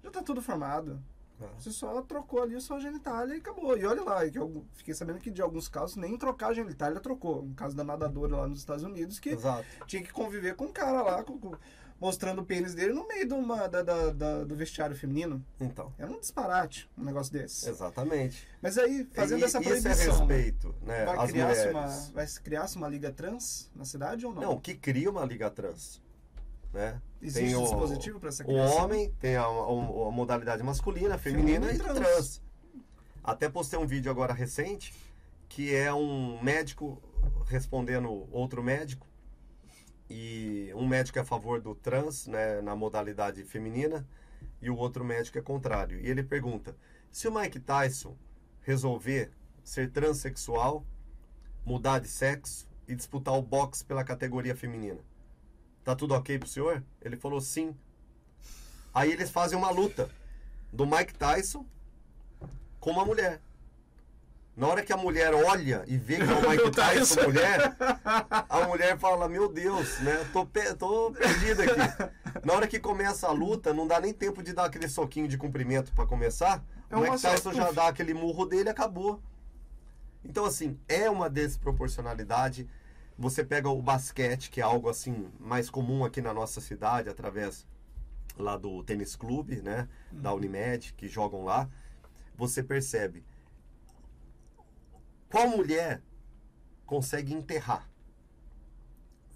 Já 0.05 0.11
tá 0.11 0.23
tudo 0.23 0.43
formado. 0.43 1.03
É. 1.41 1.49
Você 1.59 1.71
só 1.71 2.03
trocou 2.03 2.43
ali 2.43 2.55
a 2.55 2.61
sua 2.61 2.79
genitália 2.79 3.35
e 3.35 3.39
acabou. 3.39 3.79
E 3.79 3.87
olha 3.87 4.03
lá, 4.03 4.29
que 4.29 4.39
eu 4.39 4.65
fiquei 4.75 4.93
sabendo 4.93 5.21
que 5.21 5.31
de 5.31 5.41
alguns 5.41 5.69
casos 5.69 5.97
nem 5.97 6.19
trocar 6.19 6.49
a 6.49 6.55
genitália 6.55 7.01
trocou. 7.01 7.43
No 7.43 7.55
caso 7.55 7.75
da 7.75 7.83
nadadora 7.83 8.37
lá 8.37 8.47
nos 8.47 8.59
Estados 8.59 8.85
Unidos, 8.85 9.19
que 9.19 9.31
Exato. 9.31 9.65
tinha 9.87 10.03
que 10.03 10.13
conviver 10.13 10.55
com 10.55 10.67
um 10.67 10.73
cara 10.73 11.03
lá, 11.03 11.25
com, 11.25 11.39
com, 11.39 11.57
mostrando 12.03 12.41
o 12.41 12.45
pênis 12.45 12.75
dele 12.75 12.93
no 12.93 13.07
meio 13.07 13.29
de 13.29 13.33
uma, 13.33 13.69
da, 13.69 13.81
da, 13.81 14.11
da, 14.11 14.43
do 14.43 14.57
vestiário 14.57 14.97
feminino. 14.97 15.41
Então. 15.61 15.95
É 15.97 16.05
um 16.05 16.19
disparate 16.19 16.91
um 16.99 17.05
negócio 17.05 17.33
desse. 17.33 17.69
Exatamente. 17.69 18.45
Mas 18.61 18.77
aí, 18.77 19.07
fazendo 19.13 19.39
e, 19.39 19.45
essa 19.45 19.61
proibição... 19.61 19.93
Isso 19.93 20.03
é 20.03 20.07
respeito, 20.07 20.75
né? 20.83 21.05
Vai 21.05 21.29
criar-se 21.29 21.69
uma, 21.69 21.87
vai 22.13 22.27
criar 22.43 22.67
uma 22.75 22.89
liga 22.89 23.13
trans 23.13 23.71
na 23.73 23.85
cidade 23.85 24.27
ou 24.27 24.35
não? 24.35 24.43
Não, 24.43 24.61
que 24.61 24.75
cria 24.75 25.09
uma 25.09 25.25
liga 25.25 25.49
trans. 25.49 26.03
Né? 26.73 27.01
Existe 27.21 27.51
tem 27.51 27.57
um 27.57 27.63
dispositivo 27.63 28.19
para 28.19 28.31
essa 28.31 28.43
criação? 28.43 28.79
O 28.79 28.85
homem 28.85 29.15
tem 29.21 29.37
a, 29.37 29.45
a, 29.45 29.47
a 29.47 30.11
modalidade 30.11 30.61
masculina, 30.65 31.17
feminina, 31.17 31.69
feminina 31.69 31.73
e 31.73 31.95
trans. 31.95 32.15
trans. 32.15 32.43
Até 33.23 33.49
postei 33.49 33.79
um 33.79 33.87
vídeo 33.87 34.11
agora 34.11 34.33
recente 34.33 34.93
que 35.49 35.73
é 35.73 35.93
um 35.95 36.43
médico 36.43 37.01
respondendo 37.47 38.27
outro 38.33 38.61
médico 38.61 39.07
e 40.13 40.75
um 40.75 40.87
médico 40.87 41.19
é 41.19 41.23
a 41.23 41.25
favor 41.25 41.59
do 41.59 41.75
trans, 41.75 42.27
né, 42.27 42.61
na 42.61 42.77
modalidade 42.77 43.43
feminina, 43.45 44.07
e 44.61 44.69
o 44.69 44.77
outro 44.77 45.03
médico 45.03 45.39
é 45.39 45.41
contrário. 45.41 45.99
E 45.99 46.07
ele 46.07 46.23
pergunta: 46.23 46.77
se 47.11 47.27
o 47.27 47.35
Mike 47.35 47.59
Tyson 47.59 48.15
resolver 48.61 49.33
ser 49.65 49.91
transexual, 49.91 50.85
mudar 51.65 51.99
de 51.99 52.09
sexo 52.09 52.69
e 52.87 52.95
disputar 52.95 53.35
o 53.35 53.41
boxe 53.41 53.83
pela 53.83 54.05
categoria 54.05 54.55
feminina, 54.55 55.01
tá 55.83 55.97
tudo 55.97 56.15
ok 56.15 56.39
pro 56.39 56.49
senhor? 56.49 56.85
Ele 57.01 57.17
falou 57.17 57.41
sim. 57.41 57.75
Aí 58.93 59.11
eles 59.11 59.31
fazem 59.31 59.57
uma 59.57 59.71
luta 59.71 60.11
do 60.71 60.85
Mike 60.85 61.15
Tyson 61.15 61.65
com 62.79 62.91
uma 62.91 63.05
mulher. 63.05 63.41
Na 64.55 64.67
hora 64.67 64.83
que 64.83 64.93
a 64.93 64.97
mulher 64.97 65.33
olha 65.35 65.83
e 65.87 65.97
vê 65.97 66.17
que 66.17 66.23
é 66.23 66.27
o 66.27 66.45
Mike 66.49 66.71
Tyson 66.73 67.23
mulher, 67.23 67.75
a 68.49 68.67
mulher 68.67 68.99
fala, 68.99 69.27
meu 69.29 69.49
Deus, 69.51 69.99
né? 70.01 70.29
Tô, 70.33 70.45
pe 70.45 70.75
tô 70.75 71.11
perdido 71.11 71.63
aqui. 71.63 72.45
Na 72.45 72.53
hora 72.53 72.67
que 72.67 72.79
começa 72.79 73.27
a 73.27 73.33
luta, 73.33 73.73
não 73.73 73.87
dá 73.87 73.99
nem 73.99 74.13
tempo 74.13 74.43
de 74.43 74.53
dar 74.53 74.67
aquele 74.67 74.89
soquinho 74.89 75.27
de 75.27 75.39
cumprimento 75.39 75.93
para 75.93 76.07
começar. 76.07 76.63
É 76.91 76.97
o 76.97 77.01
Mike 77.01 77.23
Tyson 77.23 77.55
já 77.55 77.73
dá 77.73 77.89
aquele 77.89 78.13
murro 78.13 78.45
dele 78.45 78.69
e 78.69 78.71
acabou. 78.71 79.23
Então, 80.23 80.45
assim, 80.45 80.79
é 80.87 81.09
uma 81.09 81.31
desproporcionalidade. 81.31 82.69
Você 83.19 83.43
pega 83.43 83.71
o 83.71 83.81
basquete, 83.81 84.51
que 84.51 84.61
é 84.61 84.65
algo 84.65 84.89
assim 84.89 85.31
mais 85.41 85.71
comum 85.71 86.05
aqui 86.05 86.21
na 86.21 86.35
nossa 86.35 86.61
cidade, 86.61 87.09
através 87.09 87.67
lá 88.37 88.59
do 88.59 88.83
tênis 88.85 89.17
clube, 89.17 89.63
né? 89.63 89.89
Da 90.11 90.31
uhum. 90.31 90.37
Unimed, 90.37 90.93
que 90.93 91.09
jogam 91.09 91.43
lá. 91.43 91.69
Você 92.37 92.63
percebe 92.63 93.25
qual 95.33 95.49
mulher 95.49 96.03
consegue 96.85 97.33
enterrar? 97.33 97.89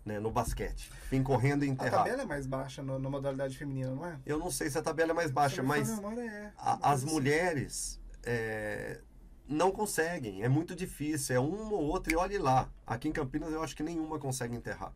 Né, 0.04 0.20
no 0.20 0.30
basquete. 0.30 0.92
Vem 1.10 1.22
correndo 1.22 1.64
e 1.64 1.68
enterrar. 1.68 2.02
A 2.02 2.04
tabela 2.04 2.22
é 2.22 2.26
mais 2.26 2.46
baixa 2.46 2.82
no, 2.82 2.98
na 2.98 3.10
modalidade 3.10 3.56
feminina, 3.56 3.90
não 3.90 4.06
é? 4.06 4.20
Eu 4.24 4.38
não 4.38 4.50
sei 4.50 4.70
se 4.70 4.78
a 4.78 4.82
tabela 4.82 5.10
é 5.10 5.14
mais 5.14 5.32
baixa, 5.32 5.62
mas 5.64 5.88
é, 5.88 6.52
a, 6.58 6.92
as 6.92 7.02
mulheres 7.02 7.98
é, 8.22 9.00
não 9.48 9.72
conseguem. 9.72 10.44
É 10.44 10.48
muito 10.48 10.76
difícil. 10.76 11.34
É 11.34 11.40
uma 11.40 11.72
ou 11.72 11.86
outra 11.86 12.12
e 12.12 12.16
olhe 12.16 12.38
lá. 12.38 12.70
Aqui 12.86 13.08
em 13.08 13.12
Campinas 13.12 13.50
eu 13.50 13.62
acho 13.62 13.74
que 13.74 13.82
nenhuma 13.82 14.18
consegue 14.18 14.54
enterrar. 14.54 14.92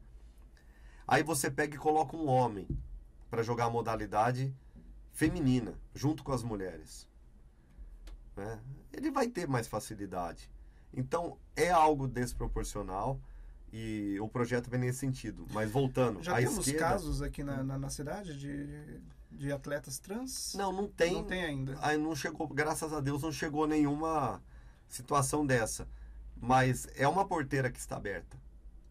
Aí 1.09 1.25
você 1.25 1.51
pega 1.51 1.75
e 1.75 1.79
coloca 1.79 2.15
um 2.15 2.29
homem 2.29 2.69
para 3.29 3.43
jogar 3.43 3.65
a 3.65 3.71
modalidade 3.71 4.55
feminina, 5.13 5.75
junto 5.93 6.23
com 6.23 6.31
as 6.31 6.43
mulheres. 6.43 7.09
Né? 8.37 8.61
Ele 8.93 9.11
vai 9.11 9.29
ter 9.29 9.49
mais 9.49 9.67
facilidade. 9.67 10.49
Então, 10.93 11.39
é 11.55 11.71
algo 11.71 12.09
desproporcional 12.09 13.21
E 13.73 14.19
o 14.21 14.29
projeto 14.29 14.69
vem 14.69 14.81
nesse 14.81 14.99
sentido. 14.99 15.47
Mas 15.53 15.71
voltando, 15.71 16.23
Já 16.23 16.37
temos 16.37 16.67
esquerda... 16.67 16.79
casos 16.81 17.23
aqui 17.23 17.45
na, 17.45 17.63
na, 17.63 17.79
na 17.79 17.89
cidade 17.89 18.37
de, 18.37 19.01
de 19.31 19.53
atletas 19.53 19.99
trans? 20.01 20.55
Não, 20.55 20.73
não 20.73 20.89
tem. 20.89 21.13
Não 21.15 21.25
tem 21.25 21.45
ainda. 21.45 21.79
Aí 21.81 21.97
não 21.97 22.17
chegou, 22.17 22.49
graças 22.49 22.93
a 22.93 23.01
Deus, 23.01 23.23
não 23.23 23.31
chegou 23.31 23.67
nenhuma 23.69 24.43
situação 24.89 25.47
dessa. 25.47 25.87
Mas 26.37 26.89
é 26.97 27.07
uma 27.07 27.25
porteira 27.25 27.71
que 27.71 27.79
está 27.79 27.97
aberta. 27.97 28.37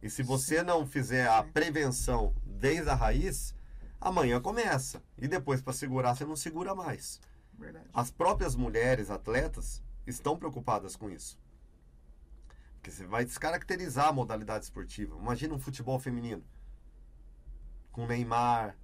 E 0.01 0.09
se 0.09 0.23
você 0.23 0.63
não 0.63 0.85
fizer 0.85 1.27
a 1.27 1.43
prevenção 1.43 2.33
desde 2.45 2.89
a 2.89 2.95
raiz, 2.95 3.53
amanhã 3.99 4.39
começa. 4.39 5.03
E 5.17 5.27
depois, 5.27 5.61
para 5.61 5.73
segurar, 5.73 6.15
você 6.15 6.23
não 6.23 6.37
segura 6.37 6.73
mais. 6.73 7.19
Verdade. 7.57 7.89
As 7.93 8.09
próprias 8.09 8.55
mulheres 8.55 9.09
atletas 9.09 9.83
estão 10.07 10.37
preocupadas 10.37 10.95
com 10.95 11.09
isso. 11.09 11.37
Vai 13.07 13.25
descaracterizar 13.25 14.07
a 14.07 14.13
modalidade 14.13 14.65
esportiva. 14.65 15.17
Imagina 15.17 15.53
um 15.53 15.59
futebol 15.59 15.99
feminino. 15.99 16.43
Com 17.91 18.05
Neymar, 18.05 18.75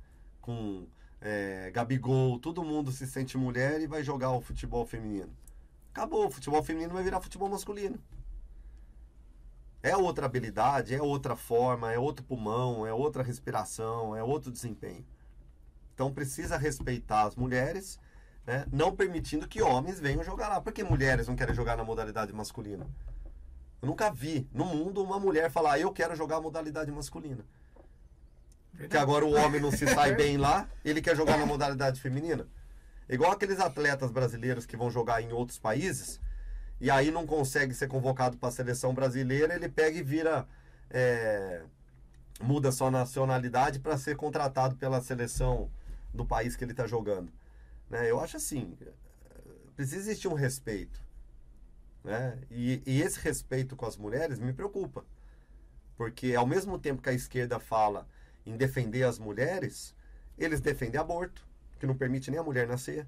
com 0.42 0.88
é, 1.22 1.72
Gabigol, 1.72 2.40
todo 2.40 2.64
mundo 2.64 2.92
se 2.92 3.08
sente 3.08 3.38
mulher 3.38 3.82
e 3.82 3.88
vai 3.88 4.04
jogar 4.04 4.32
o 4.32 4.42
futebol 4.42 4.86
feminino. 4.86 5.36
Acabou, 5.92 6.28
o 6.28 6.32
futebol 6.32 6.62
feminino 6.62 6.94
vai 6.94 7.04
virar 7.04 7.22
futebol 7.22 7.50
masculino. 7.50 7.98
É 9.82 9.96
outra 9.96 10.26
habilidade, 10.26 10.96
é 10.96 11.02
outra 11.02 11.36
forma, 11.36 11.92
é 11.92 11.98
outro 11.98 12.26
pulmão, 12.26 12.86
é 12.86 12.94
outra 12.94 13.24
respiração, 13.24 14.16
é 14.16 14.24
outro 14.24 14.52
desempenho. 14.52 15.06
Então 15.94 16.12
precisa 16.12 16.58
respeitar 16.58 17.24
as 17.24 17.36
mulheres, 17.36 18.00
né? 18.46 18.66
não 18.72 18.96
permitindo 18.96 19.48
que 19.48 19.62
homens 19.62 20.00
venham 20.00 20.24
jogar 20.24 20.50
lá. 20.50 20.60
Por 20.60 20.74
que 20.74 20.84
mulheres 20.84 21.28
não 21.28 21.36
querem 21.36 21.56
jogar 21.56 21.78
na 21.78 21.84
modalidade 21.84 22.34
masculina? 22.34 22.86
Eu 23.82 23.88
nunca 23.88 24.12
vi 24.12 24.48
no 24.52 24.66
mundo 24.66 25.04
uma 25.04 25.20
mulher 25.20 25.50
falar, 25.52 25.74
"Ah, 25.74 25.80
eu 25.80 25.92
quero 25.92 26.16
jogar 26.16 26.38
a 26.38 26.42
modalidade 26.42 26.92
masculina. 26.92 27.46
Porque 28.78 28.98
agora 28.98 29.26
o 29.26 29.34
homem 29.34 29.62
não 29.62 29.72
se 29.72 29.88
sai 29.88 30.14
bem 30.16 30.38
lá, 30.38 30.68
ele 30.84 31.02
quer 31.02 31.16
jogar 31.16 31.38
na 31.38 31.46
modalidade 31.46 32.02
feminina. 32.02 32.48
Igual 33.08 33.32
aqueles 33.32 33.60
atletas 33.60 34.12
brasileiros 34.12 34.66
que 34.66 34.76
vão 34.76 34.90
jogar 34.90 35.22
em 35.22 35.32
outros 35.32 35.60
países 35.60 36.20
e 36.82 36.90
aí 36.92 37.12
não 37.12 37.26
consegue 37.26 37.74
ser 37.74 37.88
convocado 37.88 38.38
para 38.38 38.50
a 38.50 38.52
seleção 38.52 38.94
brasileira, 38.94 39.56
ele 39.56 39.70
pega 39.70 39.98
e 39.98 40.04
vira. 40.04 40.48
é, 40.90 41.64
muda 42.42 42.72
sua 42.72 42.92
nacionalidade 42.92 43.80
para 43.80 43.98
ser 43.98 44.16
contratado 44.16 44.76
pela 44.76 45.02
seleção 45.02 45.70
do 46.14 46.26
país 46.26 46.56
que 46.56 46.64
ele 46.64 46.72
está 46.72 46.86
jogando. 46.86 47.32
Né? 47.90 48.10
Eu 48.10 48.20
acho 48.20 48.38
assim: 48.38 48.78
precisa 49.76 49.98
existir 49.98 50.28
um 50.28 50.34
respeito. 50.34 51.00
Né? 52.06 52.38
E, 52.52 52.84
e 52.86 53.02
esse 53.02 53.20
respeito 53.20 53.76
com 53.76 53.88
as 53.88 53.98
mulheres 53.98 54.38
me 54.38 54.54
preocupa. 54.54 55.04
Porque 55.98 56.36
ao 56.36 56.46
mesmo 56.46 56.78
tempo 56.78 57.02
que 57.02 57.10
a 57.10 57.14
esquerda 57.14 57.60
fala 57.60 58.08
em 58.46 58.56
defender 58.56 59.02
as 59.02 59.18
mulheres, 59.18 59.96
eles 60.38 60.62
defendem 60.62 61.02
aborto, 61.02 61.44
que 61.80 61.88
não 61.88 61.98
permite 61.98 62.30
nem 62.30 62.40
a 62.40 62.44
mulher 62.44 62.68
nascer. 62.68 63.08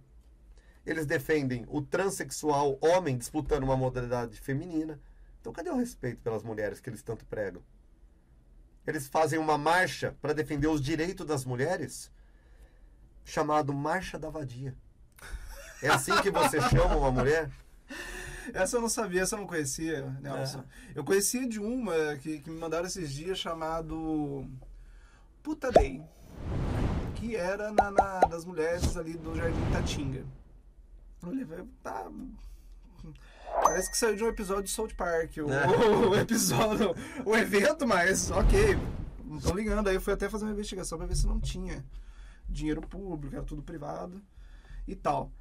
Eles 0.84 1.06
defendem 1.06 1.64
o 1.68 1.80
transexual 1.80 2.80
homem 2.82 3.16
disputando 3.16 3.64
uma 3.64 3.78
modalidade 3.78 4.42
feminina. 4.42 5.00
Então 5.40 5.54
cadê 5.54 5.70
o 5.70 5.78
respeito 5.78 6.20
pelas 6.24 6.42
mulheres 6.42 6.80
que 6.80 6.90
eles 6.90 7.04
tanto 7.04 7.24
pregam? 7.26 7.62
Eles 8.88 9.08
fazem 9.08 9.38
uma 9.38 9.60
marcha 9.60 10.16
para 10.20 10.34
defender 10.34 10.68
os 10.68 10.82
direitos 10.82 11.28
das 11.28 11.46
mulheres, 11.46 12.12
chamado 13.24 13.72
Marcha 13.76 14.18
da 14.18 14.32
Vadia. 14.32 14.76
É 15.84 15.90
assim 15.90 16.20
que 16.24 16.32
você 16.32 16.60
chama 16.72 16.96
uma 16.96 17.12
mulher? 17.12 17.52
Essa 18.54 18.78
eu 18.78 18.82
não 18.82 18.90
sabia, 18.90 19.22
essa 19.22 19.36
eu 19.36 19.40
não 19.40 19.48
conhecia, 19.48 20.06
Nelson. 20.22 20.64
Eu 20.96 21.04
conhecia 21.04 21.48
de 21.48 21.60
uma 21.60 22.16
que, 22.18 22.40
que 22.40 22.50
me 22.50 22.60
mandaram 22.60 22.86
esses 22.88 23.12
dias 23.12 23.38
chamado 23.38 24.46
Puta 25.44 25.72
Day. 25.72 26.02
Que 27.16 27.36
era 27.36 27.72
na, 27.72 27.92
na- 27.92 28.20
das 28.22 28.46
mulheres 28.46 28.96
ali 28.96 29.14
do 29.14 29.36
Jardim 29.36 29.72
Tatinga. 29.72 30.24
Falei, 31.20 31.46
tá. 31.82 32.08
Parece 33.64 33.90
que 33.90 33.98
saiu 33.98 34.16
de 34.16 34.24
um 34.24 34.28
episódio 34.28 34.64
de 34.64 34.70
South 34.70 34.90
Park. 34.96 35.38
O, 35.38 35.52
É. 35.52 35.66
o 36.08 36.16
episódio, 36.16 36.96
o 37.26 37.36
evento, 37.36 37.88
mas 37.88 38.30
ok. 38.32 38.78
Não 39.26 39.40
tô 39.40 39.54
ligando. 39.56 39.88
Aí 39.88 39.96
eu 39.96 40.02
fui 40.02 40.14
até 40.14 40.30
fazer 40.30 40.46
uma 40.46 40.52
investigação 40.52 40.98
pra 40.98 41.08
ver 41.08 41.16
se 41.16 41.26
não 41.28 41.40
tinha 41.40 41.84
dinheiro 42.48 42.82
público, 42.82 43.36
era 43.36 43.44
tudo 43.44 43.62
privado 43.64 44.22
e 44.88 44.96
tal. 44.96 45.32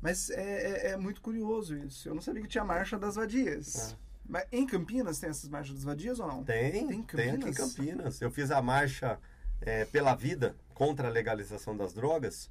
Mas 0.00 0.30
é, 0.30 0.88
é- 0.88 0.90
é 0.92 0.96
muito 0.96 1.20
curioso 1.20 1.76
isso. 1.76 2.08
Eu 2.08 2.14
não 2.14 2.22
sabia 2.22 2.42
que 2.42 2.48
tinha 2.48 2.64
marcha 2.64 2.98
das 2.98 3.16
vadias. 3.16 3.92
É. 3.92 3.96
Mas 4.28 4.44
em 4.50 4.66
Campinas 4.66 5.18
tem 5.18 5.30
essas 5.30 5.48
marchas 5.48 5.74
das 5.74 5.84
vadias 5.84 6.18
ou 6.18 6.26
não? 6.26 6.44
Tem, 6.44 6.72
Tem 6.72 6.86
tem, 6.88 6.98
em 6.98 7.02
Campinas? 7.02 7.56
Campinas. 7.56 8.20
Eu 8.20 8.30
fiz 8.30 8.50
a 8.50 8.60
marcha 8.60 9.18
é, 9.60 9.84
pela 9.84 10.14
vida 10.14 10.54
contra 10.74 11.08
a 11.08 11.10
legalização 11.10 11.76
das 11.76 11.92
drogas 11.92 12.50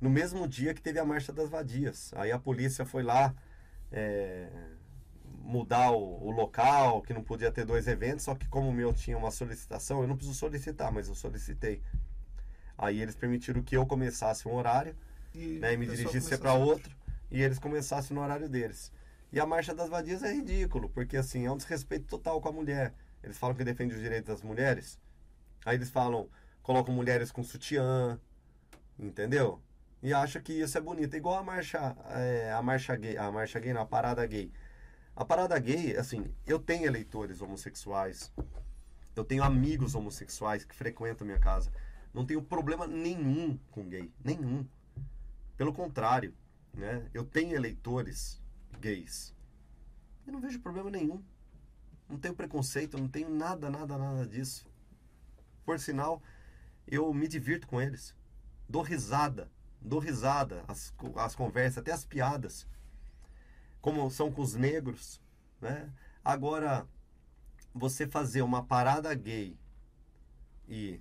no 0.00 0.10
mesmo 0.10 0.48
dia 0.48 0.74
que 0.74 0.82
teve 0.82 0.98
a 0.98 1.04
marcha 1.04 1.32
das 1.32 1.48
vadias. 1.48 2.12
Aí 2.16 2.32
a 2.32 2.38
polícia 2.38 2.84
foi 2.84 3.04
lá 3.04 3.32
é, 3.92 4.48
mudar 5.42 5.92
o, 5.92 6.26
o 6.26 6.30
local, 6.30 7.02
que 7.02 7.14
não 7.14 7.22
podia 7.22 7.52
ter 7.52 7.64
dois 7.64 7.86
eventos, 7.86 8.24
só 8.24 8.34
que 8.34 8.48
como 8.48 8.68
o 8.68 8.72
meu 8.72 8.92
tinha 8.92 9.16
uma 9.16 9.30
solicitação, 9.30 10.02
eu 10.02 10.08
não 10.08 10.16
preciso 10.16 10.36
solicitar, 10.38 10.92
mas 10.92 11.08
eu 11.08 11.14
solicitei. 11.14 11.80
Aí 12.76 13.00
eles 13.00 13.14
permitiram 13.14 13.62
que 13.62 13.76
eu 13.76 13.86
começasse 13.86 14.48
um 14.48 14.54
horário 14.54 14.96
E 15.34 15.58
né, 15.58 15.74
e 15.74 15.76
me 15.76 15.86
dirigisse 15.86 16.10
começou 16.10 16.38
para 16.38 16.54
outro 16.54 16.94
e 17.30 17.42
eles 17.42 17.58
começassem 17.58 18.14
no 18.14 18.22
horário 18.22 18.48
deles. 18.48 18.92
E 19.32 19.40
a 19.40 19.46
marcha 19.46 19.74
das 19.74 19.88
vadias 19.88 20.22
é 20.22 20.32
ridículo, 20.32 20.90
porque 20.90 21.16
assim, 21.16 21.46
é 21.46 21.50
um 21.50 21.56
desrespeito 21.56 22.06
total 22.06 22.40
com 22.40 22.48
a 22.50 22.52
mulher. 22.52 22.92
Eles 23.22 23.38
falam 23.38 23.56
que 23.56 23.64
defende 23.64 23.94
os 23.94 24.00
direitos 24.00 24.28
das 24.28 24.42
mulheres. 24.42 24.98
Aí 25.64 25.76
eles 25.76 25.88
falam, 25.88 26.28
colocam 26.62 26.94
mulheres 26.94 27.32
com 27.32 27.42
sutiã, 27.42 28.20
entendeu? 28.98 29.60
E 30.02 30.12
acha 30.12 30.40
que 30.40 30.52
isso 30.52 30.76
é 30.76 30.80
bonito. 30.80 31.16
Igual 31.16 31.38
a 31.38 31.42
marcha, 31.42 31.96
é, 32.10 32.52
a 32.52 32.60
marcha 32.60 32.94
gay, 32.96 33.16
a 33.16 33.30
marcha 33.30 33.58
gay, 33.58 33.72
não, 33.72 33.82
a 33.82 33.86
parada 33.86 34.26
gay. 34.26 34.52
A 35.14 35.24
parada 35.24 35.58
gay, 35.58 35.96
assim, 35.96 36.24
eu 36.46 36.58
tenho 36.58 36.86
eleitores 36.86 37.40
homossexuais, 37.40 38.32
eu 39.14 39.24
tenho 39.24 39.44
amigos 39.44 39.94
homossexuais 39.94 40.64
que 40.64 40.74
frequentam 40.74 41.26
minha 41.26 41.38
casa. 41.38 41.70
Não 42.12 42.26
tenho 42.26 42.42
problema 42.42 42.86
nenhum 42.86 43.58
com 43.70 43.88
gay, 43.88 44.10
nenhum. 44.22 44.66
Pelo 45.62 45.72
contrário, 45.72 46.34
né? 46.74 47.08
Eu 47.14 47.24
tenho 47.24 47.54
eleitores 47.54 48.42
gays. 48.80 49.32
Eu 50.26 50.32
não 50.32 50.40
vejo 50.40 50.58
problema 50.58 50.90
nenhum. 50.90 51.22
Não 52.08 52.18
tenho 52.18 52.34
preconceito, 52.34 52.98
não 52.98 53.06
tenho 53.06 53.30
nada, 53.30 53.70
nada, 53.70 53.96
nada 53.96 54.26
disso. 54.26 54.66
Por 55.64 55.78
sinal, 55.78 56.20
eu 56.84 57.14
me 57.14 57.28
divirto 57.28 57.68
com 57.68 57.80
eles. 57.80 58.12
Dou 58.68 58.82
risada, 58.82 59.48
dou 59.80 60.00
risada, 60.00 60.64
as, 60.66 60.92
as 61.14 61.36
conversas, 61.36 61.78
até 61.78 61.92
as 61.92 62.04
piadas. 62.04 62.66
Como 63.80 64.10
são 64.10 64.32
com 64.32 64.42
os 64.42 64.56
negros, 64.56 65.22
né? 65.60 65.92
Agora, 66.24 66.88
você 67.72 68.08
fazer 68.08 68.42
uma 68.42 68.64
parada 68.64 69.14
gay 69.14 69.56
e 70.66 71.00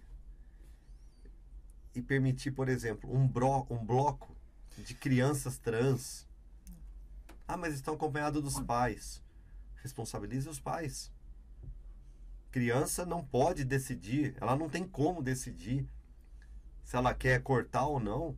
e 1.96 2.02
permitir, 2.02 2.52
por 2.52 2.70
exemplo, 2.70 3.12
um, 3.12 3.28
bro, 3.28 3.66
um 3.72 3.84
bloco 3.84 4.31
de 4.82 4.94
crianças 4.94 5.58
trans. 5.58 6.28
Ah, 7.48 7.58
mas 7.58 7.74
estão 7.74 7.94
acompanhados 7.94 8.42
dos 8.42 8.60
pais. 8.60 9.22
Responsabilize 9.82 10.48
os 10.48 10.60
pais. 10.60 11.12
Criança 12.52 13.06
não 13.06 13.24
pode 13.24 13.64
decidir, 13.64 14.36
ela 14.40 14.56
não 14.56 14.70
tem 14.70 14.86
como 14.86 15.22
decidir 15.22 15.88
se 16.84 16.96
ela 16.96 17.14
quer 17.14 17.42
cortar 17.42 17.86
ou 17.86 18.00
não. 18.00 18.38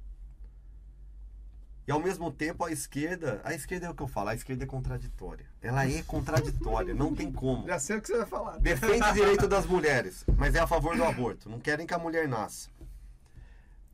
E 1.87 1.91
ao 1.91 1.99
mesmo 1.99 2.31
tempo 2.31 2.63
a 2.63 2.71
esquerda, 2.71 3.41
a 3.43 3.53
esquerda 3.53 3.87
é 3.87 3.89
o 3.89 3.95
que 3.95 4.03
eu 4.03 4.07
falo, 4.07 4.29
a 4.29 4.35
esquerda 4.35 4.63
é 4.63 4.67
contraditória. 4.67 5.45
Ela 5.61 5.85
é 5.87 6.01
contraditória, 6.03 6.93
não 6.93 7.13
tem 7.13 7.31
como. 7.31 7.67
Já 7.67 7.79
sei 7.79 7.97
o 7.97 8.01
que 8.01 8.07
você 8.07 8.17
vai 8.17 8.25
falar. 8.25 8.57
Defende 8.59 9.03
o 9.03 9.13
direito 9.13 9.47
das 9.47 9.65
mulheres, 9.67 10.23
mas 10.37 10.55
é 10.55 10.59
a 10.59 10.67
favor 10.67 10.95
do 10.95 11.03
aborto. 11.03 11.49
Não 11.49 11.59
querem 11.59 11.85
que 11.85 11.93
a 11.93 11.99
mulher 11.99 12.27
nasça. 12.27 12.69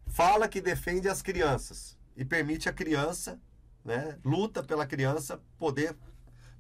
Fala 0.08 0.48
que 0.48 0.62
defende 0.62 1.08
as 1.08 1.22
crianças 1.22 1.99
e 2.20 2.26
permite 2.26 2.68
a 2.68 2.74
criança, 2.74 3.40
né, 3.84 4.18
luta 4.26 4.62
pela 4.62 4.86
criança 4.86 5.40
poder 5.58 5.96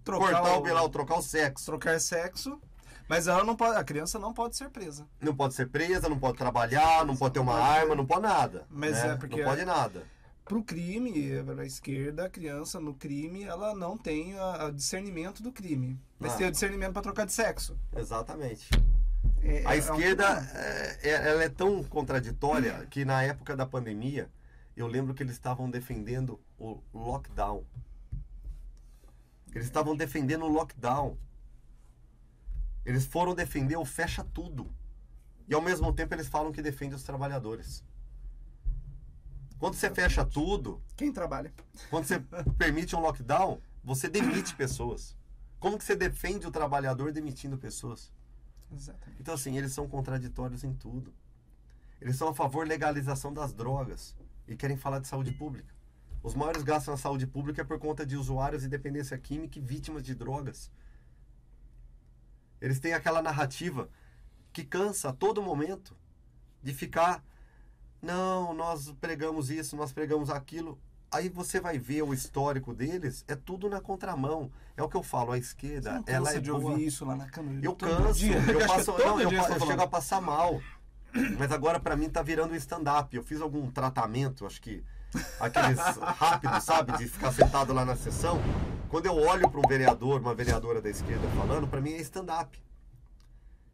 cortar 0.06 0.56
o 0.58 0.62
bilau, 0.62 0.88
trocar 0.90 1.18
o 1.18 1.22
sexo. 1.22 1.66
trocar 1.66 2.00
sexo, 2.00 2.60
mas 3.10 3.28
ela 3.28 3.44
não 3.44 3.58
pode, 3.58 3.76
a 3.78 3.84
criança 3.84 4.18
não 4.18 4.34
pode 4.34 4.56
ser 4.56 4.70
presa. 4.70 5.06
Não 5.20 5.36
pode 5.36 5.54
ser 5.54 5.68
presa, 5.68 6.08
não 6.08 6.18
pode 6.18 6.38
trabalhar, 6.38 7.06
não 7.06 7.16
pode 7.18 7.34
ter 7.34 7.42
uma 7.42 7.60
arma, 7.60 7.94
não 7.94 8.06
pode 8.06 8.22
nada. 8.22 8.66
Mas 8.70 8.94
né? 8.94 9.10
é 9.10 9.16
porque- 9.18 9.36
Não 9.38 9.44
pode 9.50 9.66
nada. 9.66 10.04
Pro 10.46 10.64
crime, 10.64 11.32
a 11.60 11.66
esquerda, 11.66 12.26
a 12.26 12.30
criança 12.30 12.80
no 12.80 12.94
crime, 12.96 13.44
ela 13.44 13.76
não 13.76 13.98
tem 13.98 14.40
a 14.40 14.72
discernimento 14.74 15.44
do 15.44 15.52
crime. 15.52 16.00
Mas 16.18 16.34
Ah. 16.34 16.38
tem 16.38 16.48
o 16.48 16.52
discernimento 16.52 16.94
para 16.94 17.02
trocar 17.04 17.26
de 17.26 17.34
sexo. 17.34 17.78
Exatamente. 17.96 18.68
É- 19.44 19.64
A 19.66 19.76
é- 19.76 19.78
esquerda, 19.78 20.24
é 20.26 20.32
um- 20.32 20.58
é, 20.58 20.98
é- 21.04 21.30
ela 21.32 21.44
é 21.44 21.50
tão 21.50 21.84
contraditória 21.84 22.88
que 22.90 23.04
na 23.06 23.22
época 23.22 23.56
da 23.56 23.66
pandemia, 23.66 24.28
eu 24.82 24.88
lembro 24.88 25.14
que 25.14 25.22
eles 25.22 25.34
estavam 25.34 25.70
defendendo 25.70 26.40
o 26.58 26.82
lockdown. 26.94 27.66
Eles 29.54 29.66
estavam 29.66 29.96
defendendo 29.96 30.46
o 30.46 30.48
lockdown. 30.48 31.18
Eles 32.86 33.06
foram 33.06 33.36
defender 33.36 33.76
o 33.76 33.84
fecha 33.84 34.24
tudo. 34.24 34.74
E 35.48 35.54
ao 35.54 35.62
mesmo 35.62 35.92
tempo 35.92 36.14
eles 36.14 36.28
falam 36.28 36.52
que 36.52 36.62
defende 36.62 36.96
os 36.96 37.04
trabalhadores. 37.04 37.84
Quando 39.58 39.74
você 39.74 39.94
fecha 39.94 40.24
tudo, 40.24 40.82
Quem 40.96 41.12
trabalha? 41.12 41.54
quando 41.90 42.06
você 42.06 42.20
permite 42.58 42.96
um 42.96 43.02
lockdown, 43.02 43.60
você 43.84 44.08
demite 44.08 44.56
pessoas. 44.56 45.14
Como 45.60 45.78
que 45.78 45.84
você 45.84 45.96
defende 45.96 46.48
o 46.48 46.52
trabalhador 46.52 47.12
demitindo 47.12 47.58
pessoas? 47.58 48.14
Exatamente. 48.72 49.20
Então, 49.20 49.34
assim, 49.34 49.58
eles 49.58 49.74
são 49.74 49.90
contraditórios 49.90 50.64
em 50.64 50.74
tudo. 50.74 51.14
Eles 52.00 52.16
são 52.16 52.30
a 52.30 52.34
favor 52.34 52.66
da 52.66 52.70
legalização 52.70 53.34
das 53.34 53.52
drogas 53.52 54.16
e 54.50 54.56
querem 54.56 54.76
falar 54.76 55.00
de 55.00 55.08
saúde 55.08 55.32
pública. 55.32 55.74
Os 56.22 56.36
maiores 56.36 56.64
gastos 56.64 56.90
na 56.90 56.98
saúde 56.98 57.26
pública 57.26 57.62
é 57.62 57.64
por 57.64 57.80
conta 57.80 58.06
de 58.06 58.18
usuários 58.18 58.64
de 58.64 58.68
dependência 58.68 59.18
química 59.18 59.58
e 59.58 59.62
vítimas 59.62 60.04
de 60.04 60.14
drogas. 60.14 60.70
Eles 62.60 62.80
têm 62.80 62.94
aquela 62.94 63.22
narrativa 63.22 63.90
que 64.52 64.66
cansa 64.66 65.10
a 65.10 65.14
todo 65.14 65.42
momento 65.42 65.96
de 66.62 66.74
ficar. 66.74 67.24
Não, 68.02 68.54
nós 68.54 68.92
pregamos 69.00 69.50
isso, 69.50 69.78
nós 69.78 69.94
pregamos 69.94 70.30
aquilo. 70.30 70.78
Aí 71.12 71.30
você 71.30 71.60
vai 71.60 71.80
ver 71.80 72.02
o 72.04 72.14
histórico 72.14 72.74
deles, 72.74 73.24
é 73.28 73.36
tudo 73.36 73.70
na 73.70 73.80
contramão. 73.80 74.52
É 74.76 74.84
o 74.84 74.90
que 74.90 74.98
eu 74.98 75.04
falo, 75.04 75.32
a 75.32 75.36
Você 75.36 75.42
esquerda, 75.42 75.94
não 75.94 76.04
ela 76.06 76.32
é 76.34 76.40
de 76.40 76.52
boa. 76.52 76.72
ouvir 76.72 76.86
isso 76.86 77.06
lá 77.06 77.16
na 77.16 77.30
Câmara? 77.30 77.60
Eu 77.62 77.76
canso, 77.76 78.20
dia. 78.20 78.38
eu 78.52 78.68
passo, 78.68 78.98
não, 78.98 79.20
eu, 79.20 79.30
você 79.30 79.50
tá 79.50 79.56
eu 79.56 79.68
chego 79.68 79.82
a 79.82 79.88
passar 79.88 80.22
mal. 80.22 80.62
Mas 81.38 81.52
agora 81.52 81.80
pra 81.80 81.96
mim 81.96 82.10
tá 82.10 82.22
virando 82.22 82.54
um 82.54 82.56
stand-up. 82.56 83.16
Eu 83.16 83.24
fiz 83.24 83.42
algum 83.42 83.70
tratamento, 83.72 84.46
acho 84.46 84.62
que 84.62 84.84
aqueles 85.40 85.80
rápidos, 85.80 86.64
sabe, 86.64 86.98
de 86.98 87.08
ficar 87.08 87.32
sentado 87.32 87.74
lá 87.74 87.84
na 87.84 87.96
sessão. 87.96 88.40
Quando 88.90 89.06
eu 89.06 89.16
olho 89.16 89.50
para 89.50 89.60
um 89.60 89.68
vereador, 89.68 90.20
uma 90.22 90.34
vereadora 90.34 90.82
da 90.82 90.90
esquerda 90.90 91.28
falando, 91.30 91.68
pra 91.68 91.82
mim 91.82 91.94
é 91.94 91.98
stand-up. 91.98 92.62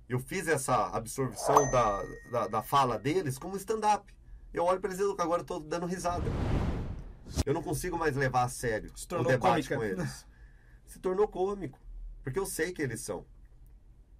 Eu 0.07 0.19
fiz 0.19 0.47
essa 0.47 0.89
absorção 0.95 1.69
da, 1.71 2.03
da, 2.31 2.47
da 2.47 2.61
fala 2.61 2.97
deles 2.97 3.37
como 3.37 3.57
stand-up. 3.57 4.13
Eu 4.53 4.63
olho 4.63 4.79
para 4.79 4.91
eles 4.93 5.01
e 5.01 5.21
agora 5.21 5.41
eu 5.41 5.45
tô 5.45 5.59
dando 5.59 5.85
risada. 5.85 6.23
Eu 7.45 7.53
não 7.53 7.63
consigo 7.63 7.97
mais 7.97 8.15
levar 8.15 8.43
a 8.43 8.49
sério 8.49 8.91
o 8.93 9.23
debate 9.23 9.67
cômica. 9.67 9.75
com 9.75 9.83
eles. 9.83 10.25
Se 10.85 10.99
tornou 10.99 11.27
cômico. 11.27 11.79
Porque 12.23 12.39
eu 12.39 12.45
sei 12.45 12.71
que 12.71 12.81
eles 12.81 13.01
são. 13.01 13.25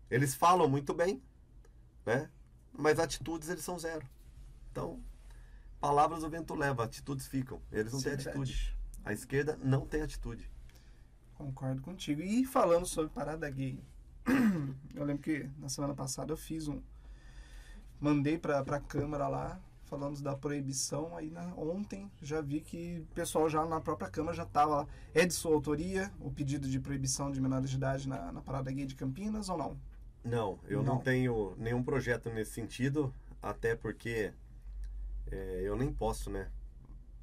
Eles 0.09 0.35
falam 0.35 0.67
muito 0.67 0.93
bem, 0.93 1.21
né? 2.05 2.29
Mas 2.77 2.99
atitudes 2.99 3.49
eles 3.49 3.63
são 3.63 3.77
zero. 3.79 4.05
Então, 4.71 4.99
palavras 5.79 6.23
o 6.23 6.29
vento 6.29 6.53
leva, 6.53 6.83
atitudes 6.83 7.27
ficam. 7.27 7.61
Eles 7.71 7.91
não 7.91 7.99
Isso 7.99 8.09
têm 8.09 8.17
é 8.17 8.21
atitude. 8.21 8.75
A 9.03 9.13
esquerda 9.13 9.57
não 9.63 9.85
tem 9.85 10.01
atitude. 10.01 10.49
Concordo 11.35 11.81
contigo. 11.81 12.21
E 12.21 12.45
falando 12.45 12.85
sobre 12.85 13.11
parada 13.11 13.49
gay, 13.49 13.79
eu 14.95 15.03
lembro 15.05 15.21
que 15.23 15.49
na 15.59 15.69
semana 15.69 15.93
passada 15.93 16.31
eu 16.33 16.37
fiz 16.37 16.67
um. 16.67 16.81
Mandei 17.99 18.37
pra, 18.37 18.63
pra 18.63 18.79
Câmara 18.79 19.27
lá, 19.27 19.59
falando 19.85 20.21
da 20.21 20.35
proibição. 20.35 21.15
Aí 21.15 21.29
na- 21.29 21.53
ontem 21.55 22.11
já 22.21 22.41
vi 22.41 22.61
que 22.61 22.99
o 22.99 23.13
pessoal 23.13 23.49
já 23.49 23.65
na 23.65 23.79
própria 23.79 24.09
Câmara 24.09 24.35
já 24.35 24.45
tava 24.45 24.75
lá. 24.81 24.87
É 25.13 25.25
de 25.25 25.33
sua 25.33 25.53
autoria 25.53 26.11
o 26.19 26.31
pedido 26.31 26.67
de 26.67 26.79
proibição 26.79 27.31
de 27.31 27.39
menores 27.39 27.69
de 27.69 27.75
idade 27.77 28.07
na, 28.07 28.31
na 28.31 28.41
parada 28.41 28.71
gay 28.71 28.85
de 28.85 28.95
Campinas 28.95 29.49
ou 29.49 29.57
não? 29.57 29.77
Não, 30.25 30.59
eu 30.67 30.81
não, 30.81 30.95
Não. 30.95 31.01
tenho 31.01 31.55
nenhum 31.57 31.83
projeto 31.83 32.31
nesse 32.31 32.51
sentido, 32.51 33.13
até 33.41 33.75
porque 33.75 34.33
é, 35.31 35.61
eu 35.63 35.75
nem 35.75 35.93
posso, 35.93 36.31
né? 36.31 36.49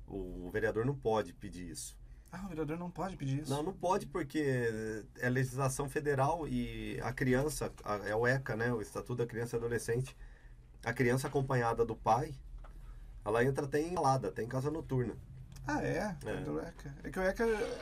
O, 0.07 0.49
vereador 0.53 0.85
não 0.87 0.95
pode 0.95 1.33
pedir 1.33 1.69
isso. 1.69 1.97
Ah, 2.31 2.45
o 2.47 2.49
vereador 2.49 2.79
não 2.79 2.91
pode 2.91 3.17
pedir 3.17 3.41
isso. 3.43 3.51
Não, 3.51 3.63
não 3.63 3.73
pode 3.73 4.07
porque 4.07 5.03
é 5.19 5.29
legislação 5.29 5.89
federal 5.89 6.47
e 6.47 6.99
a 7.03 7.13
criança, 7.13 7.73
a- 7.85 7.97
é 8.09 8.15
o 8.15 8.27
ECA, 8.27 8.55
né? 8.57 8.73
O 8.73 8.81
Estatuto 8.81 9.17
da 9.17 9.27
Criança 9.27 9.57
e 9.57 9.59
Adolescente. 9.59 10.17
A 10.85 10.93
criança 10.93 11.27
acompanhada 11.29 11.85
do 11.85 11.97
pai, 11.97 12.33
ela 13.25 13.45
entra 13.45 13.65
até 13.67 13.81
em 13.81 13.95
balada, 13.95 14.29
até 14.29 14.43
em 14.43 14.49
casa 14.49 14.71
noturna. 14.71 15.17
Ah, 15.67 15.83
é? 15.83 16.17
É. 16.25 16.31
É. 16.31 16.37
do 16.39 16.59
ECA. 16.61 16.95
É 17.05 17.11
que 17.11 17.19
o 17.19 17.23
ECA 17.23 17.45
é 17.45 17.79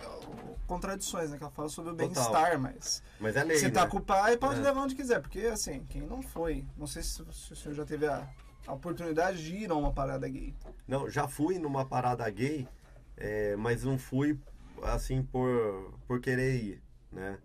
contradições, 0.67 1.31
né? 1.31 1.39
Que 1.39 1.43
ela 1.43 1.53
fala 1.53 1.69
sobre 1.69 1.93
o 1.93 1.95
bem-estar, 1.95 2.59
mas. 2.59 3.03
Mas 3.19 3.37
é 3.37 3.45
lei, 3.45 3.57
Se 3.59 3.71
tá 3.71 3.85
né? 3.85 3.91
com 3.91 3.99
o 3.99 4.03
pai, 4.03 4.37
pode 4.37 4.61
É. 4.61 4.63
levar 4.63 4.83
onde 4.83 4.95
quiser. 4.95 5.21
Porque, 5.21 5.41
assim, 5.41 5.85
quem 5.89 6.03
não 6.03 6.23
foi, 6.23 6.65
não 6.77 6.87
sei 6.87 7.03
se, 7.03 7.25
se 7.33 7.53
o 7.53 7.57
senhor 7.57 7.75
já 7.75 7.85
teve 7.87 8.07
a, 8.07 8.29
a 8.67 8.73
oportunidade 8.75 9.43
de 9.43 9.57
ir 9.57 9.71
a 9.71 9.75
uma 9.75 9.93
parada 9.93 10.29
gay. 10.29 10.55
Não, 10.87 11.09
já 11.09 11.27
fui 11.27 11.59
numa 11.59 11.85
parada 11.87 12.29
gay, 12.29 12.69
é, 13.17 13.57
mas 13.57 13.83
não 13.85 13.99
fui 13.99 14.39
assim 14.83 15.23
por, 15.23 15.95
por 16.07 16.21
querer 16.21 16.57
ir, 16.57 16.83
né? 17.11 17.39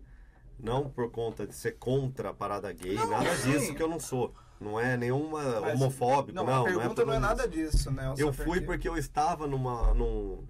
Não 0.60 0.90
por 0.90 1.12
conta 1.12 1.46
de 1.46 1.54
ser 1.54 1.74
contra 1.78 2.30
a 2.30 2.34
parada 2.34 2.72
gay, 2.72 2.96
Não, 2.96 3.10
nada 3.10 3.36
sim. 3.36 3.52
disso 3.52 3.74
que 3.76 3.82
eu 3.84 3.90
não 3.90 4.00
sou. 4.00 4.34
Não 4.60 4.80
é 4.80 4.96
nenhuma 4.96 5.60
Mas- 5.62 5.74
homofóbico, 5.74 6.36
Não, 6.36 6.46
não. 6.46 6.62
a 6.62 6.66
pergunta 6.66 6.96
por 6.96 7.06
não 7.08 7.14
é, 7.14 7.20
nada 7.20 7.48
disso, 7.48 7.92
né? 7.92 8.14
Eu 8.18 8.34
Só 8.34 8.44
fui 8.44 8.62
porque 8.62 8.88
eu 8.88 8.98
estava 8.98 9.48
numa, 9.48 9.94
num, 9.94 10.44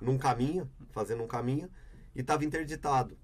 num 0.00 0.16
caminho, 0.16 0.70
fazendo 0.90 1.22
um 1.22 1.26
caminho, 1.26 1.68
e 2.14 2.20
estava 2.20 2.44
interditado, 2.44 3.16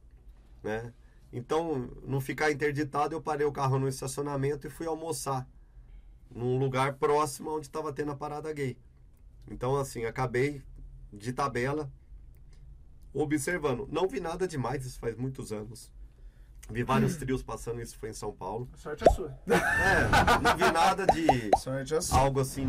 né? 0.62 0.92
Então, 1.32 1.90
não 2.04 2.20
ficar 2.20 2.50
interditado, 2.52 3.14
eu 3.14 3.20
parei 3.22 3.46
o 3.46 3.52
carro 3.52 3.78
no 3.78 3.88
estacionamento 3.88 4.66
e 4.66 4.70
fui 4.70 4.86
almoçar 4.86 5.48
num 6.30 6.58
lugar 6.58 6.94
próximo 6.94 7.56
onde 7.56 7.66
estava 7.66 7.92
tendo 7.92 8.12
a 8.12 8.16
parada 8.16 8.52
gay. 8.52 8.76
Então, 9.50 9.76
assim, 9.76 10.04
acabei 10.04 10.62
de 11.12 11.32
tabela 11.32 11.90
observando. 13.12 13.88
Não 13.90 14.08
vi 14.08 14.20
nada 14.20 14.46
demais, 14.46 14.84
isso 14.84 14.98
faz 14.98 15.16
muitos 15.16 15.52
anos. 15.52 15.92
Vi 16.70 16.82
vários 16.82 17.16
trios 17.16 17.42
passando, 17.42 17.80
isso 17.82 17.96
foi 17.98 18.08
em 18.10 18.14
São 18.14 18.32
Paulo. 18.32 18.68
Sorte 18.76 19.04
é 19.06 19.12
sua. 19.12 19.38
É, 19.48 20.40
não 20.42 20.56
vi 20.56 20.72
nada 20.72 21.06
de 21.06 21.50
Sorte 21.58 21.94
é 21.94 22.00
sua. 22.00 22.18
algo 22.18 22.40
assim 22.40 22.68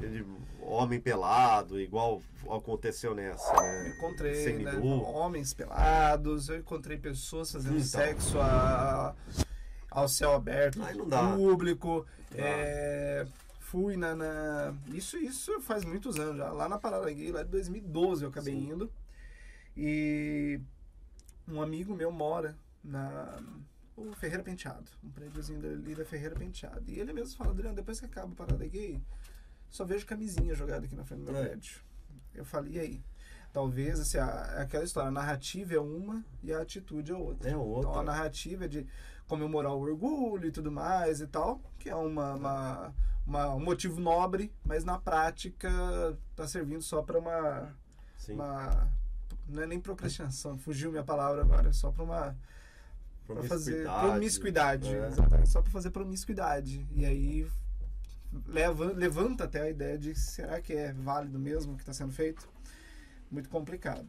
de 0.00 0.24
homem 0.60 1.00
pelado, 1.00 1.80
igual 1.80 2.22
aconteceu 2.48 3.14
nessa, 3.14 3.52
né? 3.60 3.94
Encontrei 3.96 4.58
né, 4.58 4.72
homens 4.78 5.52
pelados, 5.52 6.48
eu 6.48 6.58
encontrei 6.58 6.96
pessoas 6.98 7.50
fazendo 7.50 7.74
Então. 7.76 7.84
sexo 7.84 8.38
a- 8.40 9.14
ao 9.90 10.08
céu 10.08 10.32
aberto, 10.32 10.78
dá. 11.08 11.32
público. 11.34 12.06
É, 12.34 13.26
fui 13.58 13.96
na, 13.96 14.14
na- 14.14 14.74
Isso, 14.88 15.16
isso 15.16 15.60
faz 15.60 15.84
muitos 15.84 16.16
anos 16.18 16.36
já. 16.36 16.52
Lá 16.52 16.68
na 16.68 16.78
Parada 16.78 17.10
Gay, 17.10 17.32
lá 17.32 17.42
de 17.42 17.48
2012 17.50 18.22
eu 18.22 18.28
acabei 18.28 18.54
Sim. 18.54 18.70
indo. 18.70 18.92
E 19.76 20.60
um 21.48 21.60
amigo 21.60 21.94
meu 21.94 22.10
mora 22.12 22.56
na. 22.86 23.38
O 23.96 24.12
Ferreira 24.14 24.42
Penteado, 24.42 24.90
um 25.02 25.08
prédiozinho 25.10 25.58
ali 25.72 25.94
da 25.94 26.04
Ferreira 26.04 26.34
Penteado. 26.34 26.82
E 26.86 26.98
ele 27.00 27.14
mesmo 27.14 27.34
fala, 27.38 27.50
Adriano, 27.50 27.74
depois 27.74 27.98
que 27.98 28.04
acaba 28.04 28.30
a 28.30 28.36
Parada 28.36 28.66
Gay, 28.66 29.00
só 29.70 29.86
vejo 29.86 30.04
camisinha 30.04 30.54
jogada 30.54 30.84
aqui 30.84 30.94
na 30.94 31.02
frente 31.02 31.24
do 31.24 31.32
meu 31.32 31.40
É. 31.40 31.46
prédio. 31.46 31.80
Eu 32.34 32.44
falei, 32.44 32.74
e 32.74 32.78
aí? 32.78 33.04
Talvez, 33.54 33.98
assim, 33.98 34.18
a, 34.18 34.54
é 34.58 34.60
aquela 34.62 34.84
história, 34.84 35.08
a 35.08 35.12
narrativa 35.12 35.72
é 35.74 35.78
uma 35.80 36.22
e 36.42 36.52
a 36.52 36.60
atitude 36.60 37.10
é 37.10 37.14
outra. 37.16 37.48
É 37.48 37.56
outra. 37.56 37.88
Então 37.88 37.98
a 37.98 38.02
narrativa 38.04 38.66
é 38.66 38.68
de 38.68 38.86
comemorar 39.26 39.72
o 39.72 39.80
orgulho 39.80 40.46
e 40.46 40.52
tudo 40.52 40.70
mais 40.70 41.22
e 41.22 41.26
tal, 41.26 41.58
que 41.78 41.88
é 41.88 41.96
uma, 41.96 42.34
uma, 42.34 42.94
uma- 43.26 43.54
um 43.54 43.60
motivo 43.64 43.98
nobre, 43.98 44.52
mas 44.62 44.84
na 44.84 44.98
prática 44.98 45.70
tá 46.36 46.46
servindo 46.46 46.82
só 46.82 47.00
para 47.02 47.18
uma, 47.18 47.74
uma. 48.28 48.92
Não 49.48 49.62
é 49.62 49.66
nem 49.66 49.80
procrastinação, 49.80 50.58
fugiu 50.58 50.90
minha 50.90 51.02
palavra 51.04 51.40
agora, 51.40 51.70
é 51.70 51.72
só 51.72 51.90
para 51.90 52.02
uma. 52.04 52.36
Pra 53.26 53.42
fazer 53.42 53.82
Promiscuidade. 53.84 54.06
promiscuidade, 54.08 54.94
É. 54.94 55.06
exatamente, 55.08 55.48
só 55.48 55.60
para 55.62 55.70
fazer 55.72 55.90
promiscuidade. 55.90 56.86
E 56.94 57.04
aí 57.04 57.50
leva, 58.46 58.92
levanta 58.92 59.44
até 59.44 59.62
a 59.62 59.68
ideia 59.70 59.98
de 59.98 60.14
será 60.14 60.60
que 60.60 60.72
é 60.72 60.92
válido 60.92 61.38
mesmo 61.38 61.72
o 61.72 61.76
que 61.76 61.82
está 61.82 61.92
sendo 61.92 62.12
feito? 62.12 62.48
Muito 63.30 63.48
complicado. 63.48 64.06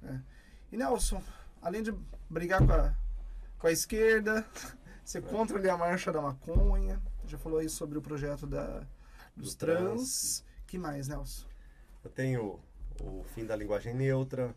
né? 0.00 0.22
E 0.70 0.76
Nelson, 0.76 1.22
além 1.60 1.82
de 1.82 1.92
brigar 2.30 2.64
com 2.64 2.72
a, 2.72 2.94
com 3.58 3.66
a 3.66 3.72
esquerda, 3.72 4.46
você 5.04 5.20
contra 5.20 5.58
ali 5.58 5.68
a 5.68 5.76
marcha 5.76 6.12
da 6.12 6.20
maconha, 6.20 7.00
já 7.26 7.36
falou 7.38 7.58
aí 7.58 7.68
sobre 7.68 7.98
o 7.98 8.02
projeto 8.02 8.46
da, 8.46 8.84
dos 9.36 9.54
Do 9.54 9.58
trans. 9.58 9.80
trans. 9.82 10.44
que 10.66 10.78
mais, 10.78 11.08
Nelson? 11.08 11.46
Eu 12.04 12.10
tenho 12.10 12.60
o 13.00 13.24
fim 13.34 13.44
da 13.44 13.56
linguagem 13.56 13.94
neutra, 13.94 14.54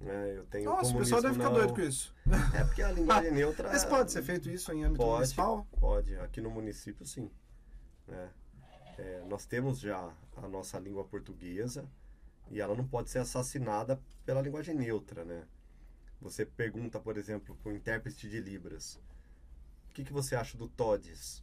né? 0.00 0.38
Eu 0.38 0.46
tenho 0.46 0.70
Nossa, 0.70 0.94
o 0.94 0.98
pessoal 0.98 1.20
deve 1.20 1.34
ficar 1.34 1.50
não. 1.50 1.54
doido 1.54 1.74
com 1.74 1.80
isso. 1.82 2.14
É 2.54 2.64
porque 2.64 2.82
a 2.82 2.90
linguagem 2.90 3.32
neutra 3.32 3.68
Mas 3.68 3.84
pode 3.84 4.10
ser 4.10 4.22
feito 4.22 4.48
isso 4.48 4.72
em 4.72 4.84
âmbito 4.84 5.04
Pode. 5.04 5.14
municipal? 5.14 5.66
Pode, 5.78 6.16
aqui 6.16 6.40
no 6.40 6.50
município 6.50 7.04
sim. 7.04 7.30
né? 8.06 8.30
É, 8.98 9.24
nós 9.28 9.46
temos 9.46 9.78
já 9.78 10.12
a 10.36 10.48
nossa 10.48 10.78
língua 10.78 11.04
portuguesa 11.04 11.84
e 12.50 12.60
ela 12.60 12.74
não 12.74 12.86
pode 12.86 13.10
ser 13.10 13.18
assassinada 13.18 14.00
pela 14.24 14.40
linguagem 14.40 14.74
neutra, 14.74 15.24
né? 15.24 15.44
Você 16.20 16.44
pergunta, 16.44 17.00
por 17.00 17.16
exemplo, 17.16 17.56
para 17.62 17.72
o 17.72 17.74
intérprete 17.74 18.28
de 18.28 18.40
Libras, 18.40 18.98
o 19.88 19.92
que, 19.94 20.04
que 20.04 20.12
você 20.12 20.34
acha 20.34 20.56
do 20.56 20.68
TODES? 20.68 21.42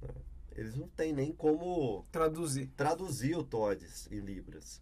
Né? 0.00 0.08
Eles 0.52 0.74
não 0.74 0.88
têm 0.88 1.12
nem 1.12 1.32
como 1.32 2.06
Traduzir. 2.10 2.68
traduzir 2.76 3.36
o 3.36 3.44
TODES 3.44 4.08
em 4.10 4.20
Libras. 4.20 4.80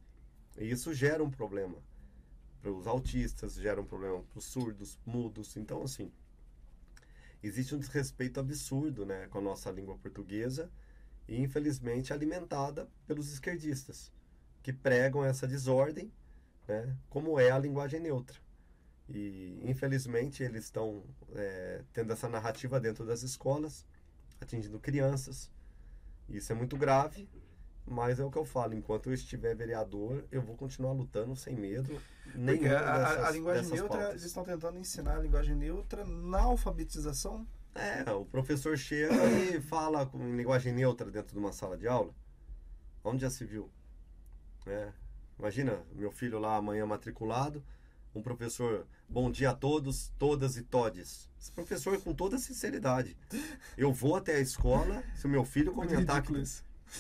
E 0.57 0.71
isso 0.71 0.95
gera 0.95 1.23
um 1.23 1.31
problema 1.31 1.77
para 2.61 2.71
os 2.71 2.87
autistas, 2.87 3.55
gera 3.55 3.81
um 3.81 3.85
problema 3.85 4.23
para 4.23 4.39
os 4.39 4.45
surdos, 4.45 4.99
mudos. 5.05 5.57
Então, 5.57 5.83
assim, 5.83 6.11
existe 7.43 7.75
um 7.75 7.79
desrespeito 7.79 8.41
absurdo 8.41 9.07
né, 9.07 9.27
com 9.29 9.39
a 9.39 9.43
nossa 9.43 9.71
língua 9.71 9.97
portuguesa 9.99 10.71
e, 11.29 11.41
infelizmente, 11.41 12.13
alimentada 12.13 12.89
pelos 13.07 13.33
esquerdistas, 13.33 14.13
que 14.63 14.73
pregam 14.73 15.25
essa 15.25 15.47
desordem, 15.47 16.13
né, 16.67 16.97
como 17.09 17.39
é 17.39 17.51
a 17.51 17.59
linguagem 17.59 18.01
neutra. 18.01 18.37
E, 19.09 19.61
infelizmente, 19.63 20.43
eles 20.43 20.65
estão 20.65 21.05
é, 21.35 21.83
tendo 21.93 22.13
essa 22.13 22.29
narrativa 22.29 22.81
dentro 22.81 23.07
das 23.07 23.23
escolas, 23.23 23.87
atingindo 24.41 24.81
crianças. 24.81 25.51
Isso 26.29 26.51
é 26.51 26.55
muito 26.55 26.77
grave, 26.77 27.29
mas 27.87 28.19
é 28.19 28.25
o 28.25 28.31
que 28.31 28.39
eu 28.39 28.45
falo, 28.45 28.75
enquanto 28.75 29.09
eu 29.09 29.15
estiver 29.15 29.55
vereador, 29.55 30.25
eu 30.33 30.43
vou 30.43 30.57
continuar 30.57 30.93
lutando 30.93 31.37
sem 31.37 31.55
medo. 31.55 32.01
Porque 32.33 32.67
a, 32.67 32.99
dessas, 32.99 33.25
a, 33.25 33.31
linguagem 33.31 33.71
neutra, 33.71 33.89
pautas. 33.89 34.11
eles 34.11 34.25
estão 34.25 34.45
tentando 34.45 34.79
ensinar 34.79 35.17
a 35.17 35.21
linguagem 35.21 35.55
neutra 35.55 36.05
na 36.05 36.41
alfabetização? 36.41 37.47
É, 37.75 38.11
o 38.11 38.25
professor 38.25 38.77
chega 38.77 39.15
e 39.31 39.61
fala 39.63 40.05
com 40.05 40.19
linguagem 40.37 40.73
neutra 40.73 41.11
dentro 41.11 41.33
de 41.33 41.39
uma 41.39 41.53
sala 41.53 41.77
de 41.77 41.87
aula. 41.87 42.13
Onde 43.05 43.23
já 43.23 43.31
se 43.31 43.45
viu? 43.45 43.71
É, 44.67 44.91
imagina, 45.39 45.81
meu 45.95 46.11
filho 46.11 46.41
lá 46.41 46.57
amanhã 46.57 46.85
matriculado, 46.85 47.63
um 48.13 48.23
professor, 48.23 48.85
bom 49.09 49.31
dia 49.31 49.51
a 49.51 49.55
todos, 49.55 50.13
todas 50.19 50.57
e 50.57 50.63
todes. 50.63 51.29
Esse 51.41 51.53
professor, 51.53 52.01
com 52.01 52.13
toda 52.13 52.39
sinceridade, 52.39 53.17
eu 53.77 53.93
vou 53.93 54.17
até 54.17 54.35
a 54.35 54.41
escola, 54.41 55.05
se 55.15 55.27
o 55.27 55.29
meu 55.29 55.45
filho 55.45 55.71
comentar 55.75 56.21
que... 56.23 56.33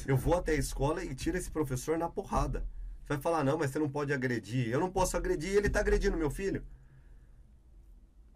Eu 0.06 0.16
vou 0.16 0.34
até 0.34 0.52
a 0.52 0.56
escola 0.56 1.04
e 1.04 1.14
tiro 1.14 1.36
esse 1.36 1.50
professor 1.50 1.98
na 1.98 2.08
porrada. 2.08 2.60
Você 3.00 3.14
vai 3.14 3.18
falar, 3.18 3.44
não, 3.44 3.56
mas 3.56 3.70
você 3.70 3.78
não 3.78 3.88
pode 3.88 4.12
agredir. 4.12 4.68
Eu 4.68 4.80
não 4.80 4.90
posso 4.90 5.16
agredir, 5.16 5.54
ele 5.54 5.68
está 5.68 5.80
agredindo 5.80 6.16
meu 6.16 6.30
filho. 6.30 6.64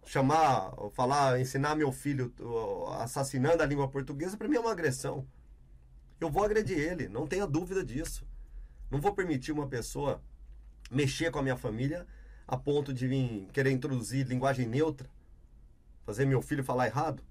Chamar, 0.05 0.73
falar, 0.93 1.41
ensinar 1.41 1.75
meu 1.75 1.93
filho 1.93 2.33
assassinando 3.01 3.63
a 3.63 3.67
língua 3.67 3.89
portuguesa, 3.89 4.37
para 4.37 4.49
mim 4.49 4.57
é 4.57 4.61
uma 4.61 4.73
agressão. 4.73 5.27
Eu 6.21 6.31
vou 6.31 6.45
agredir 6.45 6.79
ele, 6.79 7.09
não 7.09 7.27
tenha 7.27 7.47
dúvida 7.47 7.85
disso. 7.85 8.27
Não 8.91 9.01
vou 9.01 9.15
permitir 9.15 9.53
uma 9.53 9.69
pessoa 9.69 10.23
mexer 10.91 11.31
com 11.31 11.39
a 11.39 11.43
minha 11.43 11.57
família 11.57 12.07
a 12.47 12.57
ponto 12.57 12.93
de 12.93 13.07
vir 13.07 13.49
querer 13.53 13.71
introduzir 13.71 14.27
linguagem 14.27 14.67
neutra, 14.67 15.09
fazer 16.05 16.25
meu 16.25 16.43
filho 16.43 16.65
falar 16.65 16.87
errado. 16.87 17.23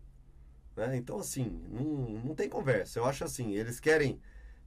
Né? 0.80 0.96
Então, 0.96 1.20
assim, 1.20 1.62
não, 1.70 1.84
não 2.24 2.36
tem 2.36 2.48
conversa. 2.48 3.00
Eu 3.00 3.06
acho 3.06 3.26
assim, 3.26 3.54
eles 3.54 3.82
querem 3.82 4.18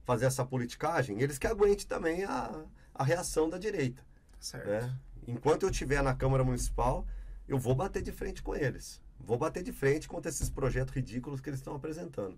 fazer 0.03 0.25
essa 0.25 0.45
politicagem, 0.45 1.19
eles 1.19 1.39
que 1.39 1.47
aguentem 1.47 1.87
também 1.87 2.23
a, 2.23 2.63
a 2.93 3.03
reação 3.03 3.49
da 3.49 3.57
direita. 3.57 4.03
Certo. 4.39 4.67
Né? 4.67 4.95
Enquanto 5.27 5.63
eu 5.63 5.69
estiver 5.69 6.03
na 6.03 6.13
Câmara 6.13 6.43
Municipal, 6.43 7.07
eu 7.47 7.57
vou 7.57 7.73
bater 7.73 8.03
de 8.03 8.11
frente 8.11 8.43
com 8.43 8.55
eles. 8.55 9.01
Vou 9.19 9.37
bater 9.37 9.63
de 9.63 9.71
frente 9.71 10.07
contra 10.07 10.29
esses 10.29 10.49
projetos 10.49 10.93
ridículos 10.93 11.41
que 11.41 11.49
eles 11.49 11.59
estão 11.59 11.75
apresentando. 11.75 12.37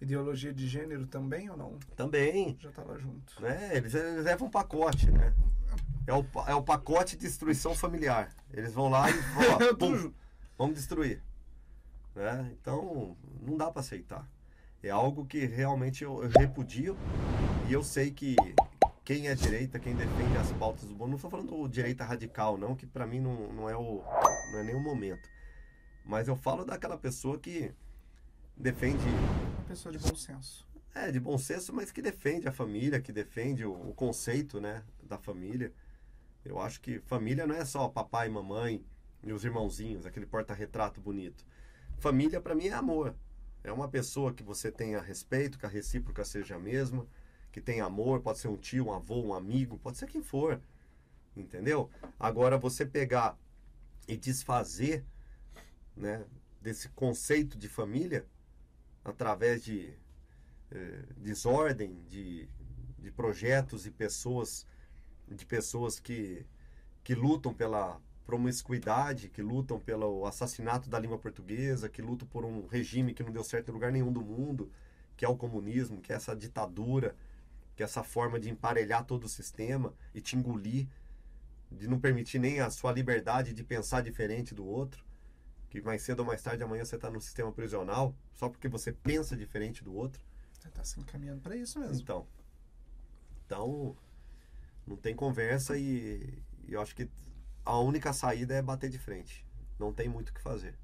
Ideologia 0.00 0.54
de 0.54 0.66
gênero 0.66 1.06
também 1.06 1.50
ou 1.50 1.56
não? 1.58 1.78
Também. 1.94 2.56
Já 2.58 2.70
estava 2.70 2.98
junto. 2.98 3.42
Né? 3.42 3.76
Eles, 3.76 3.92
eles 3.92 4.24
levam 4.24 4.48
um 4.48 4.50
pacote, 4.50 5.10
né? 5.10 5.34
É 6.06 6.14
o, 6.14 6.24
é 6.46 6.54
o 6.54 6.62
pacote 6.62 7.16
de 7.16 7.26
destruição 7.26 7.74
familiar. 7.74 8.34
Eles 8.50 8.72
vão 8.72 8.88
lá 8.88 9.10
e 9.10 9.12
vão, 9.12 9.74
pum, 9.76 10.12
vamos 10.56 10.76
destruir. 10.76 11.22
Né? 12.14 12.50
Então, 12.60 13.16
não 13.40 13.56
dá 13.56 13.70
para 13.70 13.80
aceitar. 13.80 14.28
É 14.82 14.90
algo 14.90 15.26
que 15.26 15.44
realmente 15.44 16.04
eu, 16.04 16.22
eu, 16.22 16.30
repudio 16.30 16.96
e 17.68 17.72
eu 17.72 17.82
sei 17.82 18.10
que 18.10 18.34
quem 19.04 19.28
é 19.28 19.34
direita, 19.34 19.78
quem 19.78 19.94
defende 19.94 20.36
as 20.38 20.50
pautas 20.52 20.84
do 20.84 20.94
mundo, 20.94 21.08
não 21.08 21.16
estou 21.16 21.30
falando 21.30 21.68
direita 21.68 22.04
radical, 22.04 22.56
não, 22.56 22.74
que 22.74 22.86
para 22.86 23.06
mim 23.06 23.20
não, 23.20 23.52
não, 23.52 23.68
é 23.68 23.76
o, 23.76 24.02
não 24.52 24.58
é 24.58 24.62
nenhum 24.62 24.82
momento. 24.82 25.28
Mas 26.04 26.28
eu 26.28 26.36
falo 26.36 26.64
daquela 26.64 26.96
pessoa 26.96 27.38
que 27.38 27.72
defende. 28.56 29.04
Uma 29.58 29.64
pessoa 29.68 29.92
de 29.92 29.98
bom 29.98 30.14
senso. 30.14 30.66
É, 30.94 31.10
de 31.12 31.20
bom 31.20 31.38
senso, 31.38 31.72
mas 31.72 31.92
que 31.92 32.02
defende 32.02 32.48
a 32.48 32.52
família, 32.52 33.00
que 33.00 33.12
defende 33.12 33.64
o, 33.64 33.72
o 33.72 33.94
conceito 33.94 34.60
né, 34.60 34.82
da 35.02 35.18
família. 35.18 35.72
Eu 36.44 36.58
acho 36.58 36.80
que 36.80 36.98
família 37.00 37.46
não 37.46 37.54
é 37.54 37.64
só 37.64 37.88
papai 37.88 38.28
mamãe 38.28 38.84
e 39.22 39.32
os 39.32 39.44
irmãozinhos, 39.44 40.06
aquele 40.06 40.26
porta-retrato 40.26 41.00
bonito. 41.00 41.44
Família 42.00 42.40
para 42.40 42.54
mim 42.54 42.68
é 42.68 42.72
amor. 42.72 43.14
É 43.62 43.70
uma 43.70 43.86
pessoa 43.86 44.32
que 44.32 44.42
você 44.42 44.72
tenha 44.72 45.00
respeito, 45.00 45.58
que 45.58 45.66
a 45.66 45.68
recíproca 45.68 46.24
seja 46.24 46.56
a 46.56 46.58
mesma, 46.58 47.06
que 47.52 47.60
tenha 47.60 47.84
amor, 47.84 48.20
pode 48.20 48.38
ser 48.38 48.48
um 48.48 48.56
tio, 48.56 48.86
um 48.86 48.92
avô, 48.92 49.22
um 49.22 49.34
amigo, 49.34 49.78
pode 49.78 49.98
ser 49.98 50.06
quem 50.06 50.22
for. 50.22 50.58
Entendeu? 51.36 51.90
Agora 52.18 52.56
você 52.56 52.86
pegar 52.86 53.38
e 54.08 54.16
desfazer, 54.16 55.04
né, 55.94 56.24
desse 56.60 56.88
conceito 56.88 57.58
de 57.58 57.68
família 57.68 58.26
através 59.04 59.62
de 59.62 59.92
eh, 60.70 61.04
desordem, 61.18 62.02
de, 62.08 62.48
de 62.98 63.10
projetos 63.10 63.86
e 63.86 63.90
pessoas 63.90 64.66
de 65.28 65.46
pessoas 65.46 66.00
que, 66.00 66.44
que 67.04 67.14
lutam 67.14 67.54
pela, 67.54 68.00
promiscuidade, 68.30 69.28
que 69.28 69.42
lutam 69.42 69.80
pelo 69.80 70.24
assassinato 70.24 70.88
da 70.88 71.00
língua 71.00 71.18
portuguesa, 71.18 71.88
que 71.88 72.00
lutam 72.00 72.28
por 72.28 72.44
um 72.44 72.64
regime 72.68 73.12
que 73.12 73.24
não 73.24 73.32
deu 73.32 73.42
certo 73.42 73.70
em 73.70 73.72
lugar 73.72 73.90
nenhum 73.90 74.12
do 74.12 74.22
mundo, 74.22 74.70
que 75.16 75.24
é 75.24 75.28
o 75.28 75.36
comunismo, 75.36 76.00
que 76.00 76.12
é 76.12 76.16
essa 76.16 76.36
ditadura, 76.36 77.16
que 77.74 77.82
é 77.82 77.84
essa 77.84 78.04
forma 78.04 78.38
de 78.38 78.48
emparelhar 78.48 79.04
todo 79.04 79.24
o 79.24 79.28
sistema 79.28 79.92
e 80.14 80.20
te 80.20 80.36
engolir, 80.36 80.86
de 81.72 81.88
não 81.88 81.98
permitir 81.98 82.38
nem 82.38 82.60
a 82.60 82.70
sua 82.70 82.92
liberdade 82.92 83.52
de 83.52 83.64
pensar 83.64 84.00
diferente 84.00 84.54
do 84.54 84.64
outro, 84.64 85.04
que 85.68 85.80
mais 85.82 86.02
cedo 86.02 86.20
ou 86.20 86.26
mais 86.26 86.40
tarde 86.40 86.62
amanhã 86.62 86.84
você 86.84 86.94
está 86.94 87.10
no 87.10 87.20
sistema 87.20 87.50
prisional 87.50 88.14
só 88.32 88.48
porque 88.48 88.68
você 88.68 88.92
pensa 88.92 89.36
diferente 89.36 89.82
do 89.82 89.92
outro. 89.92 90.22
Você 90.52 90.68
está 90.68 90.84
se 90.84 91.00
encaminhando 91.00 91.40
para 91.40 91.56
isso 91.56 91.80
mesmo. 91.80 92.00
Então, 92.00 92.26
então 93.44 93.96
não 94.86 94.96
tem 94.96 95.16
conversa 95.16 95.76
e, 95.76 96.40
e 96.68 96.74
eu 96.74 96.80
acho 96.80 96.94
que 96.94 97.08
a 97.64 97.78
única 97.78 98.12
saída 98.12 98.54
é 98.54 98.62
bater 98.62 98.90
de 98.90 98.98
frente. 98.98 99.46
Não 99.78 99.92
tem 99.92 100.08
muito 100.08 100.30
o 100.30 100.32
que 100.32 100.40
fazer. 100.40 100.74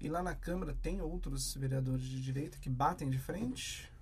E 0.00 0.08
lá 0.08 0.22
na 0.22 0.34
Câmara 0.34 0.76
tem 0.80 1.00
outros 1.00 1.54
vereadores 1.54 2.04
de 2.04 2.22
direita 2.22 2.58
que 2.58 2.70
batem 2.70 3.10
de 3.10 3.18
frente? 3.18 3.92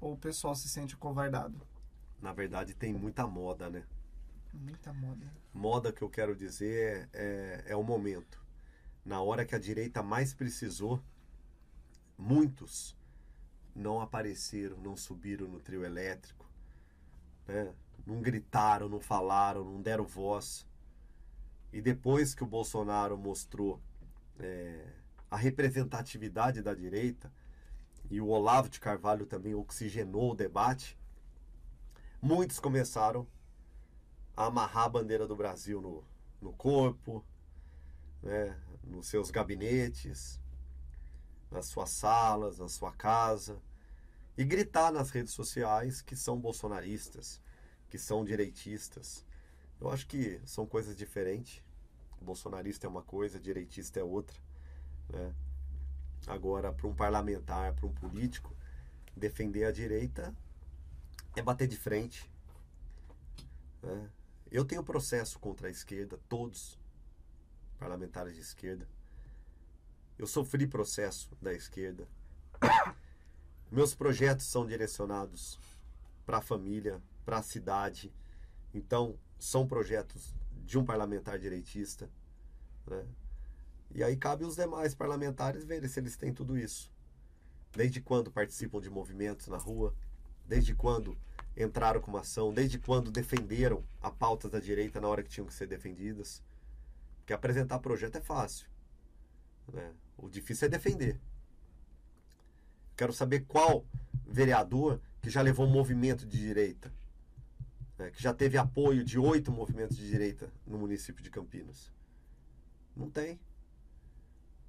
Ou 0.00 0.14
o 0.14 0.18
pessoal 0.18 0.54
se 0.54 0.68
sente 0.68 0.96
covardado? 0.96 1.60
Na 2.22 2.32
verdade, 2.32 2.74
tem 2.74 2.92
muita 2.92 3.26
moda, 3.26 3.68
né? 3.68 3.84
Muita 4.52 4.92
moda. 4.92 5.26
Moda 5.52 5.92
que 5.92 6.02
eu 6.02 6.08
quero 6.08 6.34
dizer 6.36 7.08
é, 7.12 7.64
é, 7.66 7.72
é 7.72 7.76
o 7.76 7.82
momento. 7.82 8.40
Na 9.04 9.20
hora 9.20 9.44
que 9.44 9.54
a 9.54 9.58
direita 9.58 10.02
mais 10.02 10.34
precisou, 10.34 11.02
muitos 12.16 12.96
não 13.74 14.00
apareceram, 14.00 14.76
não 14.78 14.96
subiram 14.96 15.48
no 15.48 15.60
trio 15.60 15.84
elétrico, 15.84 16.48
né? 17.46 17.72
não 18.06 18.20
gritaram, 18.20 18.88
não 18.88 19.00
falaram, 19.00 19.64
não 19.64 19.80
deram 19.80 20.04
voz. 20.04 20.66
E 21.72 21.80
depois 21.80 22.34
que 22.34 22.42
o 22.42 22.46
Bolsonaro 22.46 23.16
mostrou 23.16 23.80
é, 24.38 24.86
a 25.30 25.36
representatividade 25.36 26.62
da 26.62 26.74
direita, 26.74 27.32
e 28.10 28.20
o 28.20 28.28
Olavo 28.28 28.68
de 28.68 28.80
Carvalho 28.80 29.24
também 29.24 29.54
oxigenou 29.54 30.32
o 30.32 30.34
debate, 30.34 30.98
muitos 32.20 32.58
começaram 32.58 33.26
a 34.36 34.46
amarrar 34.46 34.86
a 34.86 34.88
bandeira 34.88 35.28
do 35.28 35.36
Brasil 35.36 35.80
no, 35.80 36.04
no 36.40 36.52
corpo, 36.52 37.24
né, 38.22 38.58
nos 38.82 39.06
seus 39.06 39.30
gabinetes, 39.30 40.40
nas 41.50 41.66
suas 41.66 41.90
salas, 41.90 42.58
na 42.58 42.68
sua 42.68 42.92
casa, 42.92 43.60
e 44.36 44.44
gritar 44.44 44.90
nas 44.90 45.10
redes 45.10 45.32
sociais 45.32 46.00
que 46.00 46.16
são 46.16 46.38
bolsonaristas, 46.38 47.40
que 47.88 47.98
são 47.98 48.24
direitistas, 48.24 49.24
eu 49.80 49.90
acho 49.90 50.06
que 50.06 50.40
são 50.44 50.66
coisas 50.66 50.94
diferentes. 50.96 51.62
bolsonarista 52.20 52.86
é 52.86 52.90
uma 52.90 53.02
coisa, 53.02 53.40
direitista 53.40 53.98
é 53.98 54.04
outra. 54.04 54.38
Né? 55.08 55.34
Agora, 56.26 56.72
para 56.72 56.86
um 56.86 56.94
parlamentar, 56.94 57.74
para 57.74 57.86
um 57.86 57.92
político, 57.92 58.54
defender 59.16 59.64
a 59.64 59.72
direita 59.72 60.34
é 61.34 61.42
bater 61.42 61.66
de 61.66 61.76
frente. 61.76 62.30
Né? 63.82 64.10
Eu 64.50 64.64
tenho 64.64 64.82
processo 64.84 65.38
contra 65.38 65.68
a 65.68 65.70
esquerda, 65.70 66.18
todos 66.28 66.78
parlamentares 67.78 68.34
de 68.34 68.40
esquerda. 68.40 68.86
Eu 70.18 70.26
sofri 70.26 70.66
processo 70.66 71.30
da 71.40 71.54
esquerda. 71.54 72.06
Meus 73.72 73.94
projetos 73.94 74.44
são 74.46 74.66
direcionados 74.66 75.58
para 76.26 76.38
a 76.38 76.42
família, 76.42 77.00
para 77.24 77.38
a 77.38 77.42
cidade. 77.42 78.12
Então, 78.74 79.16
são 79.40 79.66
projetos 79.66 80.34
de 80.64 80.78
um 80.78 80.84
parlamentar 80.84 81.38
direitista. 81.38 82.08
Né? 82.86 83.04
E 83.92 84.04
aí 84.04 84.16
cabe 84.16 84.44
os 84.44 84.54
demais 84.54 84.94
parlamentares 84.94 85.64
verem 85.64 85.88
se 85.88 85.98
eles 85.98 86.16
têm 86.16 86.32
tudo 86.32 86.56
isso. 86.56 86.92
Desde 87.72 88.00
quando 88.00 88.30
participam 88.30 88.80
de 88.80 88.90
movimentos 88.90 89.48
na 89.48 89.56
rua, 89.56 89.94
desde 90.46 90.74
quando 90.74 91.16
entraram 91.56 92.00
com 92.00 92.10
uma 92.10 92.20
ação, 92.20 92.52
desde 92.52 92.78
quando 92.78 93.10
defenderam 93.10 93.82
a 94.00 94.10
pauta 94.10 94.48
da 94.48 94.60
direita 94.60 95.00
na 95.00 95.08
hora 95.08 95.22
que 95.22 95.30
tinham 95.30 95.46
que 95.46 95.54
ser 95.54 95.66
defendidas. 95.66 96.42
Porque 97.18 97.32
apresentar 97.32 97.78
projeto 97.78 98.16
é 98.16 98.20
fácil. 98.20 98.68
Né? 99.72 99.92
O 100.16 100.28
difícil 100.28 100.66
é 100.66 100.68
defender. 100.68 101.18
Quero 102.96 103.12
saber 103.12 103.46
qual 103.46 103.84
vereador 104.26 105.00
que 105.22 105.30
já 105.30 105.40
levou 105.40 105.66
um 105.66 105.70
movimento 105.70 106.26
de 106.26 106.38
direita, 106.38 106.92
né, 108.00 108.10
que 108.10 108.22
já 108.22 108.32
teve 108.32 108.56
apoio 108.56 109.04
de 109.04 109.18
oito 109.18 109.52
movimentos 109.52 109.94
de 109.94 110.08
direita 110.08 110.50
no 110.66 110.78
município 110.78 111.22
de 111.22 111.28
Campinas. 111.28 111.92
Não 112.96 113.10
tem. 113.10 113.38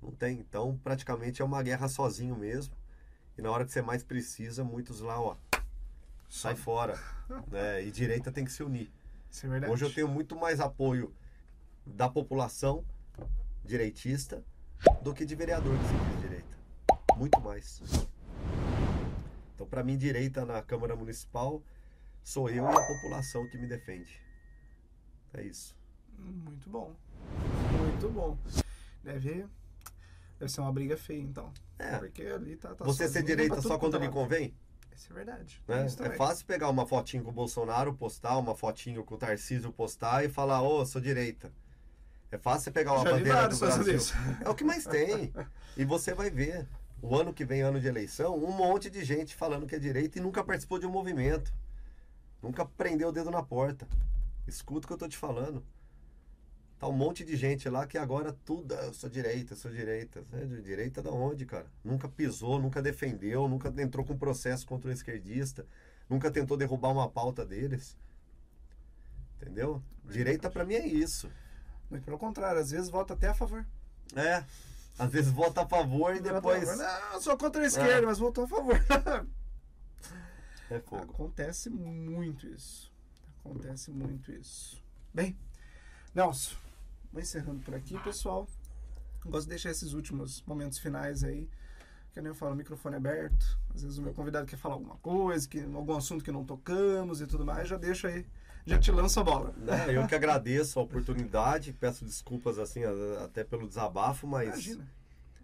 Não 0.01 0.11
tem. 0.11 0.37
Então, 0.39 0.77
praticamente 0.83 1.41
é 1.41 1.45
uma 1.45 1.63
guerra 1.63 1.87
sozinho 1.87 2.35
mesmo. 2.35 2.75
E 3.37 3.41
na 3.41 3.49
hora 3.49 3.63
que 3.63 3.71
você 3.71 3.81
mais 3.81 4.03
precisa, 4.03 4.65
muitos 4.65 4.99
lá, 4.99 5.19
ó, 5.19 5.37
sai 6.27 6.55
fora. 6.55 6.99
Né? 7.47 7.85
E 7.85 7.91
direita 7.91 8.29
tem 8.33 8.43
que 8.43 8.51
se 8.51 8.61
unir. 8.61 8.91
É. 9.63 9.69
Hoje 9.69 9.85
eu 9.85 9.93
tenho 9.93 10.09
muito 10.09 10.35
mais 10.35 10.59
apoio 10.59 11.15
da 11.85 12.09
população 12.09 12.83
direitista 13.63 14.43
do 15.01 15.13
que 15.13 15.23
de 15.23 15.35
vereador 15.35 15.73
que 15.77 15.85
se 15.85 15.93
diz 15.93 16.21
direita. 16.21 16.57
Muito 17.15 17.39
mais. 17.39 17.81
Então, 19.55 19.65
para 19.65 19.81
mim, 19.85 19.97
direita 19.97 20.45
na 20.45 20.61
Câmara 20.61 20.97
Municipal 20.97 21.63
sou 22.23 22.49
eu 22.49 22.65
e 22.65 22.67
a 22.67 22.87
população 22.87 23.47
que 23.47 23.57
me 23.57 23.67
defende. 23.67 24.21
É 25.33 25.43
isso. 25.43 25.75
Muito 26.17 26.69
bom. 26.69 26.95
Muito 27.79 28.09
bom. 28.09 28.37
Deve, 29.03 29.45
deve 30.39 30.51
ser 30.51 30.61
uma 30.61 30.71
briga 30.71 30.97
feia, 30.97 31.21
então. 31.21 31.51
É. 31.79 31.97
Porque 31.97 32.23
ali 32.23 32.55
tá. 32.55 32.75
tá 32.75 32.85
Você 32.85 33.07
ser 33.07 33.23
direita 33.23 33.61
só 33.61 33.77
quando 33.77 33.97
lhe 33.97 34.09
convém? 34.09 34.53
Isso 34.95 35.11
é 35.11 35.15
verdade. 35.15 35.61
né? 35.67 35.85
Isso 35.87 36.03
É 36.03 36.11
fácil 36.11 36.45
pegar 36.45 36.69
uma 36.69 36.85
fotinho 36.85 37.23
com 37.23 37.31
o 37.31 37.33
Bolsonaro, 37.33 37.93
postar, 37.93 38.37
uma 38.37 38.55
fotinho 38.55 39.03
com 39.03 39.15
o 39.15 39.17
Tarcísio, 39.17 39.71
postar 39.71 40.23
e 40.23 40.29
falar, 40.29 40.61
ô, 40.61 40.85
sou 40.85 41.01
direita. 41.01 41.51
É 42.31 42.37
fácil 42.37 42.65
você 42.65 42.71
pegar 42.71 42.93
uma 42.93 43.03
Já 43.03 43.11
bandeira 43.11 43.47
do 43.47 43.57
Brasil. 43.57 43.97
É 44.45 44.49
o 44.49 44.55
que 44.55 44.63
mais 44.63 44.85
tem. 44.85 45.33
E 45.75 45.83
você 45.83 46.13
vai 46.13 46.29
ver, 46.29 46.67
o 47.01 47.15
ano 47.15 47.33
que 47.33 47.43
vem, 47.43 47.61
ano 47.61 47.79
de 47.79 47.87
eleição, 47.87 48.35
um 48.37 48.51
monte 48.51 48.89
de 48.89 49.03
gente 49.03 49.35
falando 49.35 49.65
que 49.65 49.75
é 49.75 49.79
direita 49.79 50.19
e 50.19 50.21
nunca 50.21 50.43
participou 50.43 50.77
de 50.77 50.85
um 50.85 50.91
movimento. 50.91 51.51
Nunca 52.41 52.65
prendeu 52.65 53.09
o 53.09 53.11
dedo 53.11 53.29
na 53.31 53.43
porta. 53.43 53.87
Escuta 54.47 54.85
o 54.85 54.87
que 54.87 54.93
eu 54.93 54.97
tô 54.97 55.07
te 55.07 55.17
falando. 55.17 55.63
Tá 56.79 56.87
um 56.87 56.93
monte 56.93 57.23
de 57.23 57.35
gente 57.35 57.69
lá 57.69 57.85
que 57.85 57.95
agora 57.97 58.35
tudo, 58.43 58.73
"Ah, 58.73 58.85
eu 58.85 58.93
sou 58.93 59.07
direita, 59.09 59.53
eu 59.53 59.57
sou 59.57 59.69
direita. 59.69 60.23
Você 60.31 60.37
é 60.43 60.45
de 60.45 60.61
direita 60.63 61.01
da 61.01 61.11
onde, 61.11 61.45
cara? 61.45 61.67
Nunca 61.83 62.09
pisou, 62.09 62.59
nunca 62.59 62.81
defendeu, 62.81 63.47
nunca 63.47 63.71
entrou 63.81 64.03
com 64.03 64.17
processo 64.17 64.65
contra 64.65 64.89
um 64.89 64.93
esquerdista, 64.93 65.65
nunca 66.09 66.31
tentou 66.31 66.57
derrubar 66.57 66.89
uma 66.91 67.07
pauta 67.07 67.45
deles. 67.45 67.95
Entendeu? 69.39 69.81
Direita 70.05 70.49
pra 70.49 70.65
mim 70.65 70.73
é 70.73 70.87
isso. 70.87 71.29
Muito 71.89 72.03
pelo 72.03 72.17
contrário, 72.17 72.59
às 72.59 72.71
vezes 72.71 72.89
vota 72.89 73.13
até 73.13 73.27
a 73.27 73.33
favor. 73.35 73.63
É. 74.15 74.43
Às 74.97 75.11
vezes 75.11 75.31
vota 75.31 75.61
a 75.61 75.67
favor 75.67 76.15
e 76.15 76.19
depois. 76.19 76.77
Não, 76.77 77.13
eu 77.13 77.21
sou 77.21 77.37
contra 77.37 77.61
a 77.61 77.65
esquerda, 77.65 78.01
É. 78.03 78.05
mas 78.05 78.17
votou 78.17 78.45
a 78.45 78.47
favor. 78.47 78.75
É 80.71 80.79
fogo. 80.79 81.11
Acontece 81.11 81.69
muito 81.69 82.47
isso. 82.47 82.89
Acontece 83.39 83.91
muito 83.91 84.31
isso. 84.31 84.81
Bem, 85.13 85.37
Nelson, 86.15 86.55
vou 87.11 87.21
encerrando 87.21 87.59
por 87.59 87.75
aqui, 87.75 87.99
pessoal. 87.99 88.47
Gosto 89.25 89.43
de 89.43 89.49
deixar 89.49 89.69
esses 89.69 89.91
últimos 89.91 90.41
momentos 90.43 90.79
finais 90.79 91.25
aí. 91.25 91.49
Que 92.13 92.21
nem 92.21 92.29
eu 92.29 92.35
falo, 92.35 92.53
o 92.53 92.55
microfone 92.55 92.95
é 92.95 92.97
aberto. 92.97 93.59
Às 93.73 93.83
vezes 93.83 93.97
o 93.97 94.01
meu 94.01 94.13
convidado 94.13 94.45
quer 94.45 94.57
falar 94.57 94.75
alguma 94.75 94.95
coisa, 94.97 95.47
que, 95.47 95.59
algum 95.59 95.95
assunto 95.95 96.23
que 96.23 96.31
não 96.31 96.45
tocamos 96.45 97.19
e 97.19 97.27
tudo 97.27 97.45
mais, 97.45 97.67
já 97.67 97.77
deixa 97.77 98.07
aí. 98.07 98.25
Já 98.65 98.79
te 98.79 98.91
lanço 98.91 99.19
a 99.19 99.23
bola. 99.23 99.53
Eu 99.91 100.07
que 100.07 100.15
agradeço 100.15 100.79
a 100.79 100.83
oportunidade, 100.83 101.73
peço 101.73 102.05
desculpas 102.05 102.59
assim, 102.59 102.81
até 103.23 103.43
pelo 103.43 103.67
desabafo, 103.67 104.27
mas 104.27 104.49
Imagina. 104.49 104.87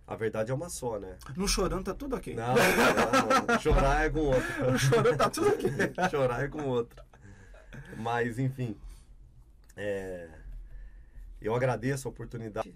A 0.08 0.16
verdade 0.16 0.52
é 0.52 0.56
uma 0.56 0.70
só, 0.70 0.98
né? 0.98 1.18
No 1.36 1.46
chorando 1.50 1.84
tá 1.84 1.94
tudo 1.94 2.16
ok. 2.16 2.34
Não, 2.34 2.56
não, 2.56 3.46
não. 3.46 3.60
chorar 3.60 4.06
é 4.06 4.10
com 4.10 4.20
outro. 4.20 4.48
No 4.72 4.80
chorando 4.80 5.18
tá 5.18 5.30
tudo 5.30 5.50
ok. 5.50 5.70
chorar 6.10 6.44
é 6.46 6.48
com 6.48 6.64
outro. 6.64 7.04
Mas, 7.98 8.40
enfim, 8.40 8.78
é, 9.76 10.30
eu 11.42 11.54
agradeço 11.54 12.08
a 12.08 12.12
oportunidade 12.12 12.74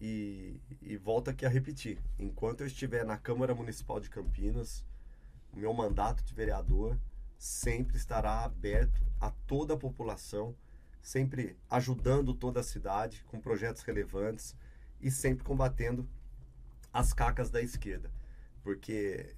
e, 0.00 0.58
e 0.80 0.96
volto 0.96 1.28
aqui 1.28 1.44
a 1.44 1.48
repetir. 1.50 1.98
Enquanto 2.18 2.62
eu 2.62 2.66
estiver 2.66 3.04
na 3.04 3.18
Câmara 3.18 3.54
Municipal 3.54 4.00
de 4.00 4.08
Campinas, 4.08 4.82
meu 5.52 5.74
mandato 5.74 6.24
de 6.24 6.32
vereador 6.32 6.98
sempre 7.38 7.98
estará 7.98 8.44
aberto 8.44 9.02
a 9.20 9.30
toda 9.46 9.74
a 9.74 9.76
população, 9.76 10.56
sempre 11.02 11.54
ajudando 11.68 12.32
toda 12.32 12.60
a 12.60 12.62
cidade 12.62 13.22
com 13.26 13.38
projetos 13.38 13.82
relevantes 13.82 14.56
e 15.02 15.10
sempre 15.10 15.44
combatendo 15.44 16.08
as 16.96 17.12
cacas 17.12 17.50
da 17.50 17.60
esquerda. 17.60 18.10
Porque 18.62 19.36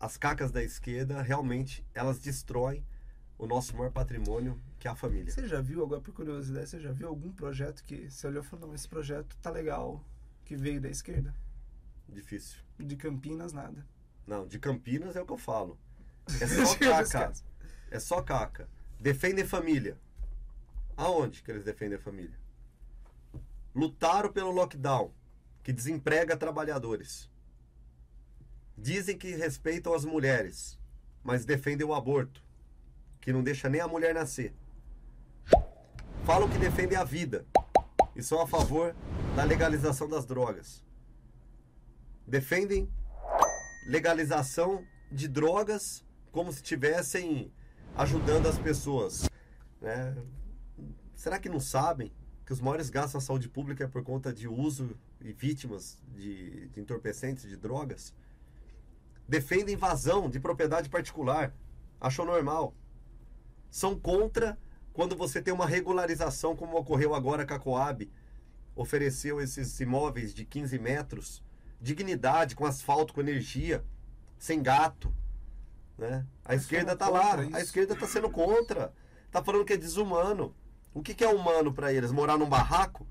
as 0.00 0.16
cacas 0.16 0.50
da 0.50 0.64
esquerda 0.64 1.20
realmente 1.20 1.84
elas 1.92 2.18
destroem 2.18 2.82
o 3.36 3.46
nosso 3.46 3.76
maior 3.76 3.92
patrimônio, 3.92 4.58
que 4.78 4.88
é 4.88 4.90
a 4.90 4.96
família. 4.96 5.30
Você 5.30 5.46
já 5.46 5.60
viu, 5.60 5.82
agora 5.82 6.00
por 6.00 6.14
curiosidade, 6.14 6.70
você 6.70 6.80
já 6.80 6.92
viu 6.92 7.08
algum 7.08 7.30
projeto 7.30 7.84
que 7.84 8.10
você 8.10 8.26
olhou 8.26 8.42
e 8.42 8.46
falou, 8.46 8.68
não, 8.68 8.74
esse 8.74 8.88
projeto 8.88 9.36
tá 9.42 9.50
legal, 9.50 10.02
que 10.46 10.56
veio 10.56 10.80
da 10.80 10.88
esquerda? 10.88 11.34
Difícil. 12.08 12.62
De 12.78 12.96
Campinas, 12.96 13.52
nada. 13.52 13.86
Não, 14.26 14.46
de 14.46 14.58
Campinas 14.58 15.14
é 15.14 15.20
o 15.20 15.26
que 15.26 15.32
eu 15.32 15.38
falo. 15.38 15.78
É 16.40 16.46
só 16.48 16.74
caca. 16.78 17.32
É 17.90 18.00
só 18.00 18.22
caca. 18.22 18.68
Defendem 18.98 19.44
família. 19.44 19.98
Aonde 20.96 21.42
que 21.42 21.50
eles 21.50 21.64
defendem 21.64 21.98
a 21.98 22.00
família? 22.00 22.38
Lutaram 23.74 24.32
pelo 24.32 24.52
lockdown, 24.52 25.12
que 25.64 25.72
desemprega 25.72 26.36
trabalhadores. 26.36 27.30
Dizem 28.76 29.16
que 29.16 29.34
respeitam 29.34 29.94
as 29.94 30.04
mulheres, 30.04 30.78
mas 31.22 31.46
defendem 31.46 31.86
o 31.86 31.94
aborto, 31.94 32.44
que 33.20 33.32
não 33.32 33.42
deixa 33.42 33.68
nem 33.68 33.80
a 33.80 33.88
mulher 33.88 34.14
nascer. 34.14 34.54
Falam 36.24 36.48
que 36.50 36.58
defendem 36.58 36.98
a 36.98 37.02
vida 37.04 37.46
e 38.14 38.22
são 38.22 38.40
a 38.40 38.46
favor 38.46 38.94
da 39.34 39.42
legalização 39.42 40.06
das 40.06 40.26
drogas. 40.26 40.84
Defendem 42.26 42.88
legalização 43.86 44.86
de 45.10 45.26
drogas 45.26 46.04
como 46.30 46.52
se 46.52 46.58
estivessem 46.58 47.50
ajudando 47.96 48.48
as 48.48 48.58
pessoas. 48.58 49.30
né? 49.80 50.14
Será 51.14 51.38
que 51.38 51.48
não 51.48 51.60
sabem 51.60 52.12
que 52.44 52.52
os 52.52 52.60
maiores 52.60 52.90
gastos 52.90 53.14
na 53.14 53.20
saúde 53.20 53.48
pública 53.48 53.84
é 53.84 53.86
por 53.86 54.02
conta 54.02 54.32
de 54.32 54.46
uso 54.46 54.96
e 55.20 55.32
vítimas 55.32 55.98
de, 56.14 56.68
de 56.68 56.80
entorpecentes, 56.80 57.48
de 57.48 57.56
drogas? 57.56 58.14
Defendem 59.26 59.74
invasão 59.74 60.28
de 60.28 60.38
propriedade 60.38 60.88
particular. 60.88 61.54
Acham 62.00 62.26
normal. 62.26 62.74
São 63.70 63.98
contra 63.98 64.58
quando 64.92 65.16
você 65.16 65.40
tem 65.40 65.52
uma 65.54 65.66
regularização, 65.66 66.54
como 66.54 66.76
ocorreu 66.78 67.14
agora 67.14 67.46
com 67.46 67.54
a 67.54 67.58
Coab. 67.58 68.10
Ofereceu 68.76 69.40
esses 69.40 69.80
imóveis 69.80 70.34
de 70.34 70.44
15 70.44 70.78
metros, 70.78 71.42
dignidade, 71.80 72.54
com 72.54 72.66
asfalto, 72.66 73.14
com 73.14 73.20
energia, 73.20 73.84
sem 74.38 74.62
gato. 74.62 75.14
Né? 75.96 76.26
A 76.44 76.52
Mas 76.52 76.62
esquerda 76.62 76.96
foram 76.96 76.98
tá 76.98 77.08
lá, 77.08 77.30
contra 77.30 77.46
a 77.46 77.48
isso. 77.48 77.58
esquerda 77.60 77.96
tá 77.96 78.06
sendo 78.06 78.28
contra. 78.28 78.92
Tá 79.30 79.42
falando 79.42 79.64
que 79.64 79.72
é 79.72 79.76
desumano. 79.76 80.54
O 80.94 81.02
que, 81.02 81.12
que 81.12 81.24
é 81.24 81.28
humano 81.28 81.74
para 81.74 81.92
eles? 81.92 82.12
Morar 82.12 82.38
num 82.38 82.48
barraco? 82.48 83.04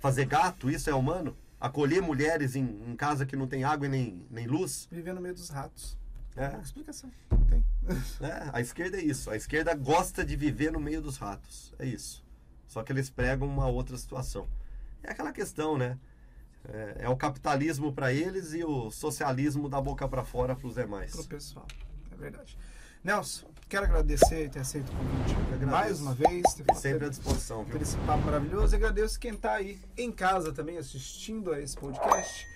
Fazer 0.00 0.24
gato? 0.24 0.68
Isso 0.68 0.90
é 0.90 0.94
humano? 0.94 1.36
Acolher 1.60 2.02
mulheres 2.02 2.56
em, 2.56 2.64
em 2.88 2.96
casa 2.96 3.24
que 3.24 3.36
não 3.36 3.46
tem 3.46 3.62
água 3.62 3.86
e 3.86 3.88
nem, 3.88 4.26
nem 4.28 4.46
luz? 4.46 4.88
Viver 4.90 5.14
no 5.14 5.20
meio 5.20 5.34
dos 5.34 5.48
ratos. 5.48 5.96
É. 6.36 6.48
Uma 6.48 6.62
explicação. 6.62 7.10
Não 7.30 7.44
tem. 7.44 7.64
É, 8.20 8.50
a 8.52 8.60
esquerda 8.60 8.98
é 8.98 9.02
isso. 9.02 9.30
A 9.30 9.36
esquerda 9.36 9.74
gosta 9.74 10.24
de 10.24 10.36
viver 10.36 10.72
no 10.72 10.80
meio 10.80 11.00
dos 11.00 11.16
ratos. 11.16 11.72
É 11.78 11.86
isso. 11.86 12.24
Só 12.66 12.82
que 12.82 12.92
eles 12.92 13.10
pregam 13.10 13.48
uma 13.48 13.66
outra 13.66 13.96
situação. 13.96 14.48
É 15.02 15.10
aquela 15.12 15.32
questão, 15.32 15.78
né? 15.78 15.98
É, 16.68 16.96
é 17.00 17.08
o 17.08 17.16
capitalismo 17.16 17.92
para 17.92 18.12
eles 18.12 18.52
e 18.52 18.62
o 18.64 18.90
socialismo 18.90 19.68
da 19.68 19.80
boca 19.80 20.06
para 20.08 20.24
fora 20.24 20.54
para 20.54 20.66
os 20.66 20.74
demais. 20.74 21.12
Pro 21.12 21.24
pessoal. 21.24 21.66
É 22.12 22.16
verdade. 22.16 22.56
Nelson, 23.02 23.49
quero 23.70 23.84
agradecer 23.84 24.50
ter 24.50 24.58
aceito 24.58 24.90
o 24.92 24.96
convite 24.96 25.64
mais 25.64 26.00
uma 26.00 26.12
vez. 26.12 26.42
Ter, 26.54 26.74
sempre 26.74 27.06
à 27.06 27.08
ter, 27.08 27.10
disposição, 27.10 27.62
viu? 27.62 27.78
ter 27.78 27.82
esse 27.82 27.96
papo 27.98 28.24
maravilhoso. 28.24 28.74
E 28.74 28.76
agradeço 28.76 29.18
quem 29.18 29.32
tá 29.32 29.52
aí 29.52 29.80
em 29.96 30.10
casa 30.10 30.52
também 30.52 30.76
assistindo 30.76 31.52
a 31.52 31.60
esse 31.60 31.76
podcast. 31.76 32.48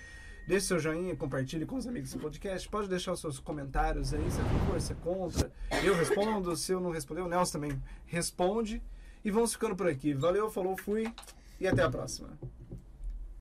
Deixe 0.45 0.67
seu 0.67 0.77
joinha, 0.77 1.15
compartilhe 1.15 1.65
com 1.65 1.77
os 1.77 1.87
amigos 1.87 2.11
do 2.11 2.19
podcast. 2.19 2.67
Pode 2.67 2.89
deixar 2.89 3.13
os 3.13 3.21
seus 3.21 3.39
comentários 3.39 4.13
aí, 4.13 4.29
se 4.29 4.41
é 4.41 4.43
favor, 4.43 4.81
se 4.81 4.91
é 4.91 4.95
contra. 4.95 5.51
Eu 5.81 5.95
respondo, 5.95 6.55
se 6.57 6.73
eu 6.73 6.81
não 6.81 6.91
responder, 6.91 7.21
o 7.21 7.29
Nelson 7.29 7.53
também 7.53 7.81
responde. 8.05 8.83
E 9.23 9.31
vamos 9.31 9.53
ficando 9.53 9.75
por 9.75 9.87
aqui. 9.87 10.13
Valeu, 10.13 10.51
falou, 10.51 10.77
fui 10.77 11.11
e 11.59 11.65
até 11.65 11.81
a 11.81 11.89
próxima. 11.89 12.37